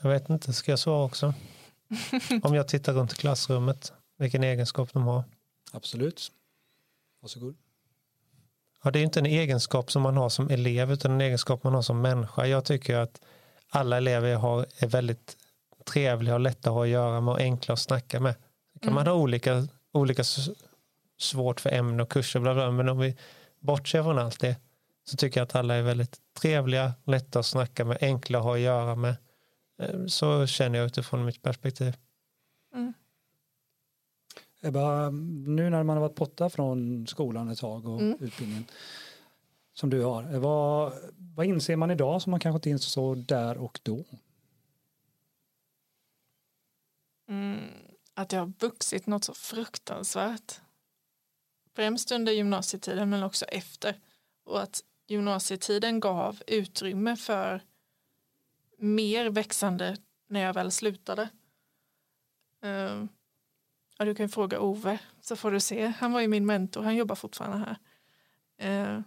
Jag 0.03 0.11
vet 0.11 0.29
inte, 0.31 0.53
ska 0.53 0.73
jag 0.73 0.79
svara 0.79 1.05
också? 1.05 1.35
Om 2.43 2.55
jag 2.55 2.69
tittar 2.69 2.93
runt 2.93 3.13
i 3.13 3.17
klassrummet, 3.17 3.93
vilken 4.17 4.45
egenskap 4.45 4.93
de 4.93 5.03
har. 5.03 5.25
Absolut. 5.73 6.33
Varsågod. 7.21 7.57
Ja, 8.83 8.91
det 8.91 8.99
är 8.99 9.03
inte 9.03 9.21
en 9.21 9.27
egenskap 9.27 9.93
som 9.93 10.03
man 10.03 10.17
har 10.17 10.29
som 10.29 10.49
elev 10.51 10.93
utan 10.93 11.11
en 11.13 11.21
egenskap 11.21 11.65
man 11.65 11.75
har 11.75 11.83
som 11.83 12.01
människa. 12.01 12.47
Jag 12.47 12.65
tycker 12.65 12.97
att 12.97 13.21
alla 13.75 13.97
elever 13.97 14.29
jag 14.29 14.39
har 14.39 14.67
är 14.79 14.87
väldigt 14.87 15.37
trevliga 15.93 16.35
och 16.35 16.41
lätta 16.41 16.71
att 16.71 16.75
ha 16.75 16.83
att 16.85 16.89
göra 16.89 17.21
med 17.21 17.33
och 17.35 17.41
enkla 17.41 17.73
att 17.73 17.81
snacka 17.81 18.21
med. 18.21 18.35
Så 18.73 18.79
kan 18.79 18.89
Mm. 18.89 18.95
man 18.95 19.07
ha 19.07 19.15
olika, 19.15 19.69
olika 19.93 20.25
svårt 21.19 21.61
för 21.61 21.71
ämnen 21.71 22.01
och 22.01 22.11
kurser 22.11 22.41
bla 22.41 22.55
bla, 22.55 22.71
men 22.71 22.89
om 22.89 22.99
vi 22.99 23.17
bortser 23.61 24.03
från 24.03 24.19
allt 24.19 24.41
det 24.41 24.57
så 25.05 25.17
tycker 25.17 25.41
jag 25.41 25.45
att 25.45 25.55
alla 25.55 25.75
är 25.75 25.83
väldigt 25.83 26.17
trevliga, 26.41 26.93
lätta 27.05 27.39
att 27.39 27.47
snacka 27.47 27.85
med, 27.85 27.99
enkla 28.01 28.39
att 28.39 28.45
ha 28.45 28.55
att 28.55 28.61
göra 28.61 28.95
med. 28.95 29.17
Eh, 29.79 30.07
Så 30.07 30.47
känner 30.47 30.79
jag 30.79 30.87
utifrån 30.87 31.25
mitt 31.25 31.43
perspektiv. 31.43 31.97
Ebba, 34.63 35.11
nu 35.47 35.71
när 35.71 35.83
man 35.83 35.97
har 35.97 36.01
varit 36.01 36.15
borta 36.17 36.51
från 36.51 37.07
skolan 37.07 37.49
ett 37.49 37.59
tag 37.59 37.87
och 37.89 38.01
Mm. 38.01 38.17
utbildningen 38.21 38.65
som 39.75 39.91
du 39.91 40.03
har, 40.03 40.39
vad, 40.39 40.93
vad 41.17 41.47
inser 41.47 41.77
man 41.77 41.91
idag 41.91 42.23
som 42.23 42.31
man 42.31 42.41
kanske 42.41 42.57
inte 42.57 42.71
insåg 42.71 43.19
där 43.19 43.59
och 43.59 43.81
då? 43.83 44.05
Mm, 47.29 47.61
att 48.15 48.33
jag 48.33 48.41
har 48.41 48.53
vuxit 48.59 49.07
något 49.07 49.25
så 49.25 49.35
fruktansvärt. 49.35 50.61
Främst 51.75 52.13
under 52.13 52.33
gymnasietiden 52.33 53.11
men 53.11 53.23
också 53.23 53.45
efter. 53.45 54.01
Och 54.45 54.63
att 54.63 54.81
gymnasietiden 55.07 56.01
gav 56.01 56.43
utrymme 56.47 57.17
för 57.17 57.63
mer 58.79 59.31
växande 59.31 59.97
när 60.27 60.41
jag 60.41 60.55
väl 60.55 60.71
slutade. 60.71 61.29
Uh, 62.65 63.05
ja, 63.99 64.05
du 64.05 64.15
kan 64.15 64.29
fråga 64.29 64.61
Ove 64.61 64.99
så 65.21 65.37
får 65.37 65.51
du 65.51 65.61
se. 65.61 65.87
Han 65.87 66.13
var 66.13 66.21
ju 66.21 66.29
min 66.29 66.47
mentor, 66.47 66.83
han 66.83 66.97
jobbar 66.97 67.15
fortfarande 67.15 67.77
här. 68.59 68.97
Uh, 68.97 69.03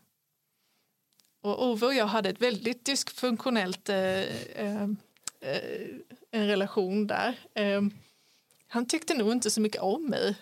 och 1.47 1.67
Ove 1.67 1.85
och 1.85 1.93
jag 1.93 2.07
hade 2.07 2.29
ett 2.29 2.41
väldigt 2.41 2.85
dysfunktionellt 2.85 3.89
eh, 3.89 3.97
eh, 3.97 4.83
eh, 5.41 5.89
en 6.31 6.47
relation 6.47 7.07
där. 7.07 7.39
Eh, 7.53 7.81
han 8.67 8.85
tyckte 8.85 9.13
nog 9.13 9.31
inte 9.31 9.51
så 9.51 9.61
mycket 9.61 9.81
om 9.81 10.05
mig. 10.05 10.35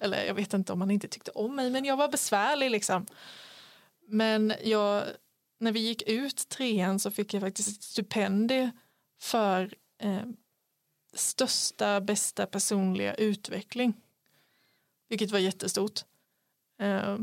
Eller 0.00 0.24
jag 0.24 0.34
vet 0.34 0.54
inte 0.54 0.72
om 0.72 0.80
han 0.80 0.90
inte 0.90 1.08
tyckte 1.08 1.30
om 1.30 1.56
mig, 1.56 1.70
men 1.70 1.84
jag 1.84 1.96
var 1.96 2.08
besvärlig 2.08 2.70
liksom. 2.70 3.06
Men 4.08 4.54
jag, 4.64 5.04
när 5.58 5.72
vi 5.72 5.80
gick 5.80 6.02
ut 6.02 6.48
trean 6.48 7.00
så 7.00 7.10
fick 7.10 7.34
jag 7.34 7.42
faktiskt 7.42 7.68
ett 7.68 7.82
stipendium 7.82 8.70
för 9.20 9.74
eh, 9.98 10.26
största, 11.14 12.00
bästa 12.00 12.46
personliga 12.46 13.14
utveckling. 13.14 13.94
Vilket 15.08 15.30
var 15.30 15.38
jättestort. 15.38 16.04
Eh, 16.80 17.18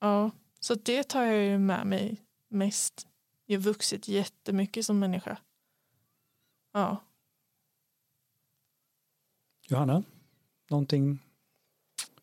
ja, 0.00 0.30
så 0.66 0.74
det 0.74 1.02
tar 1.02 1.22
jag 1.24 1.44
ju 1.44 1.58
med 1.58 1.86
mig 1.86 2.22
mest. 2.48 3.06
Jag 3.46 3.58
har 3.58 3.62
vuxit 3.62 4.08
jättemycket 4.08 4.86
som 4.86 4.98
människa. 4.98 5.36
Ja. 6.72 7.04
Johanna, 9.68 10.02
någonting 10.70 11.18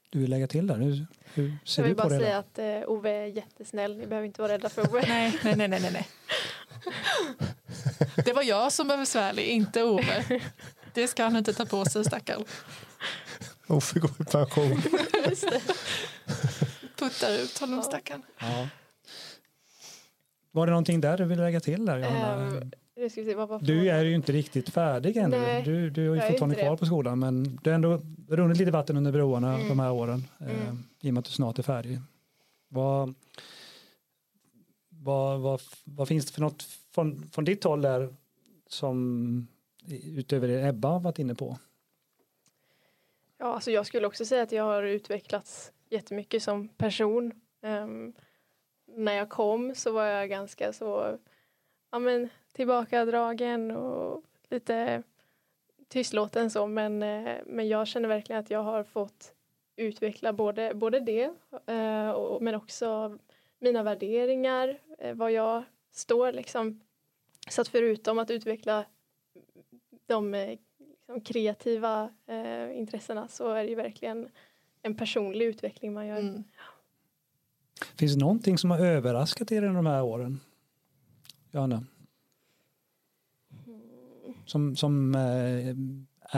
du 0.09 0.19
vill 0.19 0.29
lägga 0.29 0.47
till 0.47 0.67
där? 0.67 0.77
Hur, 0.77 1.07
hur 1.33 1.57
ser 1.65 1.81
Jag 1.81 1.85
du 1.85 1.93
vill 1.93 2.01
på 2.01 2.09
bara 2.09 2.19
det? 2.19 2.25
säga 2.25 2.37
att 2.37 2.59
eh, 2.59 2.89
Ove 2.89 3.09
är 3.11 3.25
jättesnäll. 3.25 3.97
Ni 3.97 4.07
behöver 4.07 4.27
inte 4.27 4.41
vara 4.41 4.51
rädda 4.53 4.69
för 4.69 4.89
Ove. 4.89 5.05
Nej, 5.07 5.39
nej, 5.43 5.55
nej, 5.55 5.67
nej, 5.67 5.91
nej. 5.93 6.07
Det 8.25 8.33
var 8.33 8.43
jag 8.43 8.71
som 8.71 8.87
var 8.87 8.97
besvärlig, 8.97 9.47
inte 9.47 9.83
Ove. 9.83 10.41
Det 10.93 11.07
ska 11.07 11.23
han 11.23 11.35
inte 11.35 11.53
ta 11.53 11.65
på 11.65 11.85
sig, 11.85 12.05
stackarn. 12.05 12.43
Uffe 13.67 13.99
går 13.99 14.11
i 14.21 14.23
pension. 14.25 14.81
Puttar 17.13 17.43
ut 17.43 17.57
honom, 17.59 17.75
Ja. 17.75 17.83
stackarn. 17.83 18.21
Ja. 18.39 18.67
Var 20.51 20.65
det 20.67 20.71
någonting 20.71 21.01
där 21.01 21.17
du 21.17 21.25
vill 21.25 21.39
lägga 21.39 21.59
till 21.59 21.85
där, 21.85 21.99
var 23.35 23.59
Du 23.61 23.89
är 23.89 24.03
ju 24.05 24.15
inte 24.15 24.31
riktigt 24.31 24.69
färdig 24.69 25.17
ännu. 25.17 25.37
Nej, 25.39 25.63
du, 25.63 25.89
du 25.89 26.09
har 26.09 26.15
ju 26.15 26.21
fortfarande 26.21 26.55
kvar 26.55 26.71
det. 26.71 26.77
på 26.77 26.85
skolan 26.85 27.19
men 27.19 27.59
det 27.63 27.69
har 27.69 27.75
ändå 27.75 28.01
runnit 28.29 28.57
lite 28.57 28.71
vatten 28.71 28.97
under 28.97 29.11
broarna 29.11 29.55
Mm. 29.55 29.67
de 29.67 29.79
här 29.79 29.91
åren 29.91 30.27
eh, 30.39 30.61
Mm. 30.61 30.83
i 31.01 31.09
och 31.09 31.13
med 31.13 31.19
att 31.19 31.25
du 31.25 31.31
snart 31.31 31.59
är 31.59 31.63
färdig. 31.63 31.99
Vad, 32.67 33.13
vad, 34.89 35.39
vad, 35.39 35.61
vad 35.83 36.07
finns 36.07 36.25
det 36.25 36.31
för 36.33 36.41
något 36.41 36.63
från, 36.91 37.29
från 37.33 37.45
ditt 37.45 37.63
håll 37.63 37.81
där 37.81 38.15
som 38.67 39.47
utöver 40.03 40.47
det 40.47 40.67
Ebba 40.67 40.87
har 40.87 40.99
varit 40.99 41.19
inne 41.19 41.35
på? 41.35 41.57
Ja, 43.37 43.53
alltså 43.53 43.71
jag 43.71 43.85
skulle 43.85 44.07
också 44.07 44.25
säga 44.25 44.43
att 44.43 44.51
jag 44.51 44.63
har 44.63 44.83
utvecklats 44.83 45.71
jättemycket 45.93 46.43
som 46.43 46.67
person. 46.67 47.31
Um, 47.61 48.13
när 48.85 49.13
jag 49.13 49.29
kom 49.29 49.75
så 49.75 49.91
var 49.91 50.05
jag 50.05 50.29
ganska 50.29 50.73
så 50.73 51.17
ja, 51.91 51.99
men, 51.99 52.29
tillbakadragen 52.53 53.71
och 53.71 54.23
lite 54.49 55.03
tystlåten 55.87 56.49
så 56.49 56.67
men, 56.67 57.03
eh, 57.03 57.37
men 57.45 57.67
jag 57.67 57.87
känner 57.87 58.09
verkligen 58.09 58.39
att 58.39 58.49
jag 58.49 58.63
har 58.63 58.83
fått 58.83 59.33
utveckla 59.75 60.33
både, 60.33 60.73
både 60.73 60.99
det 60.99 61.31
eh, 61.65 62.09
och, 62.09 62.41
men 62.41 62.55
också 62.55 63.17
mina 63.59 63.83
värderingar, 63.83 64.79
eh, 64.97 65.15
vad 65.15 65.31
jag 65.31 65.63
står 65.91 66.31
liksom. 66.31 66.81
Så 67.49 67.61
att 67.61 67.67
förutom 67.67 68.19
att 68.19 68.31
utveckla 68.31 68.85
de 70.05 70.33
eh, 70.33 70.57
liksom 71.13 71.21
kreativa 71.21 72.09
eh, 72.27 72.77
intressena 72.77 73.27
så 73.27 73.49
är 73.49 73.63
det 73.63 73.69
ju 73.69 73.75
verkligen 73.75 74.29
en 74.83 74.95
personlig 74.95 75.45
utveckling 75.45 75.93
man 75.93 76.07
gör. 76.07 76.17
Mm. 76.19 76.43
Finns 77.95 78.13
det 78.13 78.19
någonting 78.19 78.57
som 78.57 78.71
har 78.71 78.79
överraskat 78.79 79.51
er 79.51 79.57
under 79.63 79.75
de 79.75 79.85
här 79.85 80.03
åren? 80.03 80.39
Johanna? 81.51 81.83
Som, 84.45 84.75
som 84.75 85.15
eh, 85.15 85.75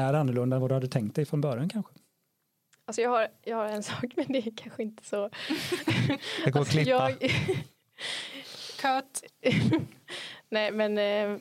är 0.02 0.14
annorlunda 0.14 0.56
än 0.56 0.62
vad 0.62 0.70
du 0.72 0.74
hade 0.74 0.88
tänkt 0.88 1.16
dig 1.16 1.26
från 1.26 1.42
början 1.42 1.70
kanske? 1.70 1.92
Alltså 2.86 3.02
jag 3.02 3.10
har, 3.10 3.28
jag 3.44 3.58
har 3.58 3.66
en 3.66 3.84
sak 3.92 4.06
men 4.16 4.26
det 4.30 4.48
är 4.48 4.54
kanske 4.56 4.84
inte 4.84 5.04
så. 5.06 5.30
Det 6.46 6.52
går 6.52 6.62
att 6.62 6.68
Alltså 6.68 6.72
klippa. 6.72 6.90
jag, 6.90 7.20
Cut. 8.82 9.24
nej 10.50 10.72
men 10.72 10.98
eh, 10.98 11.40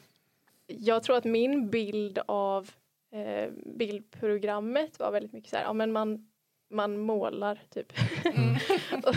jag 0.67 1.03
tror 1.03 1.17
att 1.17 1.25
min 1.25 1.71
bild 1.71 2.19
av 2.27 2.71
eh, 3.13 3.51
bildprogrammet 3.77 4.99
var 4.99 5.13
väldigt 5.13 5.33
mycket 5.33 5.51
så 5.51 5.57
här, 5.57 5.63
ja 5.65 5.73
men 5.73 5.93
man, 5.93 6.29
man 6.69 6.99
målar 6.99 7.63
typ. 7.71 7.93
Mm. 8.25 8.57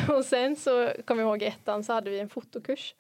och, 0.17 0.25
sen 0.25 0.55
så 0.55 0.91
kommer 1.05 1.21
jag 1.21 1.29
ihåg 1.29 1.41
i 1.41 1.45
ettan 1.45 1.83
så 1.83 1.93
hade 1.93 2.09
vi 2.09 2.19
en 2.19 2.29
fotokurs. 2.29 2.95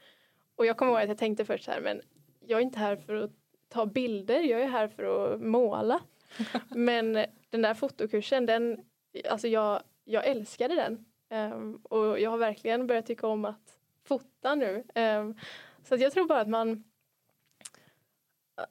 Och 0.55 0.65
jag 0.65 0.77
kommer 0.77 0.91
ihåg 0.91 1.01
att 1.01 1.07
jag 1.07 1.17
tänkte 1.17 1.45
först 1.45 1.63
så 1.63 1.71
här, 1.71 1.81
men 1.81 2.01
jag 2.39 2.57
är 2.57 2.63
inte 2.63 2.79
här 2.79 2.95
för 2.95 3.15
att 3.15 3.31
ta 3.69 3.85
bilder, 3.85 4.39
jag 4.39 4.61
är 4.61 4.67
här 4.67 4.87
för 4.87 5.33
att 5.33 5.41
måla. 5.41 5.99
men 6.69 7.13
den 7.49 7.61
där 7.61 7.73
fotokursen, 7.73 8.45
den, 8.45 8.85
alltså 9.29 9.47
jag, 9.47 9.81
jag 10.03 10.27
älskade 10.27 10.75
den. 10.75 11.05
Ehm, 11.29 11.75
och 11.75 12.19
jag 12.19 12.29
har 12.29 12.37
verkligen 12.37 12.87
börjat 12.87 13.05
tycka 13.05 13.27
om 13.27 13.45
att 13.45 13.79
fota 14.03 14.55
nu. 14.55 14.83
Ehm, 14.95 15.35
så 15.83 15.95
jag 15.95 16.11
tror 16.13 16.25
bara 16.25 16.41
att 16.41 16.49
man 16.49 16.83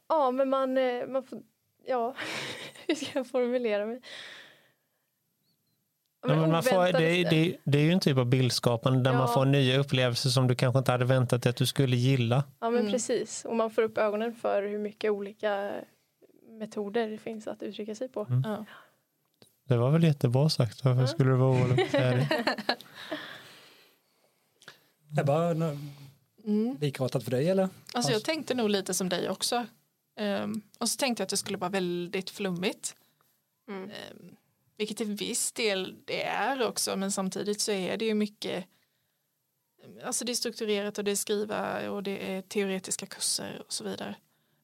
Ja 0.09 0.31
men 0.31 0.49
man, 0.49 0.79
eh, 0.79 1.07
man 1.07 1.23
får, 1.23 1.43
ja 1.85 2.15
hur 2.87 2.95
ska 2.95 3.19
jag 3.19 3.27
formulera 3.27 3.87
mig? 3.87 4.01
Ja, 6.23 6.37
men 6.37 6.51
man 6.51 6.63
får, 6.63 6.93
det, 6.93 7.25
det, 7.31 7.57
det 7.65 7.79
är 7.79 7.83
ju 7.83 7.93
en 7.93 8.01
typ 8.01 8.19
av 8.19 8.27
bildskapande 8.27 9.01
där 9.03 9.13
Ja. 9.13 9.19
man 9.19 9.35
får 9.35 9.45
nya 9.45 9.79
upplevelser 9.79 10.31
som 10.31 10.47
du 10.49 10.55
kanske 10.55 10.79
inte 10.79 10.93
hade 10.93 11.05
väntat 11.05 11.43
dig 11.43 11.51
att 11.51 11.57
du 11.57 11.67
skulle 11.67 11.97
gilla. 11.97 12.45
Ja 12.61 12.71
men 12.71 12.81
Mm. 12.81 12.93
precis 12.93 13.45
och 13.45 13.57
man 13.57 13.71
får 13.71 13.83
upp 13.83 13.99
ögonen 13.99 14.35
för 14.35 14.63
hur 14.63 14.79
mycket 14.79 15.11
olika 15.11 15.73
metoder 16.59 17.09
det 17.09 17.19
finns 17.19 17.47
att 17.47 17.63
uttrycka 17.63 17.95
sig 17.95 18.09
på. 18.09 18.21
Mm. 18.31 18.43
Ja. 18.47 18.65
Det 19.69 19.77
var 19.77 19.91
väl 19.91 20.05
jättebra 20.05 20.49
sagt. 20.49 20.85
Varför 20.85 21.01
Ja. 21.01 21.07
skulle 21.07 21.31
det 21.31 21.37
vara 21.37 21.51
orolig 21.63 21.89
det? 21.93 22.29
Ebba, 25.21 25.53
nå- 25.55 25.77
Mm. 26.45 26.77
likartat 26.81 27.25
för 27.25 27.31
dig 27.31 27.49
eller? 27.51 27.69
Alltså 27.95 28.13
jag 28.13 28.25
tänkte 28.25 28.55
nog 28.55 28.71
lite 28.71 28.95
som 28.95 29.09
dig 29.09 29.31
också. 29.31 29.67
Ehm, 30.19 30.63
och 30.79 30.89
så 30.89 30.97
tänkte 30.97 31.21
jag 31.21 31.25
att 31.25 31.31
det 31.31 31.37
skulle 31.37 31.59
vara 31.59 31.71
väldigt 31.71 32.31
flummigt. 32.31 32.97
Mm. 33.69 33.83
Ehm, 33.85 34.37
vilket 34.77 34.97
till 34.97 35.07
viss 35.07 35.53
del 35.53 35.97
det 36.05 36.23
är 36.23 36.69
också 36.69 36.97
men 36.97 37.13
samtidigt 37.13 37.61
så 37.61 37.73
är 37.73 37.97
det 37.97 38.05
ju 38.05 38.15
mycket 38.15 38.67
Alltså 40.05 40.25
det 40.25 40.33
är 40.33 40.35
strukturerat 40.35 40.99
och 40.99 41.05
det 41.05 41.11
är 41.11 41.17
skriva 41.17 41.91
och 41.91 42.03
det 42.03 42.35
är 42.35 42.43
teoretiska 42.43 43.07
kurser 43.07 43.63
och 43.67 43.73
så 43.73 43.85
vidare. 43.85 44.17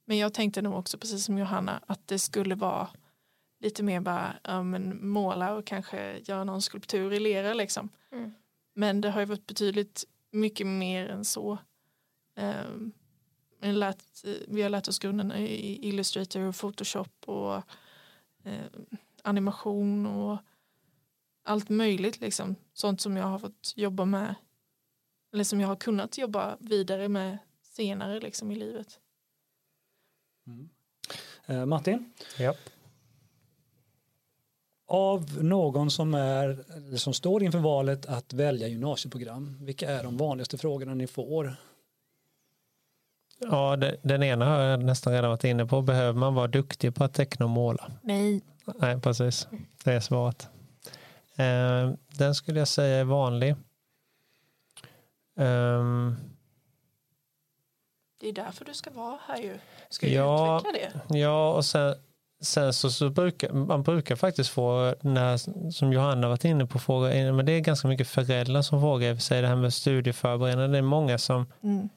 Men 0.05 0.19
jag 0.19 0.35
tänkte 0.35 0.63
nog 0.63 0.75
också 0.75 0.99
precis 0.99 1.25
som 1.25 1.39
Johanna 1.39 1.81
att 1.87 2.09
det 2.09 2.19
skulle 2.19 2.55
vara 2.55 2.89
lite 3.61 3.83
mer 3.83 4.01
bara 4.01 4.37
ja, 4.43 4.63
men 4.63 5.09
måla 5.09 5.55
och 5.55 5.67
kanske 5.67 6.19
göra 6.25 6.45
någon 6.45 6.63
skulptur 6.63 7.13
i 7.13 7.21
lera 7.21 7.55
liksom. 7.55 7.89
Mm. 8.13 8.35
Men 8.75 9.01
det 9.01 9.11
har 9.11 9.21
ju 9.21 9.27
varit 9.27 9.47
betydligt 9.47 10.05
mycket 10.31 10.67
mer 10.67 11.09
än 11.09 11.25
så. 11.25 11.59
Ehm, 12.37 12.93
vi 13.61 13.67
har 13.67 13.75
lärt, 13.75 14.25
vi 14.49 14.63
har 14.63 14.71
lärt 14.71 14.89
oss 14.89 14.99
grunderna 14.99 15.39
i 15.39 15.89
Illustrator 15.89 16.41
och 16.41 16.57
Photoshop 16.57 17.13
och 17.25 17.55
eh, 18.45 18.67
animation 19.23 20.07
och 20.07 20.39
allt 21.45 21.69
möjligt 21.69 22.21
liksom. 22.21 22.57
Sånt 22.73 23.01
som 23.01 23.17
jag 23.17 23.25
har 23.25 23.39
fått 23.39 23.73
jobba 23.77 24.05
med. 24.05 24.35
Eller 25.33 25.45
som 25.45 25.61
jag 25.61 25.69
har 25.69 25.77
kunnat 25.77 26.19
jobba 26.19 26.57
vidare 26.61 27.09
med 27.09 27.39
senare 27.63 28.21
liksom 28.21 28.51
i 28.51 28.57
livet. 28.57 29.01
Eh, 31.47 31.67
Martin? 31.67 32.13
Ja. 32.39 32.55
Av 34.87 35.45
någon 35.45 35.91
som, 35.91 36.15
är, 36.15 36.65
eller 36.77 36.97
som 36.97 37.15
står 37.15 37.43
inför 37.43 37.59
valet 37.59 38.07
att 38.07 38.33
välja 38.33 38.69
gymnasieprogram, 38.69 39.65
vilka 39.65 39.91
är 39.91 40.03
de 40.03 40.17
vanligaste 40.17 40.59
frågorna 40.59 40.95
ni 40.95 41.07
får? 41.07 41.57
Ja, 43.51 43.77
det, 43.77 43.97
den 44.03 44.23
ena 44.23 44.45
har 44.45 44.59
jag 44.59 44.85
nästan 44.85 45.13
redan 45.13 45.31
varit 45.31 45.45
inne 45.45 45.67
på. 45.67 45.83
Behöver 45.83 46.19
man 46.19 46.35
vara 46.35 46.47
duktig 46.47 46.95
på 46.95 47.05
att 47.05 47.15
teckna 47.15 47.47
och 47.47 47.51
måla? 47.51 47.91
Nej. 48.03 48.41
Nej, 48.79 49.01
precis. 49.01 49.49
Det 49.85 49.93
är 49.93 50.01
svaret. 50.01 50.49
Eh, 51.37 51.91
den 52.19 52.35
skulle 52.35 52.59
jag 52.59 52.69
säga 52.69 53.01
är 53.01 53.05
vanlig. 53.05 53.55
Ehm, 55.39 56.17
Det 58.21 58.29
är 58.29 58.33
därför 58.33 58.65
du 58.65 58.75
ska 58.75 58.91
vara 58.91 59.19
här 59.27 59.37
ju. 59.43 59.59
Ska 59.91 60.07
ju 60.09 60.15
Ja. 60.15 60.59
utveckla 60.59 60.79
det. 61.09 61.19
Ja, 61.19 61.55
och 61.55 61.65
sen, 61.65 61.95
sen 62.43 62.73
så, 62.73 62.91
så 62.91 63.11
brukar 63.11 63.53
man 63.53 63.83
brukar 63.83 64.17
faktiskt 64.17 64.51
få, 64.51 64.95
när, 65.01 65.37
som 65.71 65.93
Johanna 65.93 66.29
varit 66.29 66.45
inne 66.45 66.67
på, 66.67 66.79
fråga, 66.79 67.33
men 67.33 67.47
det 67.47 67.53
är 67.53 67.61
ganska 67.61 67.89
mycket 67.89 68.09
föräldrar 68.09 68.63
som 68.63 68.81
frågar 68.81 69.17
sig 69.17 69.43
det 69.43 69.49
här 69.49 69.57
med 69.57 69.75
studieförberedande. 69.75 70.67
Det 70.69 70.79
är 70.79 70.83
många 70.83 71.19
som, 71.19 71.47
Mm. 71.63 71.89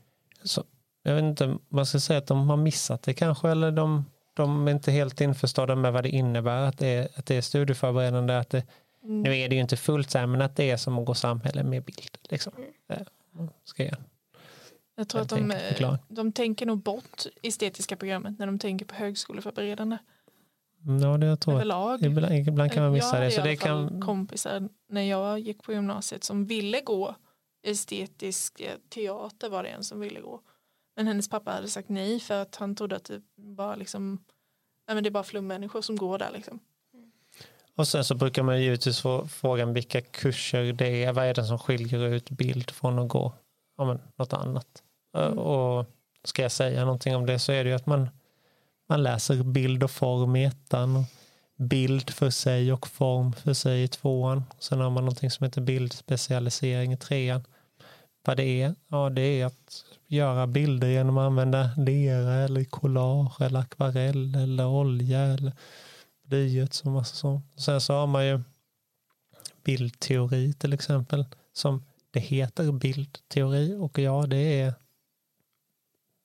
så, 0.44 0.64
jag 1.06 1.16
vet 1.16 1.24
inte, 1.24 1.58
man 1.70 1.86
ska 1.86 2.00
säga 2.00 2.20
att 2.20 2.28
de 2.28 2.50
har 2.50 2.58
missat 2.58 3.04
det 3.04 3.14
kanske, 3.14 3.50
eller 3.50 3.72
de, 3.72 4.06
de 4.34 4.68
är 4.68 4.72
inte 4.72 4.92
helt 4.92 5.22
införstådda 5.22 5.76
med 5.76 5.94
vad 5.94 6.04
det 6.04 6.10
innebär 6.10 6.62
att 6.62 6.78
det 6.78 6.88
är, 6.88 7.08
att 7.16 7.26
det 7.26 7.36
är 7.36 7.42
studieförberedande. 7.42 8.38
Att 8.38 8.50
det, 8.50 8.64
Mm. 9.06 9.22
Nu 9.22 9.38
är 9.38 9.50
det 9.50 9.56
ju 9.56 9.62
inte 9.62 9.78
fullt 9.78 10.12
så 10.12 10.18
här, 10.18 10.26
men 10.26 10.42
att 10.42 10.56
det 10.56 10.72
är 10.72 10.78
som 10.78 11.00
att 11.00 11.06
gå 11.06 11.14
samhälle 11.14 11.64
med 11.64 11.84
bild. 11.84 12.18
Liksom. 12.30 12.54
Eh, 12.90 12.98
Ska 13.64 13.84
jag 13.84 13.98
Jag 14.96 15.10
tror 15.10 15.20
Jag 15.20 15.24
att 15.24 15.30
de, 15.30 15.50
tänker 15.50 15.98
de 16.08 16.32
tänker 16.32 16.66
nog 16.66 16.78
bort 16.78 17.24
estetiska 17.42 17.96
programmet 17.96 18.40
när 18.40 18.46
de 18.46 18.60
tänker 18.60 18.86
på 18.86 18.96
högskoleförberedande. 18.96 19.98
Ja, 21.02 21.18
det 21.18 21.28
jag 21.28 21.40
tror 21.40 21.54
jag. 21.54 21.60
Överlag. 21.60 22.04
Ibland, 22.04 22.48
ibland 22.48 22.72
kan 22.72 22.84
man 22.84 22.92
missa 22.92 23.20
det. 23.20 23.32
Så 23.32 23.42
det 23.42 23.56
kan, 23.56 24.02
kompisar 24.02 24.70
när 24.90 25.02
jag 25.02 25.40
gick 25.40 25.64
på 25.64 25.74
gymnasiet 25.74 26.24
som 26.24 26.46
ville 26.46 26.82
gå 26.82 27.16
estetisk 27.64 28.60
eh, 28.60 28.74
teater 28.90 29.50
var 29.50 29.64
det 29.64 29.70
en 29.70 29.84
som 29.84 30.00
ville 30.00 30.20
gå. 30.20 30.42
Men 30.96 31.08
hennes 31.08 31.30
pappa 31.30 31.52
hade 31.52 31.68
sagt 31.68 31.90
nej 31.90 32.20
för 32.20 32.42
att 32.42 32.56
han 32.56 32.76
trodde 32.76 32.96
att 32.96 33.04
det 33.04 33.22
var 33.36 33.76
liksom 33.76 34.24
nej 34.88 34.96
men 34.96 35.04
det 35.04 35.10
är 35.10 35.12
bara 35.12 35.24
flummänniskor 35.24 35.82
som 35.82 35.96
går 35.96 36.18
där 36.18 36.32
liksom. 36.34 36.60
och 37.76 37.88
sen 37.88 38.04
så 38.04 38.16
brukar 38.16 38.44
man 38.44 38.58
ju 38.58 38.64
givetvis 38.64 39.02
få 39.02 39.28
frågan 39.28 39.74
vilka 39.74 40.02
kurser 40.02 40.74
det 40.74 41.04
är. 41.04 41.14
Vad 41.14 41.26
är 41.26 41.34
det 41.34 41.46
som 41.46 41.60
skiljer 41.60 42.00
ut 42.00 42.30
bild 42.30 42.72
från 42.72 43.00
att 43.00 43.10
gå 43.10 43.34
ja, 43.78 43.86
men, 43.86 44.02
något 44.16 44.34
annat? 44.34 44.84
Mm. 45.18 45.40
Och 45.40 45.86
ska 46.24 46.42
jag 46.42 46.52
säga 46.52 46.86
någonting 46.86 47.16
om 47.16 47.26
det 47.26 47.40
så 47.40 47.52
är 47.52 47.64
det 47.64 47.70
ju 47.70 47.76
att 47.76 47.86
man, 47.86 48.10
man 48.90 49.04
läser 49.04 49.44
bild 49.44 49.84
och 49.84 49.92
form 49.92 50.36
i 50.36 50.46
ettan. 50.46 50.96
Och 50.96 51.06
bild 51.58 52.10
för 52.10 52.30
sig 52.30 52.74
och 52.74 52.88
form 52.88 53.34
för 53.34 53.54
sig 53.54 53.84
i 53.84 53.88
tvåan. 53.88 54.44
Sen 54.60 54.80
har 54.80 54.90
man 54.90 55.04
någonting 55.04 55.32
som 55.32 55.44
heter 55.44 55.62
bildspecialisering 55.62 56.94
i 56.94 56.98
trean. 56.98 57.44
Vad 58.26 58.38
det 58.38 58.62
är? 58.62 58.76
Ja, 58.88 59.10
det 59.10 59.22
är 59.22 59.46
att 59.46 59.86
göra 60.08 60.48
bilder 60.48 60.88
genom 60.88 61.18
att 61.18 61.26
använda 61.26 61.70
lera 61.78 62.34
eller 62.34 62.64
collage 62.64 63.42
eller 63.42 63.60
akvarell 63.60 64.36
eller 64.36 64.66
olja 64.66 65.20
eller 65.20 65.54
blyerts 66.24 66.82
och 66.82 66.92
massa 66.92 67.16
sånt. 67.16 67.46
Sen 67.56 67.82
så 67.82 67.94
har 67.94 68.08
man 68.08 68.28
ju 68.28 68.42
bildteori 69.64 70.54
till 70.54 70.74
exempel 70.74 71.26
som 71.54 71.84
det 72.12 72.20
heter 72.20 72.72
bildteori 72.72 73.76
och 73.80 74.00
ja, 74.00 74.26
det 74.28 74.62
är 74.62 74.74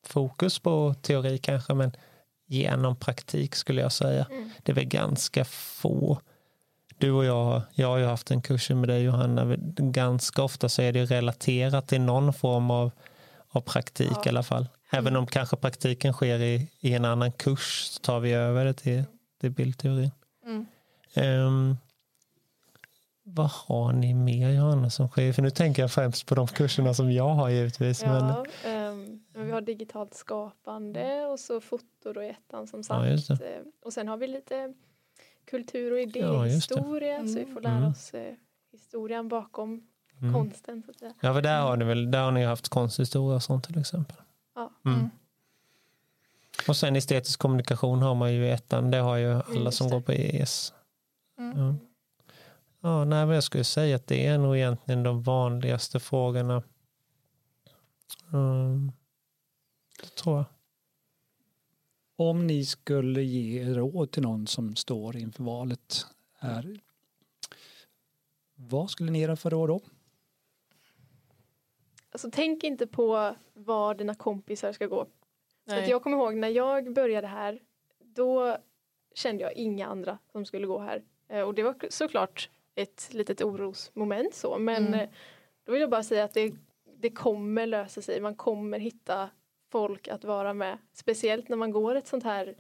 fokus 0.07 0.59
på 0.59 0.95
teori 1.03 1.39
kanske, 1.39 1.75
men 1.75 1.93
genom 2.47 2.97
praktik 2.97 3.55
skulle 3.55 3.81
jag 3.81 3.93
säga. 3.93 4.27
Mm. 4.31 4.51
Det 4.63 4.73
är 4.73 4.77
väl 4.77 4.85
ganska 4.85 5.45
få. 5.45 6.21
Du 7.01 7.11
och 7.13 7.25
jag, 7.25 7.63
jag 7.75 7.89
har 7.89 7.99
ju 7.99 8.05
haft 8.05 8.31
en 8.31 8.43
kurs 8.43 8.71
med 8.71 8.89
dig 8.89 9.03
Johanna, 9.03 9.57
ganska 9.77 10.43
ofta 10.43 10.69
så 10.69 10.83
är 10.83 10.93
det 10.93 11.05
relaterat 11.05 11.89
till 11.89 12.01
någon 12.01 12.33
form 12.33 12.71
av, 12.71 12.91
av 13.49 13.61
praktik 13.61 14.11
Ja. 14.17 14.23
i 14.27 14.29
alla 14.29 14.43
fall. 14.43 14.69
Även 14.93 15.17
om 15.17 15.27
kanske 15.27 15.57
praktiken 15.57 16.13
sker 16.13 16.39
i, 16.39 16.71
i 16.81 16.95
en 16.95 17.05
annan 17.05 17.33
kurs 17.33 17.85
så 17.91 18.01
tar 18.01 18.21
vi 18.21 18.33
över 18.33 18.65
det 18.65 18.73
till, 18.75 19.05
till 19.41 19.51
bildteorin. 19.51 20.11
Mm. 20.47 20.67
Ehm, 21.15 21.77
vad 23.23 23.51
har 23.51 23.93
ni 23.93 24.15
mer 24.15 24.51
Johanna 24.51 24.91
som 24.91 25.09
sker? 25.09 25.33
För 25.33 25.43
nu 25.43 25.51
tänker 25.51 25.83
jag 25.83 25.93
främst 25.93 26.27
på 26.27 26.35
de 26.35 26.47
kurserna 26.47 26.95
som 26.95 27.13
jag 27.13 27.29
har 27.29 27.49
givetvis. 27.49 28.03
Ja, 28.03 28.45
ehm, 28.65 29.21
men 29.35 29.47
vi 29.47 29.53
har 29.53 29.61
digitalt 29.61 30.15
skapande 30.15 31.27
och 31.27 31.41
så 31.41 31.61
foto 31.61 32.13
då 32.15 32.23
i 32.23 32.29
ettan 32.29 32.67
som 32.67 32.79
Ja, 32.79 32.83
sagt. 32.85 33.11
just 33.11 33.29
det. 33.29 33.35
Eh, 33.35 33.63
och 33.85 33.93
sen 33.93 34.09
har 34.09 34.17
vi 34.17 34.27
lite 34.27 34.75
kultur 35.51 35.93
och 35.93 35.99
Ja, 35.99 36.03
idéhistoria 36.47 37.27
så 37.27 37.39
vi 37.39 37.47
får 37.47 37.61
lära 37.61 37.77
Mm. 37.77 37.91
oss 37.91 38.15
eh, 38.15 38.35
historien 38.73 39.29
bakom 39.29 39.83
mm. 40.21 40.35
konsten. 40.35 40.83
Så 40.83 40.91
att 40.91 40.99
säga. 40.99 41.15
Ja, 41.21 41.35
för 41.35 41.43
där 41.43 41.61
har 41.61 41.77
ni 41.77 41.85
väl, 41.85 42.11
där 42.11 42.23
har 42.23 42.33
ni 42.33 42.45
haft 42.45 42.69
konsthistoria 42.69 43.37
och 43.37 43.43
sånt 43.43 43.65
till 43.65 43.79
exempel. 43.79 44.17
Ja. 44.55 44.73
Mm. 44.85 44.99
Mm. 44.99 45.11
Och 46.69 46.77
sen 46.77 46.97
estetisk 46.97 47.41
kommunikation 47.41 48.03
har 48.03 48.15
man 48.15 48.33
ju 48.35 48.47
i 48.47 48.51
ettan. 48.51 48.91
Det 48.91 48.99
har 48.99 49.17
ju 49.17 49.33
alla 49.33 49.65
just 49.65 49.79
som 49.79 49.87
det. 49.87 49.95
går 49.95 50.01
på 50.01 50.13
ES. 50.13 50.73
Mm. 51.39 51.59
Ja. 51.59 51.75
Ja, 52.83 53.05
nej, 53.05 53.27
men 53.27 53.35
jag 53.35 53.45
skulle 53.45 53.65
säga 53.65 53.97
att 53.97 54.07
det 54.07 54.27
är 54.27 54.39
nog 54.39 54.57
egentligen 54.57 55.03
de 55.03 55.23
vanligaste 55.23 56.01
frågorna. 56.01 56.63
Mm. 58.33 58.93
Det 60.03 60.09
tror 60.09 60.37
jag. 60.37 60.45
Om 62.23 62.47
ni 62.47 62.65
skulle 62.65 63.23
ge 63.23 63.65
råd 63.65 64.11
till 64.11 64.23
någon 64.23 64.47
som 64.47 64.77
står 64.77 65.17
inför 65.17 65.45
valet 65.45 66.07
här. 66.39 66.81
Vad 68.55 68.91
skulle 68.91 69.11
ni 69.11 69.21
göra 69.23 69.37
för 69.37 69.55
år 69.55 69.69
då? 69.69 69.81
Alltså 72.13 72.31
tänk 72.33 72.65
inte 72.65 72.87
på 72.87 73.35
var 73.55 73.95
dina 73.95 74.15
kompisar 74.15 74.73
ska 74.73 74.87
gå. 74.87 75.05
För 75.65 75.73
Nej. 75.73 75.83
att 75.83 75.89
jag 75.91 76.03
kommer 76.03 76.17
ihåg 76.17 76.35
när 76.35 76.49
jag 76.49 76.93
började 76.93 77.27
här, 77.27 77.61
då 78.05 78.57
kände 79.15 79.43
jag 79.43 79.53
inga 79.53 79.87
andra 79.87 80.19
som 80.33 80.45
skulle 80.45 80.67
gå 80.67 80.79
här. 80.79 81.03
Eh, 81.29 81.41
Och 81.43 81.55
det 81.55 81.63
var 81.63 81.77
såklart 81.91 82.51
ett 82.75 83.09
litet 83.13 83.43
orosmoment 83.43 84.35
så, 84.35 84.59
men 84.59 84.87
Mm. 84.87 85.01
eh, 85.01 85.09
då 85.65 85.73
vill 85.73 85.81
jag 85.81 85.91
bara 85.91 86.03
säga 86.03 86.25
att 86.25 86.35
det, 86.35 86.55
det 86.99 87.11
kommer 87.11 87.67
lösa 87.67 88.03
sig. 88.03 88.21
Man 88.21 88.35
kommer 88.35 88.79
hitta 88.79 89.31
folk 89.71 90.09
att 90.09 90.25
vara 90.25 90.55
med. 90.55 90.79
Speciellt 90.93 91.49
när 91.49 91.57
man 91.57 91.71
går 91.71 91.95
ett 91.95 92.07
sånt 92.07 92.25
här 92.25 92.55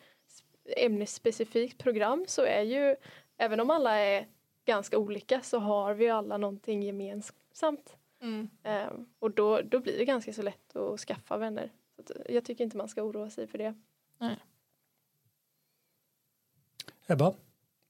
ämnesspecifikt 0.76 1.78
program 1.78 2.24
så 2.28 2.42
är 2.42 2.62
ju, 2.62 2.96
även 3.36 3.60
om 3.60 3.70
alla 3.70 3.94
är 3.96 4.28
ganska 4.64 4.98
olika 4.98 5.40
så 5.40 5.58
har 5.58 5.94
vi 5.94 6.08
alla 6.08 6.36
någonting 6.36 6.82
gemensamt. 6.82 7.96
Mm. 8.22 8.50
Ehm, 8.62 9.06
och 9.18 9.30
då, 9.30 9.60
då 9.62 9.80
blir 9.80 9.98
det 9.98 10.04
ganska 10.04 10.32
så 10.32 10.42
lätt 10.42 10.76
att 10.76 11.00
skaffa 11.00 11.36
vänner. 11.36 11.72
Så 11.96 12.02
att 12.02 12.10
jag 12.28 12.44
tycker 12.44 12.64
inte 12.64 12.76
man 12.76 12.88
ska 12.88 13.02
oroa 13.02 13.30
sig 13.30 13.46
för 13.46 13.58
det. 13.58 13.74
Ebba, 17.06 17.34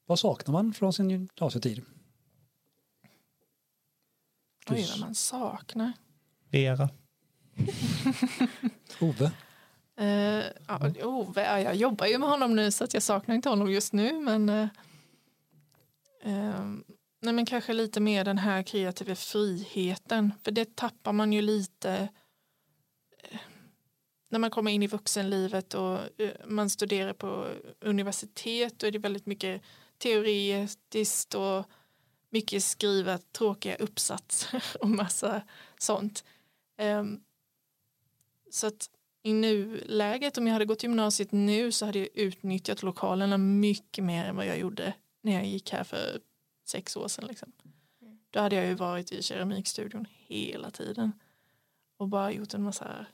vad 0.07 0.19
saknar 0.19 0.53
man 0.53 0.73
från 0.73 0.93
sin 0.93 1.11
gymnasietid? 1.11 1.85
Du- 4.67 4.75
Oj, 4.75 4.87
vad 4.91 5.01
man 5.01 5.15
saknar. 5.15 5.93
Vera. 6.51 6.89
Ove? 9.01 9.31
Uh, 10.01 10.45
ja, 10.67 10.91
Ove, 11.03 11.63
jag 11.63 11.75
jobbar 11.75 12.07
ju 12.07 12.19
med 12.19 12.29
honom 12.29 12.57
nu 12.57 12.71
så 12.71 12.85
att 12.85 12.95
jag 12.95 13.03
saknar 13.03 13.35
inte 13.35 13.49
honom 13.49 13.73
just 13.73 13.93
nu 13.93 14.21
men 14.21 14.49
uh, 14.49 14.69
nej, 17.21 17.35
men 17.35 17.47
kanske 17.47 17.73
lite 17.73 18.01
mer 18.01 18.25
den 18.25 18.39
här 18.39 18.63
kreativa 18.63 19.15
friheten 19.15 20.33
för 20.43 20.51
det 20.51 20.77
tappar 20.77 21.13
man 21.13 21.33
ju 21.33 21.43
lite 21.43 22.09
eh, 23.23 23.41
när 24.29 24.39
man 24.39 24.51
kommer 24.51 24.71
in 24.71 24.83
i 24.83 24.87
vuxenlivet 24.87 25.75
och 25.75 25.99
man 26.47 26.71
studerar 26.71 27.13
på 27.13 27.47
universitet 27.81 28.79
då 28.79 28.87
är 28.87 28.91
det 28.91 28.99
väldigt 28.99 29.27
mycket 29.27 29.63
teoretiskt 29.99 31.35
och 31.35 31.65
mycket 32.31 32.65
skriva 32.65 33.19
tråkiga 33.19 33.77
uppsatser 33.77 34.65
och 34.81 34.89
massa 34.89 35.43
sånt. 35.79 36.25
Ehm, 36.79 37.21
så 38.51 38.67
att 38.67 38.91
i 39.23 39.33
nuläget, 39.33 40.39
om 40.39 40.47
jag 40.47 40.53
hade 40.53 40.65
gått 40.65 40.83
gymnasiet 40.83 41.33
nu 41.33 41.73
så 41.73 41.87
hade 41.87 41.99
jag 41.99 42.09
utnyttjat 42.15 42.83
lokalerna 42.83 43.39
mycket 43.39 44.05
mer 44.05 44.25
än 44.25 44.37
vad 44.37 44.47
jag 44.47 44.59
gjorde 44.59 44.95
när 45.23 45.33
jag 45.33 45.47
gick 45.47 45.73
här 45.73 45.85
för 45.85 46.21
sex 46.67 46.97
år 46.97 47.09
sedan. 47.09 47.27
Liksom. 47.29 47.53
Då 48.31 48.41
hade 48.41 48.57
jag 48.57 48.67
ju 48.67 48.75
varit 48.75 49.13
i 49.13 49.23
keramikstudion 49.23 50.07
hela 50.11 50.71
tiden 50.71 51.13
och 51.99 52.09
bara 52.09 52.33
gjort 52.33 52.55
en 52.55 52.63
massa 52.63 53.07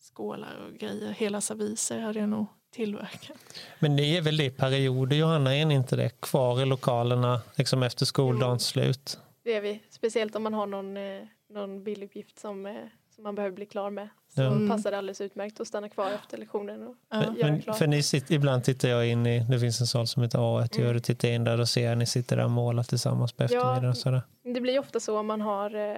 skålar 0.00 0.56
och 0.56 0.78
grejer. 0.78 1.12
Hela 1.12 1.40
serviser 1.40 2.00
hade 2.00 2.18
jag 2.18 2.28
nog 2.28 2.46
tillverkat. 2.70 3.38
Men 3.78 3.96
ni 3.96 4.16
är 4.16 4.22
väl 4.22 4.36
det 4.36 4.44
i 4.44 4.50
perioder, 4.50 5.16
Johanna? 5.16 5.56
Är 5.56 5.66
ni 5.66 5.74
inte 5.74 5.96
det? 5.96 6.20
Kvar 6.20 6.62
i 6.62 6.64
lokalerna 6.64 7.40
liksom 7.56 7.82
efter 7.82 8.06
skoldagens 8.06 8.66
slut? 8.66 9.18
Det 9.42 9.54
är 9.54 9.60
vi. 9.60 9.82
Speciellt 9.90 10.36
om 10.36 10.42
man 10.42 10.54
har 10.54 10.66
någon, 10.66 10.96
eh, 10.96 11.22
någon 11.48 11.84
bilduppgift 11.84 12.38
som, 12.38 12.66
eh, 12.66 12.74
som 13.14 13.24
man 13.24 13.34
behöver 13.34 13.56
bli 13.56 13.66
klar 13.66 13.90
med. 13.90 14.08
Så 14.36 14.42
Ja. 14.42 14.46
Mm. 14.52 14.68
passar 14.68 14.90
det 14.90 14.98
alldeles 14.98 15.20
utmärkt 15.20 15.60
att 15.60 15.66
stanna 15.68 15.88
kvar 15.88 16.10
efter 16.10 16.38
lektionen. 16.38 16.82
Och, 16.88 16.94
Ja. 17.10 17.16
göra 17.36 17.50
Men, 17.50 17.62
klart. 17.62 17.78
för 17.78 17.86
ni 17.86 18.02
sitter, 18.02 18.34
ibland 18.34 18.64
tittar 18.64 18.88
jag 18.88 19.06
in 19.08 19.26
i, 19.26 19.46
det 19.50 19.60
finns 19.60 19.80
en 19.80 19.86
sal 19.86 20.06
som 20.06 20.22
heter 20.22 20.38
A1, 20.38 20.76
Mm. 20.76 20.86
gör 20.86 20.94
det, 20.94 21.00
tittar 21.00 21.28
in 21.28 21.44
där 21.44 21.60
och 21.60 21.68
ser 21.68 21.96
ni 21.96 22.06
sitter 22.06 22.36
där 22.36 22.44
och 22.44 22.50
målar 22.50 22.82
tillsammans 22.82 23.32
på 23.32 23.42
eftermiddagen. 23.44 23.90
och 23.90 23.96
sådär. 23.96 24.22
Det 24.54 24.60
blir 24.60 24.78
ofta 24.78 25.00
så 25.00 25.18
om 25.18 25.26
man 25.26 25.40
har 25.40 25.74
eh, 25.74 25.96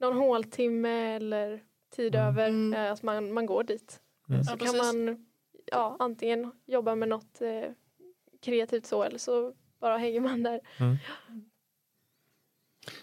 någon 0.00 0.16
håltimme 0.16 1.16
eller 1.16 1.60
tid 1.96 2.14
Mm. 2.14 2.28
över 2.28 2.48
Mm. 2.48 2.74
eh, 2.86 2.92
att 2.92 3.02
man, 3.02 3.32
man 3.32 3.46
går 3.46 3.64
dit. 3.64 4.00
Mm. 4.28 4.44
Så 4.44 4.52
Ja, 4.52 4.56
kan 4.56 4.66
precis. 4.74 4.82
man 4.94 5.26
ja, 5.72 5.96
antingen 5.98 6.52
jobba 6.66 6.94
med 6.94 7.08
något 7.08 7.40
eh, 7.40 7.70
kreativt 8.42 8.86
så 8.86 9.02
eller 9.02 9.18
så 9.18 9.52
bara 9.80 9.96
hänger 9.98 10.20
man 10.20 10.42
där. 10.42 10.60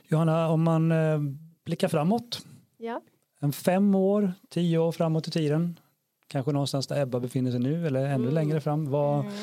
Johanna, 0.08 0.50
om 0.50 0.64
man 0.64 0.92
eh, 0.92 1.20
blickar 1.66 1.88
framåt, 1.88 2.46
Ja. 2.78 3.02
En 3.46 3.54
fem 3.54 3.96
år, 3.96 4.34
tio 4.50 4.78
år 4.78 4.92
framåt 4.92 5.28
i 5.28 5.32
tiden, 5.32 5.80
kanske 6.28 6.52
någonstans 6.52 6.88
där 6.88 7.02
Ebba 7.02 7.20
befinner 7.20 7.52
sig 7.52 7.60
nu 7.60 7.88
eller 7.88 8.06
ännu 8.06 8.14
Mm. 8.24 8.34
längre 8.34 8.62
fram. 8.62 8.90
Vad, 8.90 9.20
Mm. 9.20 9.34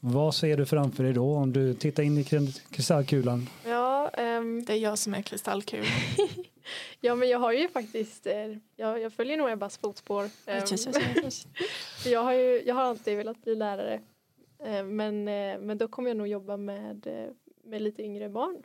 vad 0.00 0.34
ser 0.34 0.56
du 0.56 0.66
framför 0.66 1.04
dig 1.04 1.12
då 1.12 1.34
om 1.36 1.52
du 1.52 1.74
tittar 1.74 2.02
in 2.02 2.18
i 2.18 2.22
kri- 2.24 2.60
kristallkulan? 2.70 3.48
Ja, 3.66 4.08
ehm, 4.08 4.64
Det 4.64 4.72
är 4.72 4.76
jag 4.76 4.98
som 4.98 5.14
är 5.14 5.22
kristallkul. 5.22 5.84
ja, 7.00 7.14
men 7.14 7.28
jag 7.28 7.38
har 7.38 7.52
ju 7.52 7.68
faktiskt, 7.68 8.26
eh, 8.26 8.34
jag, 8.76 9.00
jag 9.00 9.12
följer 9.12 9.36
nog 9.36 9.50
Ebbas 9.50 9.78
fotspår. 9.78 10.22
Ehm, 10.46 10.66
för 12.02 12.10
jag, 12.10 12.22
har 12.22 12.32
ju, 12.32 12.62
jag 12.66 12.74
har 12.74 12.82
alltid 12.82 13.16
velat 13.16 13.42
bli 13.44 13.54
lärare. 13.54 14.00
Eh, 14.64 14.84
men, 14.84 15.28
eh, 15.28 15.58
men 15.60 15.78
då 15.78 15.88
kommer 15.88 16.10
jag 16.10 16.16
nog 16.16 16.26
jobba 16.26 16.56
med, 16.56 17.06
eh, 17.06 17.30
med 17.64 17.82
lite 17.82 18.02
yngre 18.02 18.28
barn. 18.28 18.56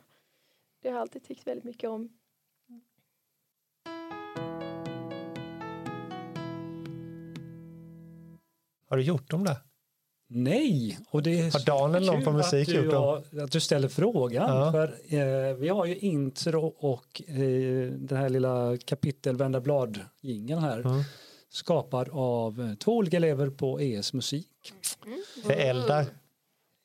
Det 0.82 0.88
har 0.88 0.94
jag 0.96 1.00
alltid 1.02 1.24
tyckt 1.24 1.46
väldigt 1.46 1.64
mycket 1.64 1.90
om. 1.90 2.08
Har 8.88 8.96
du 8.96 9.02
gjort 9.02 9.30
dem 9.30 9.44
där? 9.44 9.56
Nej, 10.30 10.98
och 11.10 11.22
det 11.22 11.40
är 11.40 11.52
Har 11.52 11.66
Daniel 11.66 12.06
någon 12.06 12.24
på 12.24 12.32
musik 12.32 12.68
att 12.68 12.74
gjort 12.74 12.84
du, 12.84 12.90
dem? 12.90 13.02
har, 13.02 13.40
att 13.44 13.52
du 13.52 13.60
ställer 13.60 13.88
frågan. 13.88 14.56
Ja. 14.56 14.72
För 14.72 14.84
eh, 15.14 15.54
vi 15.56 15.68
har 15.68 15.86
ju 15.86 15.96
intro 15.96 16.66
och 16.66 17.22
eh, 17.26 17.90
den 17.92 18.18
här 18.18 18.28
lilla 18.28 18.76
kapitel 18.84 19.36
vända 19.36 19.60
blad 19.60 20.00
här 20.48 20.80
Mm. 20.80 21.02
skapad 21.50 22.08
av 22.12 22.60
eh, 22.60 22.74
två 22.74 22.96
olika 22.96 23.16
elever 23.16 23.50
på 23.50 23.80
ES 23.80 24.12
musik. 24.12 24.72
Det 25.46 25.62
är 25.62 25.70
eldar. 25.70 26.06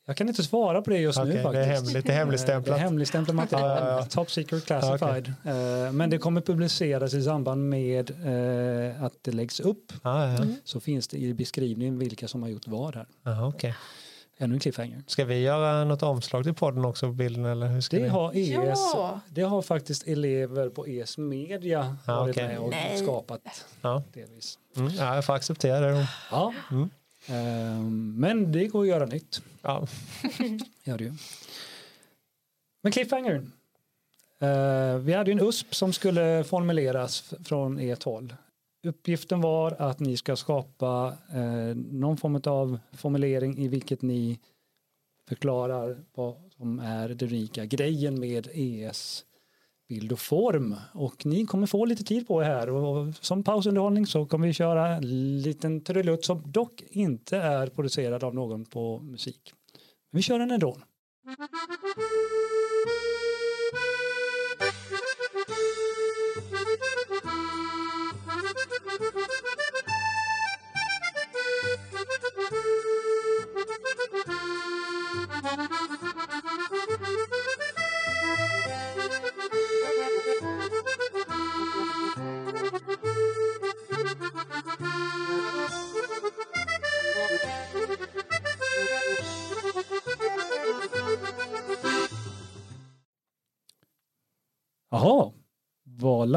Jag 0.06 0.18
kan 0.18 0.28
inte 0.30 0.44
svara 0.44 0.82
på 0.82 0.90
det 0.90 0.98
just 0.98 1.20
nu 1.20 1.24
Okej, 1.24 1.36
det 1.38 1.44
faktiskt. 1.44 1.68
är 1.68 1.74
hemligt, 1.74 2.06
det 2.06 2.14
är 2.14 2.18
hemligstämplat. 2.18 2.76
Det 2.78 2.82
är 2.82 2.84
hemligstämplat 2.86 3.36
material, 3.36 3.70
Ja, 3.70 3.90
ja, 3.90 3.98
ja. 4.00 4.06
top 4.06 4.32
secret 4.32 4.66
classified. 4.66 5.34
Eh, 5.46 5.92
Men 5.92 6.10
det 6.10 6.18
kommer 6.18 6.42
publiceras 6.42 7.14
i 7.14 7.24
samband 7.24 7.70
med 7.70 8.12
eh, 8.12 9.04
att 9.04 9.14
det 9.22 9.32
läggs 9.32 9.60
upp. 9.60 9.94
Ja, 10.04 10.32
ja. 10.34 10.46
Så 10.64 10.80
finns 10.80 11.08
det 11.08 11.18
i 11.18 11.34
beskrivningen 11.34 12.00
vilka 12.00 12.28
som 12.28 12.42
har 12.42 12.50
gjort 12.50 12.68
vad 12.68 12.96
här. 12.96 13.08
Aha, 13.26 13.48
okej. 13.48 13.76
Ännu 14.38 14.54
en 14.54 14.60
cliffhanger. 14.60 15.04
Ska 15.08 15.26
vi 15.26 15.40
göra 15.42 15.84
något 15.84 16.04
omslag 16.04 16.44
till 16.44 16.54
podden 16.54 16.86
också 16.86 17.06
på 17.08 17.14
bilden? 17.14 17.46
Eller 17.46 17.68
hur 17.68 17.82
ska 17.82 17.98
Det 17.98 18.04
vi? 18.04 18.10
har, 18.10 18.32
ES, 18.36 18.80
Ja. 18.94 19.20
det 19.30 19.42
har 19.42 19.62
faktiskt 19.62 20.08
elever 20.08 20.70
på 20.70 20.86
ES 20.88 21.18
Media 21.18 21.98
Ja, 22.08 22.14
varit 22.20 22.36
med 22.36 22.60
och 22.60 22.70
Nej. 22.70 22.98
skapat 22.98 23.42
Ja. 23.82 24.04
delvis. 24.14 24.60
Mm, 24.78 24.92
ja, 24.94 25.16
jag 25.16 25.26
får 25.26 25.34
acceptera 25.34 25.92
det. 25.92 26.08
Ja. 26.32 26.54
Mm. 26.72 26.90
Ehm, 27.28 28.16
men 28.18 28.52
det 28.52 28.68
går 28.68 28.82
att 28.82 28.88
göra 28.88 29.06
nytt. 29.06 29.42
Ja. 29.62 29.88
Gör 30.84 30.98
det 30.98 31.04
ju. 31.04 31.14
Men 32.84 32.92
cliffhanger. 32.92 33.46
Eh, 34.40 34.98
vi 34.98 35.14
hade 35.14 35.32
ju 35.32 35.40
en 35.40 35.48
USP 35.48 35.76
som 35.76 35.94
skulle 35.94 36.44
formuleras 36.44 37.34
från 37.44 37.80
ert 37.80 38.04
håll. 38.04 38.34
Uppgiften 38.88 39.42
var 39.42 39.72
att 39.72 40.00
ni 40.00 40.18
ska 40.18 40.36
skapa 40.36 41.18
eh, 41.34 41.76
någon 41.76 42.18
form 42.18 42.42
av 42.46 42.80
formulering 42.92 43.58
i 43.58 43.68
vilket 43.68 44.02
ni 44.02 44.40
förklarar 45.28 46.04
vad 46.14 46.36
som 46.58 46.80
är 46.80 47.10
den 47.10 47.30
unika 47.30 47.66
grejen 47.66 48.20
med 48.20 48.48
ES 48.54 49.26
bild 49.94 50.12
och 50.12 50.20
form. 50.20 50.76
Och 50.94 51.26
ni 51.26 51.46
kommer 51.46 51.68
få 51.68 51.86
lite 51.86 52.04
tid 52.04 52.28
på 52.28 52.42
er 52.42 52.46
här 52.46 52.70
och 52.70 53.16
som 53.16 53.44
pausunderhållning 53.44 54.08
så 54.08 54.26
kommer 54.26 54.48
vi 54.48 54.54
köra 54.54 54.88
en 54.88 55.42
liten 55.42 55.82
trudelutt 55.82 56.26
som 56.26 56.52
dock 56.52 56.84
inte 56.90 57.38
är 57.38 57.68
producerad 57.68 58.24
av 58.24 58.36
någon 58.36 58.66
på 58.66 59.00
musik. 59.00 59.54
Men 60.12 60.18
vi 60.18 60.22
kör 60.22 60.40
den 60.40 60.52
ändå. 60.52 60.78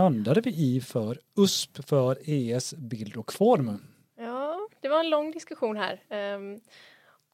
Landade 0.06 0.40
vi 0.40 0.50
i 0.50 0.80
för 0.80 1.18
USP 1.36 1.84
för 1.84 2.18
ES 2.24 2.74
bild 2.74 3.16
och 3.16 3.32
form? 3.32 3.78
Ja, 4.16 4.68
det 4.80 4.88
var 4.88 5.00
en 5.00 5.10
lång 5.10 5.30
diskussion 5.30 5.76
här. 5.76 6.02
Ehm, 6.08 6.60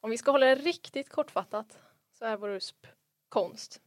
om 0.01 0.09
vi 0.09 0.17
ska 0.17 0.31
hålla 0.31 0.45
det 0.45 0.55
riktigt 0.55 1.09
kortfattat 1.09 1.79
så 2.17 2.25
är 2.25 2.37
vår 2.37 2.49
USP 2.49 2.87
konst. 3.29 3.81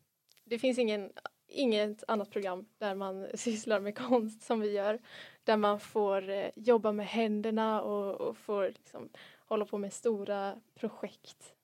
Det 0.45 0.59
finns 0.59 0.78
ingen, 0.78 1.12
inget 1.49 2.05
annat 2.09 2.30
program 2.30 2.66
där 2.78 2.95
man 2.95 3.26
sysslar 3.34 3.80
med 3.80 3.99
konst 3.99 4.43
som 4.43 4.61
vi 4.61 4.70
gör. 4.70 4.99
Där 5.45 5.57
man 5.57 5.80
får 5.80 6.30
eh, 6.30 6.51
jobba 6.57 6.93
med 6.93 7.07
händerna 7.07 7.82
och, 7.82 8.20
och 8.20 8.37
får 8.37 8.64
liksom 8.64 9.09
hålla 9.47 9.64
på 9.64 9.78
med 9.78 9.93
stora 9.93 10.61
projekt. 10.74 11.55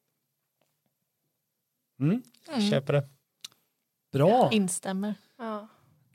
Mm. 2.01 2.23
Mm. 2.49 2.71
Köper 2.71 2.93
det. 2.93 3.09
Bra, 4.13 4.51
Instämmer. 4.53 5.15
Ja. 5.37 5.69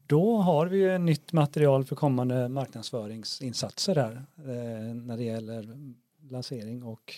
Då 0.08 0.38
har 0.38 0.68
vi 0.68 0.78
ju 0.78 0.98
nytt 0.98 1.34
material 1.34 1.86
för 1.86 1.96
kommande 1.96 2.50
marknadsföringsinsatser 2.50 3.96
här 3.96 4.26
eh, 4.38 4.96
när 4.96 5.18
det 5.18 5.24
gäller 5.24 5.78
lansering 6.30 6.84
och 6.84 7.14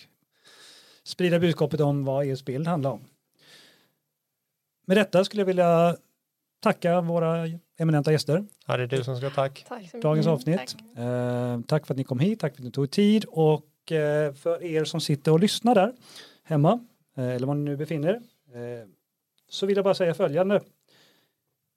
sprida 1.02 1.38
budskapet 1.38 1.80
om 1.80 2.04
vad 2.04 2.24
EUs 2.24 2.44
bild 2.44 2.66
handlar 2.66 2.90
om. 2.90 3.00
Med 4.86 4.96
detta 4.96 5.24
skulle 5.24 5.40
jag 5.40 5.46
vilja 5.46 5.96
tacka 6.60 7.00
våra 7.00 7.46
eminenta 7.78 8.12
gäster 8.12 8.46
Ja, 8.66 8.76
det 8.76 8.82
är 8.82 8.86
du 8.86 9.04
som 9.04 9.16
ska 9.16 9.30
tack. 9.30 9.64
Tack 9.68 9.78
så 9.78 9.84
mycket. 9.84 10.02
dagens 10.02 10.26
avsnitt. 10.26 10.76
Eh, 10.96 11.60
tack 11.60 11.86
för 11.86 11.94
att 11.94 11.98
ni 11.98 12.04
kom 12.04 12.18
hit, 12.18 12.40
tack 12.40 12.54
för 12.54 12.62
att 12.62 12.64
ni 12.64 12.70
tog 12.70 12.90
tid 12.90 13.24
och 13.28 13.92
eh, 13.92 14.32
för 14.32 14.62
er 14.62 14.84
som 14.84 15.00
sitter 15.00 15.32
och 15.32 15.40
lyssnar 15.40 15.74
där 15.74 15.92
hemma 16.44 16.86
eller 17.16 17.46
var 17.46 17.54
ni 17.54 17.62
nu 17.64 17.76
befinner 17.76 18.08
er 18.08 18.20
så 19.48 19.66
vill 19.66 19.76
jag 19.76 19.84
bara 19.84 19.94
säga 19.94 20.14
följande. 20.14 20.60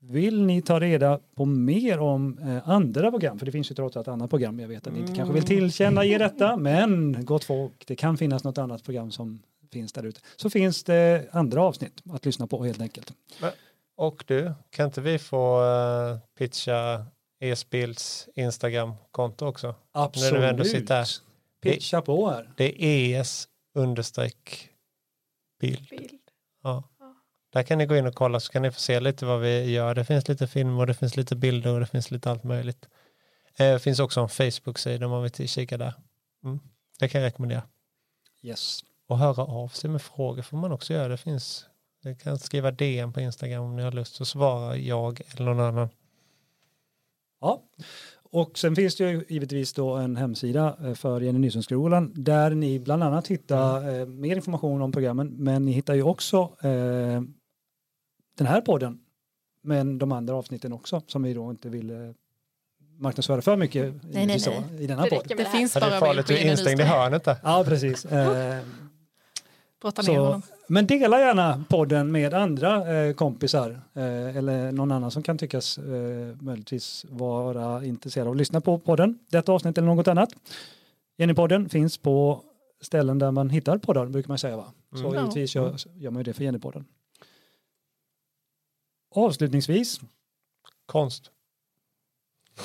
Vill 0.09 0.45
ni 0.45 0.61
ta 0.61 0.79
reda 0.79 1.19
på 1.35 1.45
mer 1.45 1.99
om 1.99 2.37
eh, 2.37 2.69
andra 2.69 3.11
program, 3.11 3.39
för 3.39 3.45
det 3.45 3.51
finns 3.51 3.71
ju 3.71 3.75
trots 3.75 3.97
allt 3.97 4.07
annat 4.07 4.29
program, 4.29 4.59
jag 4.59 4.67
vet 4.67 4.87
att 4.87 4.93
ni 4.93 4.99
inte 4.99 5.15
kanske 5.15 5.33
vill 5.33 5.43
tillkänna 5.43 6.05
er 6.05 6.19
detta, 6.19 6.57
men 6.57 7.25
gott 7.25 7.43
folk, 7.43 7.87
det 7.87 7.95
kan 7.95 8.17
finnas 8.17 8.43
något 8.43 8.57
annat 8.57 8.83
program 8.83 9.11
som 9.11 9.39
finns 9.71 9.93
där 9.93 10.03
ute. 10.03 10.19
Så 10.35 10.49
finns 10.49 10.83
det 10.83 11.29
andra 11.31 11.61
avsnitt 11.61 12.01
att 12.09 12.25
lyssna 12.25 12.47
på 12.47 12.63
helt 12.63 12.81
enkelt. 12.81 13.13
Och 13.97 14.23
du, 14.27 14.53
kan 14.69 14.85
inte 14.85 15.01
vi 15.01 15.19
få 15.19 15.61
uh, 15.61 16.17
pitcha 16.37 17.05
Esbilds 17.39 18.27
Instagram-konto 18.35 19.45
också? 19.45 19.75
Absolut. 19.91 20.33
När 20.33 20.41
du 20.41 20.47
ändå 20.47 20.63
sitter 20.63 20.95
här. 20.95 21.07
Pitcha 21.61 22.01
på 22.01 22.29
här. 22.29 22.53
Det 22.57 22.83
är 22.83 23.21
es 23.21 23.47
understreck 23.75 24.69
bild. 25.59 25.87
Bild. 25.89 26.19
Ja. 26.63 26.83
Där 27.53 27.63
kan 27.63 27.77
ni 27.77 27.85
gå 27.85 27.95
in 27.95 28.07
och 28.07 28.15
kolla 28.15 28.39
så 28.39 28.51
kan 28.51 28.61
ni 28.61 28.71
få 28.71 28.79
se 28.79 28.99
lite 28.99 29.25
vad 29.25 29.41
vi 29.41 29.71
gör. 29.71 29.95
Det 29.95 30.05
finns 30.05 30.27
lite 30.27 30.47
film 30.47 30.79
och 30.79 30.87
det 30.87 30.93
finns 30.93 31.17
lite 31.17 31.35
bilder 31.35 31.73
och 31.73 31.79
det 31.79 31.85
finns 31.85 32.11
lite 32.11 32.31
allt 32.31 32.43
möjligt. 32.43 32.87
Eh, 33.57 33.73
Det 33.73 33.79
finns 33.79 33.99
också 33.99 34.21
en 34.21 34.29
Facebook-sida 34.29 35.05
om 35.05 35.11
man 35.11 35.23
vill 35.23 35.47
kika 35.49 35.77
där. 35.77 35.93
Mm. 36.43 36.59
Det 36.99 37.09
kan 37.09 37.21
jag 37.21 37.27
rekommendera. 37.27 37.63
Yes. 38.41 38.79
Och 39.07 39.17
höra 39.17 39.43
av 39.43 39.67
sig 39.67 39.89
med 39.89 40.01
frågor 40.01 40.41
får 40.41 40.57
man 40.57 40.71
också 40.71 40.93
göra. 40.93 41.07
Det 41.07 41.17
finns, 41.17 41.65
ni 42.03 42.15
kan 42.15 42.39
skriva 42.39 42.71
DM 42.71 43.13
på 43.13 43.21
Instagram 43.21 43.63
om 43.63 43.75
ni 43.75 43.83
har 43.83 43.91
lust 43.91 44.15
så 44.15 44.25
svarar 44.25 44.75
jag 44.75 45.21
eller 45.31 45.45
någon 45.45 45.59
annan. 45.59 45.89
Ja, 47.41 47.63
och 48.31 48.57
sen 48.57 48.75
finns 48.75 48.95
det 48.95 49.11
ju 49.11 49.25
givetvis 49.29 49.73
då 49.73 49.95
en 49.95 50.15
hemsida 50.15 50.77
eh, 50.83 50.93
för 50.93 51.21
Jenny 51.21 51.39
Nilsson-skolan 51.39 52.11
där 52.15 52.49
ni 52.49 52.79
bland 52.79 53.03
annat 53.03 53.27
hittar 53.27 53.99
eh, 53.99 54.05
mer 54.05 54.35
information 54.35 54.81
om 54.81 54.91
programmen 54.91 55.27
men 55.27 55.65
ni 55.65 55.71
hittar 55.71 55.93
ju 55.93 56.03
också 56.03 56.37
eh, 56.61 57.21
den 58.37 58.47
här 58.47 58.61
podden 58.61 58.99
men 59.61 59.97
de 59.97 60.11
andra 60.11 60.35
avsnitten 60.35 60.73
också 60.73 61.01
som 61.07 61.23
vi 61.23 61.33
då 61.33 61.49
inte 61.51 61.69
vill 61.69 61.89
eh, 61.89 61.97
marknadsföra 62.97 63.41
för 63.41 63.55
mycket 63.57 63.93
nej, 64.03 64.21
givetvis 64.21 64.47
nej. 64.47 64.83
i 64.83 64.87
denna 64.87 65.03
Det 65.03 65.09
podd. 65.09 65.19
räcker 65.19 65.35
med 65.35 65.37
Det 65.37 65.43
det 65.43 65.49
här. 65.49 65.57
finns 65.57 65.75
Ja, 65.75 65.79
det 65.81 65.85
bara 65.89 65.95
är 65.95 65.99
farligt, 65.99 66.27
du 66.27 66.37
är 66.37 66.51
instängd 66.51 66.79
i 66.79 66.83
hörnet 66.83 67.23
där. 67.23 67.35
Ja, 67.43 67.63
precis. 67.67 68.05
Eh, 69.85 69.91
så, 70.03 70.41
men 70.67 70.87
dela 70.87 71.19
gärna 71.19 71.63
podden 71.69 72.11
med 72.11 72.33
andra 72.33 72.95
eh, 73.05 73.13
kompisar 73.13 73.81
eh, 73.93 74.37
eller 74.37 74.71
någon 74.71 74.91
annan 74.91 75.11
som 75.11 75.23
kan 75.23 75.37
tyckas 75.37 75.77
eh, 75.77 75.83
möjligtvis 76.41 77.05
vara 77.09 77.85
intresserad 77.85 78.27
av 78.27 78.31
att 78.31 78.37
lyssna 78.37 78.61
på 78.61 78.79
podden. 78.79 79.19
Detta 79.29 79.51
avsnitt 79.51 79.77
eller 79.77 79.87
något 79.87 80.07
annat. 80.07 80.29
Jennypodden 81.17 81.69
finns 81.69 81.97
på 81.97 82.41
ställen 82.81 83.19
där 83.19 83.31
man 83.31 83.49
hittar 83.49 83.77
poddar 83.77 84.05
brukar 84.05 84.27
man 84.29 84.37
säga 84.37 84.57
va? 84.57 84.65
Så 84.95 85.07
Mm. 85.09 85.19
givetvis 85.21 85.55
gör, 85.55 85.75
gör 85.95 86.11
man 86.11 86.19
ju 86.19 86.23
det 86.23 86.33
för 86.33 86.43
Jennypodden. 86.43 86.85
Avslutningsvis, 89.15 89.99
Konst. 90.85 91.31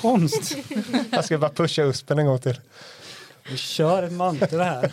konst. 0.01 0.57
Jag 1.11 1.25
ska 1.25 1.37
bara 1.37 1.51
pusha 1.51 1.81
uspen 1.83 2.19
en 2.19 2.25
gång 2.25 2.39
till. 2.39 2.61
Vi 3.49 3.57
kör 3.57 4.03
ett 4.03 4.11
mantra 4.13 4.63
här. 4.63 4.91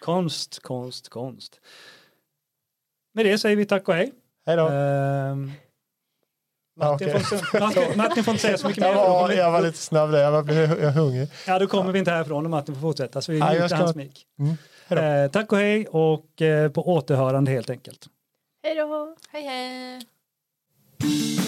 konst, 0.00 0.62
konst, 0.62 1.08
konst. 1.08 1.60
Med 3.14 3.26
det 3.26 3.38
säger 3.38 3.56
vi 3.56 3.66
tack 3.66 3.88
och 3.88 3.94
hej. 3.94 4.12
Hej 4.46 4.56
då. 4.56 4.68
Ehm, 4.68 5.52
Martin, 6.76 7.20
får, 7.20 7.36
inte- 7.38 7.60
Martin, 7.60 7.96
Martin 7.96 8.24
får 8.24 8.32
inte 8.34 8.42
säga 8.42 8.58
så 8.58 8.68
mycket 8.68 8.80
mer. 8.82 8.88
Jag 8.88 8.96
Då 8.96 9.00
var, 9.10 9.20
kommer, 9.22 9.34
jag 9.34 9.52
var 9.52 9.62
lite 9.62 9.78
snabb 9.78 10.10
där, 10.12 10.22
jag 10.22 10.30
var 10.42 10.52
jag 10.54 10.80
är 10.80 10.90
hungrig. 10.90 11.28
ja, 11.46 11.58
då 11.58 11.66
kommer 11.66 11.92
vi 11.92 11.98
inte 11.98 12.10
härifrån 12.10 12.44
och 12.44 12.50
Martin 12.50 12.74
får 12.74 12.82
fortsätta. 12.82 13.22
Så 13.22 13.32
vi 13.32 13.38
Ja, 13.38 13.46
jag 13.46 13.62
mutar 13.62 13.68
ska- 13.68 13.76
hans. 13.76 13.96
Mm. 13.96 14.56
Hej 14.86 14.96
då. 14.98 15.02
Eh, 15.02 15.30
tack 15.30 15.52
och 15.52 15.58
hej 15.58 15.86
och 15.86 16.42
eh, 16.42 16.70
på 16.70 16.88
återhörande 16.88 17.50
helt 17.50 17.70
enkelt. 17.70 18.06
Hej 18.62 18.74
då! 18.74 19.16
Hej 19.30 19.42
hej! 19.42 20.06
thank 21.00 21.38
you 21.38 21.43